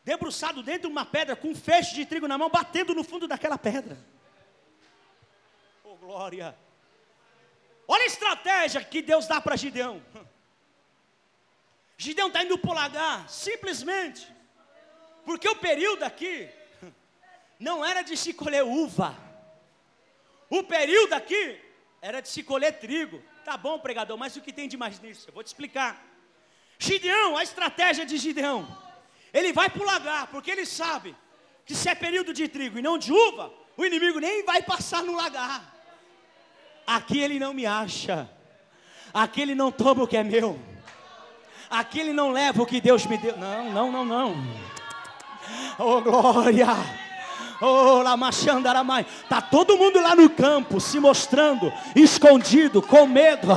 debruçado 0.05 0.61
dentro 0.61 0.87
de 0.87 0.93
uma 0.93 1.03
pedra 1.03 1.35
com 1.35 1.49
um 1.49 1.55
feixe 1.55 1.95
de 1.95 2.05
trigo 2.05 2.27
na 2.27 2.37
mão, 2.37 2.47
batendo 2.47 2.93
no 2.93 3.03
fundo 3.03 3.27
daquela 3.27 3.57
pedra. 3.57 3.97
Oh 5.83 5.95
glória! 5.95 6.55
Olha 7.87 8.03
a 8.03 8.07
estratégia 8.07 8.83
que 8.83 9.01
Deus 9.01 9.27
dá 9.27 9.41
para 9.41 9.55
Gideão. 9.55 10.01
Gideão 11.97 12.27
está 12.27 12.43
indo 12.43 12.57
para 12.57 12.71
o 12.71 12.73
lagar, 12.73 13.27
simplesmente, 13.29 14.27
porque 15.25 15.49
o 15.49 15.55
período 15.55 16.03
aqui 16.03 16.49
não 17.59 17.83
era 17.83 18.01
de 18.03 18.15
se 18.15 18.33
colher 18.33 18.63
uva, 18.63 19.17
o 20.49 20.61
período 20.63 21.13
aqui 21.13 21.59
era 22.01 22.21
de 22.21 22.29
se 22.29 22.43
colher 22.43 22.79
trigo. 22.79 23.23
Tá 23.43 23.57
bom, 23.57 23.79
pregador, 23.79 24.17
mas 24.17 24.35
o 24.35 24.41
que 24.41 24.53
tem 24.53 24.67
de 24.67 24.77
mais 24.77 24.99
nisso? 24.99 25.29
Eu 25.29 25.33
vou 25.33 25.43
te 25.43 25.47
explicar. 25.47 26.03
Gideão, 26.77 27.37
a 27.37 27.43
estratégia 27.43 28.05
de 28.05 28.17
Gideão, 28.17 28.67
ele 29.35 29.51
vai 29.51 29.69
para 29.69 29.83
o 29.83 29.85
lagar, 29.85 30.27
porque 30.27 30.49
ele 30.49 30.65
sabe 30.65 31.13
que 31.65 31.75
se 31.75 31.89
é 31.89 31.93
período 31.93 32.33
de 32.33 32.47
trigo 32.47 32.79
e 32.79 32.81
não 32.81 32.97
de 32.97 33.11
uva, 33.11 33.51
o 33.75 33.85
inimigo 33.85 34.17
nem 34.17 34.45
vai 34.45 34.61
passar 34.61 35.03
no 35.03 35.13
lagar. 35.13 35.75
Aqui 36.87 37.19
ele 37.19 37.37
não 37.37 37.53
me 37.53 37.65
acha, 37.65 38.29
aqui 39.13 39.41
ele 39.41 39.53
não 39.53 39.73
toma 39.73 40.03
o 40.03 40.07
que 40.07 40.15
é 40.15 40.23
meu, 40.23 40.57
aqui 41.69 41.99
ele 41.99 42.13
não 42.13 42.31
leva 42.31 42.63
o 42.63 42.65
que 42.65 42.79
Deus 42.79 43.05
me 43.05 43.17
deu. 43.17 43.35
Não, 43.35 43.71
não, 43.71 43.91
não, 43.91 44.05
não. 44.05 44.35
Oh 45.77 45.99
glória! 45.99 46.67
Oh, 47.61 48.01
Lamachandaramai. 48.01 49.05
Está 49.23 49.41
todo 49.41 49.77
mundo 49.77 50.01
lá 50.01 50.15
no 50.15 50.29
campo 50.29 50.79
se 50.79 50.99
mostrando, 50.99 51.71
escondido, 51.95 52.81
com 52.81 53.07
medo. 53.07 53.47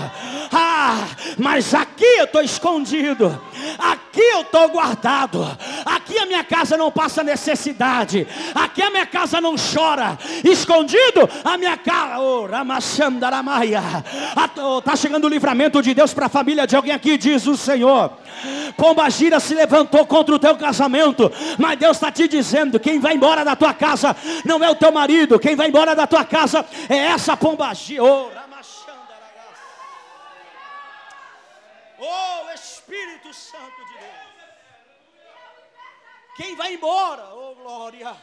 Ah, 0.53 1.05
mas 1.37 1.74
aqui 1.74 2.05
eu 2.05 2.24
estou 2.24 2.41
escondido. 2.41 3.41
Aqui 3.79 3.97
eu 4.21 4.43
estou 4.43 4.69
guardado. 4.69 5.45
Aqui 5.85 6.19
a 6.19 6.27
minha 6.27 6.45
casa 6.45 6.77
não 6.77 6.91
passa 6.91 7.23
necessidade. 7.23 8.27
Aqui 8.55 8.83
a 8.83 8.91
minha 8.91 9.07
casa 9.07 9.41
não 9.41 9.55
chora. 9.57 10.19
Escondido, 10.45 11.29
a 11.45 11.57
minha 11.57 11.77
casa. 11.77 12.19
Oh. 12.21 12.49
Está 14.79 14.97
chegando 14.97 15.25
o 15.25 15.29
livramento 15.29 15.83
de 15.83 15.95
Deus 15.95 16.12
para 16.14 16.27
a 16.27 16.29
família 16.29 16.66
de 16.66 16.77
alguém 16.77 16.93
aqui, 16.93 17.16
diz 17.16 17.47
o 17.47 17.57
Senhor. 17.57 18.12
Pomba 18.77 19.09
gira 19.11 19.41
se 19.41 19.55
levantou 19.55 20.07
contra 20.07 20.35
o 20.35 20.39
teu 20.39 20.57
casamento, 20.57 21.31
mas 21.59 21.79
Deus 21.79 21.97
está 21.97 22.11
te 22.12 22.29
dizendo: 22.29 22.79
quem 22.79 23.01
vai 23.01 23.14
embora 23.14 23.45
da 23.45 23.57
tua 23.57 23.75
casa 23.75 24.16
não 24.45 24.62
é 24.62 24.71
o 24.71 24.75
teu 24.75 24.93
marido, 24.93 25.39
quem 25.39 25.57
vai 25.57 25.69
embora 25.69 25.95
da 25.95 26.07
tua 26.07 26.25
casa 26.25 26.64
é 26.89 26.97
essa 26.97 27.37
pomba 27.37 27.73
gira. 27.75 28.05
Oh, 28.05 28.31
oh 32.01 32.55
Espírito 32.55 33.33
Santo. 33.33 33.88
Quem 36.39 36.55
vai 36.55 36.74
embora, 36.74 37.34
oh 37.34 37.57
glória. 37.57 38.16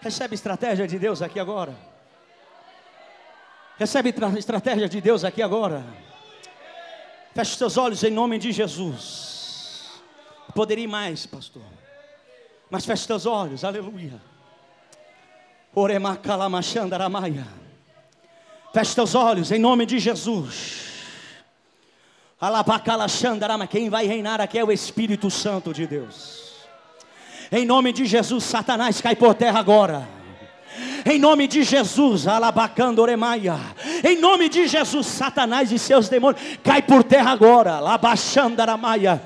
Recebe 0.00 0.36
estratégia 0.36 0.86
de 0.86 1.00
Deus 1.00 1.20
aqui 1.20 1.40
agora. 1.40 1.76
Recebe 3.76 4.14
estratégia 4.38 4.88
de 4.88 5.00
Deus 5.00 5.24
aqui 5.24 5.42
agora. 5.42 5.84
Feche 7.34 7.56
seus 7.56 7.76
olhos 7.76 8.04
em 8.04 8.12
nome 8.12 8.38
de 8.38 8.52
Jesus. 8.52 10.00
Poderia 10.54 10.84
ir 10.84 10.86
mais, 10.86 11.26
pastor. 11.26 11.64
Mas 12.70 12.86
feche 12.86 13.04
seus 13.04 13.26
olhos, 13.26 13.64
aleluia. 13.64 14.22
Oremacalamashandaramaya. 15.74 17.65
Feche 18.76 18.92
seus 18.92 19.14
olhos 19.14 19.50
em 19.50 19.58
nome 19.58 19.86
de 19.86 19.98
Jesus. 19.98 20.84
Alabacalaxandarama. 22.38 23.66
Quem 23.66 23.88
vai 23.88 24.04
reinar 24.04 24.38
aqui 24.38 24.58
é 24.58 24.64
o 24.66 24.70
Espírito 24.70 25.30
Santo 25.30 25.72
de 25.72 25.86
Deus. 25.86 26.52
Em 27.50 27.64
nome 27.64 27.90
de 27.90 28.04
Jesus, 28.04 28.44
Satanás 28.44 29.00
cai 29.00 29.16
por 29.16 29.32
terra 29.32 29.60
agora. 29.60 30.06
Em 31.10 31.18
nome 31.18 31.48
de 31.48 31.62
Jesus, 31.62 32.26
Alabacandoremaia. 32.26 33.58
Em 34.04 34.20
nome 34.20 34.46
de 34.50 34.68
Jesus, 34.68 35.06
Satanás 35.06 35.72
e 35.72 35.78
seus 35.78 36.10
demônios, 36.10 36.42
cai 36.62 36.82
por 36.82 37.02
terra 37.02 37.30
agora. 37.30 37.80
Labachandaramaia. 37.80 39.22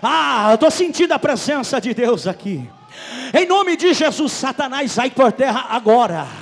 Ah, 0.00 0.50
eu 0.50 0.54
estou 0.54 0.70
sentindo 0.70 1.10
a 1.10 1.18
presença 1.18 1.80
de 1.80 1.92
Deus 1.92 2.28
aqui. 2.28 2.70
Em 3.34 3.48
nome 3.48 3.76
de 3.76 3.94
Jesus, 3.94 4.30
Satanás 4.30 4.92
sai 4.92 5.10
por 5.10 5.32
terra 5.32 5.66
agora. 5.70 6.41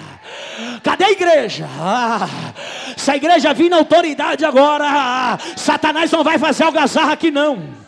Cadê 0.82 1.04
a 1.04 1.10
igreja? 1.10 1.68
Ah, 1.78 2.28
se 2.96 3.10
a 3.10 3.16
igreja 3.16 3.52
vir 3.54 3.68
na 3.68 3.76
autoridade 3.76 4.44
agora, 4.44 4.84
ah, 4.86 5.38
Satanás 5.56 6.10
não 6.10 6.24
vai 6.24 6.38
fazer 6.38 6.64
algazarra 6.64 7.12
aqui 7.12 7.30
não. 7.30 7.79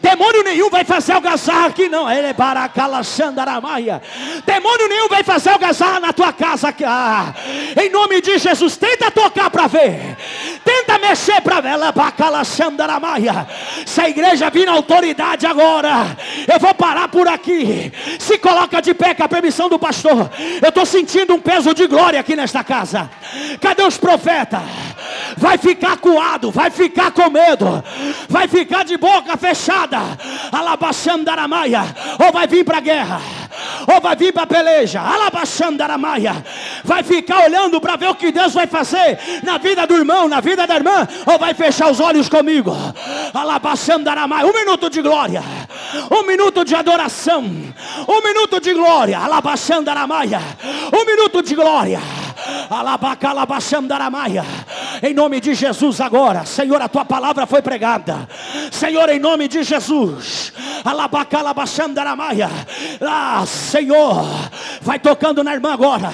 Demônio 0.00 0.42
nenhum 0.42 0.70
vai 0.70 0.84
fazer 0.84 1.12
algazarra 1.12 1.66
aqui, 1.66 1.88
não. 1.88 2.10
Ele 2.10 2.28
é 2.28 2.32
baracalaxandaramaia. 2.32 4.02
Demônio 4.46 4.88
nenhum 4.88 5.08
vai 5.08 5.22
fazer 5.22 5.50
algazarra 5.50 6.00
na 6.00 6.12
tua 6.12 6.32
casa 6.32 6.68
aqui. 6.68 6.84
Ah, 6.84 7.34
em 7.80 7.90
nome 7.90 8.20
de 8.20 8.38
Jesus, 8.38 8.76
tenta 8.76 9.10
tocar 9.10 9.50
para 9.50 9.66
ver. 9.66 10.16
Tenta 10.64 10.98
mexer 10.98 11.40
para 11.42 11.68
ela, 11.68 11.92
bacalaxandaramaia. 11.92 13.46
Se 13.86 14.00
a 14.00 14.08
igreja 14.08 14.50
vir 14.50 14.66
na 14.66 14.72
autoridade 14.72 15.46
agora, 15.46 16.16
eu 16.46 16.58
vou 16.58 16.74
parar 16.74 17.08
por 17.08 17.28
aqui. 17.28 17.92
Se 18.18 18.38
coloca 18.38 18.80
de 18.80 18.94
pé 18.94 19.14
com 19.14 19.24
a 19.24 19.28
permissão 19.28 19.68
do 19.68 19.78
pastor. 19.78 20.30
Eu 20.62 20.68
estou 20.68 20.86
sentindo 20.86 21.34
um 21.34 21.40
peso 21.40 21.74
de 21.74 21.86
glória 21.86 22.18
aqui 22.18 22.34
nesta 22.34 22.64
casa. 22.64 23.10
Cadê 23.60 23.82
os 23.82 23.98
profetas? 23.98 24.60
Vai 25.36 25.58
ficar 25.58 25.96
coado, 25.98 26.50
vai 26.50 26.70
ficar 26.70 27.10
com 27.12 27.30
medo, 27.30 27.82
vai 28.28 28.48
ficar 28.48 28.84
de 28.84 28.96
boca 28.96 29.36
fechada. 29.36 29.49
Alabaxandaramaia, 30.52 31.82
ou 32.24 32.32
vai 32.32 32.46
vir 32.46 32.64
para 32.64 32.78
a 32.78 32.80
guerra 32.80 33.20
ou 33.92 34.00
vai 34.00 34.16
vir 34.16 34.32
para 34.32 34.44
a 34.44 34.46
peleja, 34.46 35.00
alabaxandaramaia, 35.00 36.44
vai 36.84 37.02
ficar 37.02 37.44
olhando 37.44 37.80
para 37.80 37.96
ver 37.96 38.08
o 38.08 38.14
que 38.14 38.30
Deus 38.30 38.52
vai 38.52 38.66
fazer 38.66 39.18
na 39.42 39.58
vida 39.58 39.86
do 39.86 39.94
irmão, 39.94 40.28
na 40.28 40.40
vida 40.40 40.66
da 40.66 40.76
irmã, 40.76 41.06
ou 41.26 41.38
vai 41.38 41.54
fechar 41.54 41.90
os 41.90 42.00
olhos 42.00 42.28
comigo, 42.28 42.72
alabaxandaramaia, 43.32 44.46
um 44.46 44.52
minuto 44.52 44.88
de 44.90 45.02
glória, 45.02 45.42
um 46.10 46.22
minuto 46.24 46.64
de 46.64 46.74
adoração, 46.74 47.42
um 47.42 48.22
minuto 48.22 48.60
de 48.60 48.72
glória, 48.72 49.18
alabaxandaramaia, 49.18 50.40
um 50.92 51.04
minuto 51.04 51.42
de 51.42 51.54
glória, 51.54 52.00
alabacalabaxandaramaia, 52.68 54.44
em 55.02 55.14
nome 55.14 55.40
de 55.40 55.54
Jesus 55.54 56.00
agora, 56.00 56.44
Senhor, 56.44 56.80
a 56.80 56.88
tua 56.88 57.04
palavra 57.04 57.46
foi 57.46 57.62
pregada, 57.62 58.28
Senhor, 58.80 59.10
em 59.10 59.18
nome 59.18 59.46
de 59.46 59.62
Jesus, 59.62 60.54
alabacalabaxandaramaia, 60.82 62.48
ah, 63.02 63.44
Senhor, 63.46 64.24
vai 64.80 64.98
tocando 64.98 65.44
na 65.44 65.52
irmã 65.52 65.74
agora, 65.74 66.10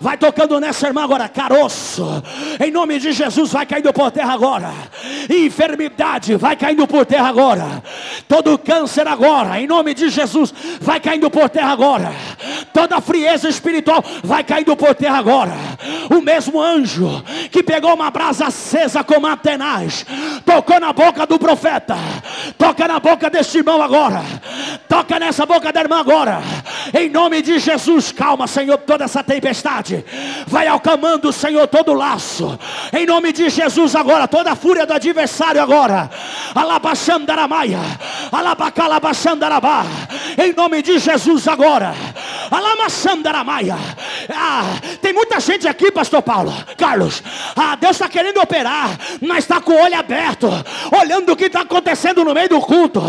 vai 0.00 0.16
tocando 0.16 0.60
nessa 0.60 0.86
irmã 0.86 1.02
agora, 1.02 1.28
caroço, 1.28 2.22
em 2.60 2.70
nome 2.70 2.98
de 2.98 3.12
Jesus, 3.12 3.52
vai 3.52 3.66
caindo 3.66 3.92
por 3.92 4.10
terra 4.10 4.32
agora, 4.32 4.70
enfermidade 5.28 6.36
vai 6.36 6.56
caindo 6.56 6.86
por 6.86 7.04
terra 7.04 7.28
agora, 7.28 7.82
todo 8.28 8.58
câncer 8.58 9.06
agora, 9.06 9.60
em 9.60 9.66
nome 9.66 9.94
de 9.94 10.08
Jesus, 10.08 10.52
vai 10.80 11.00
caindo 11.00 11.30
por 11.30 11.48
terra 11.48 11.72
agora, 11.72 12.12
toda 12.72 13.00
frieza 13.00 13.48
espiritual 13.48 14.02
vai 14.22 14.44
caindo 14.44 14.76
por 14.76 14.94
terra 14.94 15.18
agora, 15.18 15.54
o 16.10 16.20
mesmo 16.20 16.60
anjo 16.60 17.22
que 17.50 17.62
pegou 17.62 17.94
uma 17.94 18.10
brasa 18.10 18.46
acesa 18.46 19.02
como 19.04 19.26
Atenaz, 19.26 20.04
tocou 20.44 20.80
na 20.80 20.92
boca 20.92 21.26
do 21.26 21.38
profeta, 21.38 21.96
toca 22.56 22.86
na 22.88 23.00
boca 23.00 23.30
deste 23.30 23.58
irmão 23.58 23.82
agora, 23.82 24.22
toca 24.88 25.18
nessa 25.18 25.46
boca 25.46 25.72
da 25.72 25.80
irmã 25.80 26.00
agora, 26.00 26.42
em 26.94 27.08
nome 27.08 27.42
de 27.42 27.58
Jesus, 27.58 28.12
calma, 28.12 28.46
Senhor, 28.46 28.78
toda 28.78 29.04
essa 29.04 29.22
tempestade. 29.22 30.04
Vai 30.46 30.66
acalmando, 30.66 31.32
Senhor, 31.32 31.66
todo 31.66 31.92
laço. 31.92 32.45
Em 32.92 33.06
nome 33.06 33.32
de 33.32 33.48
Jesus, 33.48 33.94
agora, 33.94 34.28
toda 34.28 34.52
a 34.52 34.56
fúria 34.56 34.86
do 34.86 34.92
adversário 34.92 35.62
agora. 35.62 36.10
Alabaxandaramaia. 36.54 37.80
Alabacalabaxandarabá. 38.32 39.84
Em 40.38 40.52
nome 40.52 40.82
de 40.82 40.98
Jesus, 40.98 41.48
agora. 41.48 41.94
Alamaxandaramaia. 42.50 43.76
Ah, 44.34 44.64
tem 45.00 45.12
muita 45.12 45.40
gente 45.40 45.66
aqui, 45.66 45.90
Pastor 45.90 46.22
Paulo. 46.22 46.52
Carlos, 46.76 47.22
ah, 47.56 47.76
Deus 47.76 47.96
está 47.96 48.08
querendo 48.08 48.40
operar, 48.40 48.90
mas 49.20 49.38
está 49.38 49.60
com 49.60 49.72
o 49.72 49.82
olho 49.82 49.98
aberto, 49.98 50.48
olhando 51.00 51.32
o 51.32 51.36
que 51.36 51.46
está 51.46 51.62
acontecendo 51.62 52.24
no 52.24 52.34
meio 52.34 52.48
do 52.48 52.60
culto. 52.60 53.02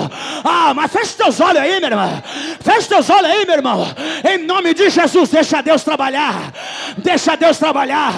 Ah, 0.44 0.74
mas 0.74 0.92
fecha 0.92 1.18
teus 1.18 1.40
olhos 1.40 1.62
aí, 1.62 1.80
meu 1.80 1.90
irmão. 1.90 2.24
Fecha 2.62 2.88
teus 2.88 3.10
olhos 3.10 3.32
aí, 3.32 3.46
meu 3.46 3.56
irmão. 3.56 3.88
Em 4.24 4.40
nome 4.40 4.74
de 4.74 4.90
Jesus, 4.90 5.30
deixa 5.30 5.62
Deus 5.62 5.84
trabalhar. 5.84 6.54
Deixa 6.98 7.36
Deus 7.36 7.58
trabalhar. 7.58 8.14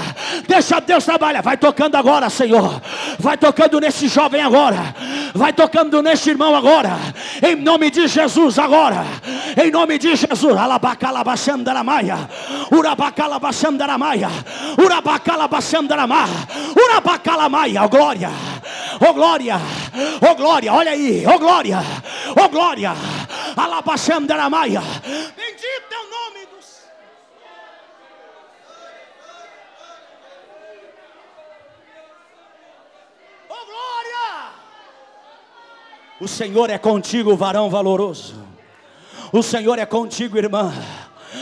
Deixa 0.47 0.80
Deus 0.80 1.05
trabalhar. 1.10 1.41
Vai 1.41 1.57
tocando 1.57 1.95
agora, 1.95 2.30
Senhor. 2.30 2.80
Vai 3.18 3.36
tocando 3.36 3.80
nesse 3.80 4.07
jovem 4.07 4.41
agora. 4.41 4.93
Vai 5.34 5.51
tocando 5.51 6.03
nesse 6.03 6.30
irmão 6.30 6.55
agora. 6.55 6.91
Em 7.41 7.55
nome 7.55 7.89
de 7.89 8.07
Jesus 8.07 8.60
agora. 8.60 9.05
Em 9.57 9.72
nome 9.72 9.97
de 9.97 10.16
Jesus. 10.16 10.55
Alabacalabaxandaramaia. 10.55 12.30
Urabacalabaxandaramaia. 12.72 14.30
Urabacalabaxandaramá. 14.78 16.26
Urabacalamaya. 16.78 17.84
Oh 17.86 17.89
glória. 17.89 18.30
Oh 19.01 19.14
glória. 19.14 19.60
Oh 20.22 20.36
glória. 20.36 20.72
Olha 20.72 20.91
aí. 20.91 21.26
Oh 21.26 21.39
glória. 21.39 21.80
Oh 22.39 22.49
glória. 22.49 22.93
Alabaxandaramaia. 23.57 24.82
Bendito 25.36 25.91
é 25.91 25.97
o 25.97 26.10
nome 26.10 26.45
do 26.45 26.62
Senhor. 26.62 26.80
Oh 33.49 33.66
glória! 33.66 34.53
O 36.20 36.28
Senhor 36.28 36.70
é 36.70 36.78
contigo, 36.78 37.36
varão 37.36 37.70
valoroso. 37.70 38.36
O 39.32 39.41
Senhor 39.41 39.80
é 39.80 39.86
contigo, 39.86 40.38
irmã. 40.38 40.74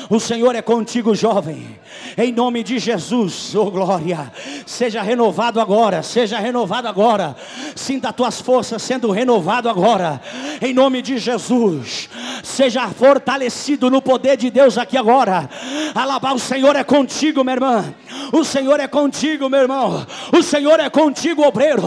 O 0.09 0.19
Senhor 0.19 0.55
é 0.55 0.61
contigo, 0.61 1.13
jovem. 1.13 1.77
Em 2.17 2.31
nome 2.31 2.63
de 2.63 2.79
Jesus, 2.79 3.53
oh 3.55 3.69
glória. 3.69 4.31
Seja 4.65 5.01
renovado 5.01 5.59
agora, 5.59 6.01
seja 6.01 6.39
renovado 6.39 6.87
agora. 6.87 7.35
Sinta 7.75 8.09
as 8.09 8.15
tuas 8.15 8.41
forças 8.41 8.81
sendo 8.81 9.11
renovado 9.11 9.69
agora. 9.69 10.21
Em 10.61 10.73
nome 10.73 11.01
de 11.01 11.17
Jesus. 11.17 12.09
Seja 12.43 12.87
fortalecido 12.87 13.89
no 13.89 14.01
poder 14.01 14.37
de 14.37 14.49
Deus 14.49 14.77
aqui 14.77 14.97
agora. 14.97 15.49
Alabar 15.93 16.33
o 16.33 16.39
Senhor 16.39 16.75
é 16.75 16.83
contigo, 16.83 17.43
minha 17.43 17.55
irmã. 17.55 17.93
O 18.31 18.43
Senhor 18.43 18.79
é 18.79 18.87
contigo, 18.87 19.49
meu 19.49 19.61
irmão. 19.61 20.05
O 20.31 20.41
Senhor 20.41 20.79
é 20.79 20.89
contigo, 20.89 21.43
obreiro. 21.45 21.83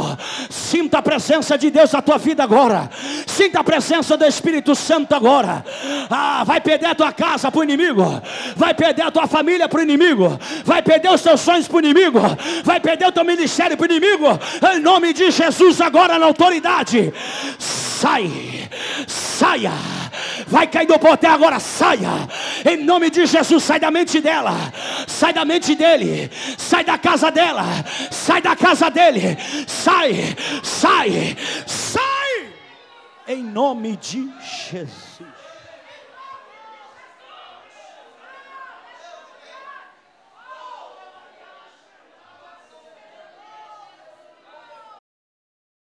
Sinta 0.49 0.99
a 0.99 1.03
presença 1.03 1.57
de 1.57 1.71
Deus 1.71 1.93
na 1.93 2.03
tua 2.03 2.19
vida 2.19 2.43
agora. 2.43 2.91
Sinta 3.27 3.61
a 3.61 3.65
presença 3.65 4.17
do 4.17 4.25
Espírito 4.25 4.75
Santo 4.75 5.15
agora. 5.15 5.65
Ah, 6.09 6.45
vai 6.45 6.61
perder 6.61 6.87
a 6.87 6.95
tua 6.95 7.13
casa 7.13 7.51
para 7.51 7.61
o 7.61 7.65
inimigo. 7.65 8.10
Vai 8.57 8.75
perder 8.75 9.03
a 9.03 9.11
tua 9.11 9.27
família 9.27 9.69
para 9.69 9.81
o 9.81 9.83
inimigo. 9.83 10.39
Vai 10.65 10.83
perder 10.83 11.11
os 11.11 11.23
teus 11.23 11.41
sonhos 11.41 11.69
para 11.69 11.77
o 11.77 11.81
inimigo. 11.81 12.21
Vai 12.65 12.81
perder 12.81 13.09
o 13.09 13.13
teu 13.13 13.25
ministério 13.25 13.77
para 13.77 13.85
o 13.85 13.91
inimigo. 13.91 14.27
Em 14.75 14.81
nome 14.81 15.13
de 15.13 15.31
Jesus, 15.31 15.81
agora 15.81 16.19
na 16.19 16.27
autoridade. 16.27 17.13
Sai, 17.59 18.69
saia. 19.07 19.73
Vai 20.47 20.67
cair 20.67 20.87
do 20.87 20.99
poder 20.99 21.29
agora, 21.29 21.61
saia. 21.61 22.29
Em 22.65 22.77
nome 22.79 23.11
de 23.11 23.27
Jesus, 23.27 23.63
sai 23.63 23.79
da 23.79 23.91
mente 23.91 24.21
dela. 24.21 24.55
Sai 25.07 25.33
da 25.33 25.45
mente 25.45 25.75
dele. 25.75 26.31
Sai 26.57 26.85
da 26.85 26.99
casa 26.99 27.31
dela. 27.31 27.65
Sai 28.11 28.41
da 28.41 28.57
casa 28.57 28.91
dele. 28.91 29.37
Sai, 29.67 30.37
sai, 30.63 31.37
sai. 31.67 32.49
Em 33.29 33.43
nome 33.43 33.97
de 33.97 34.29
Jesus. 34.71 35.30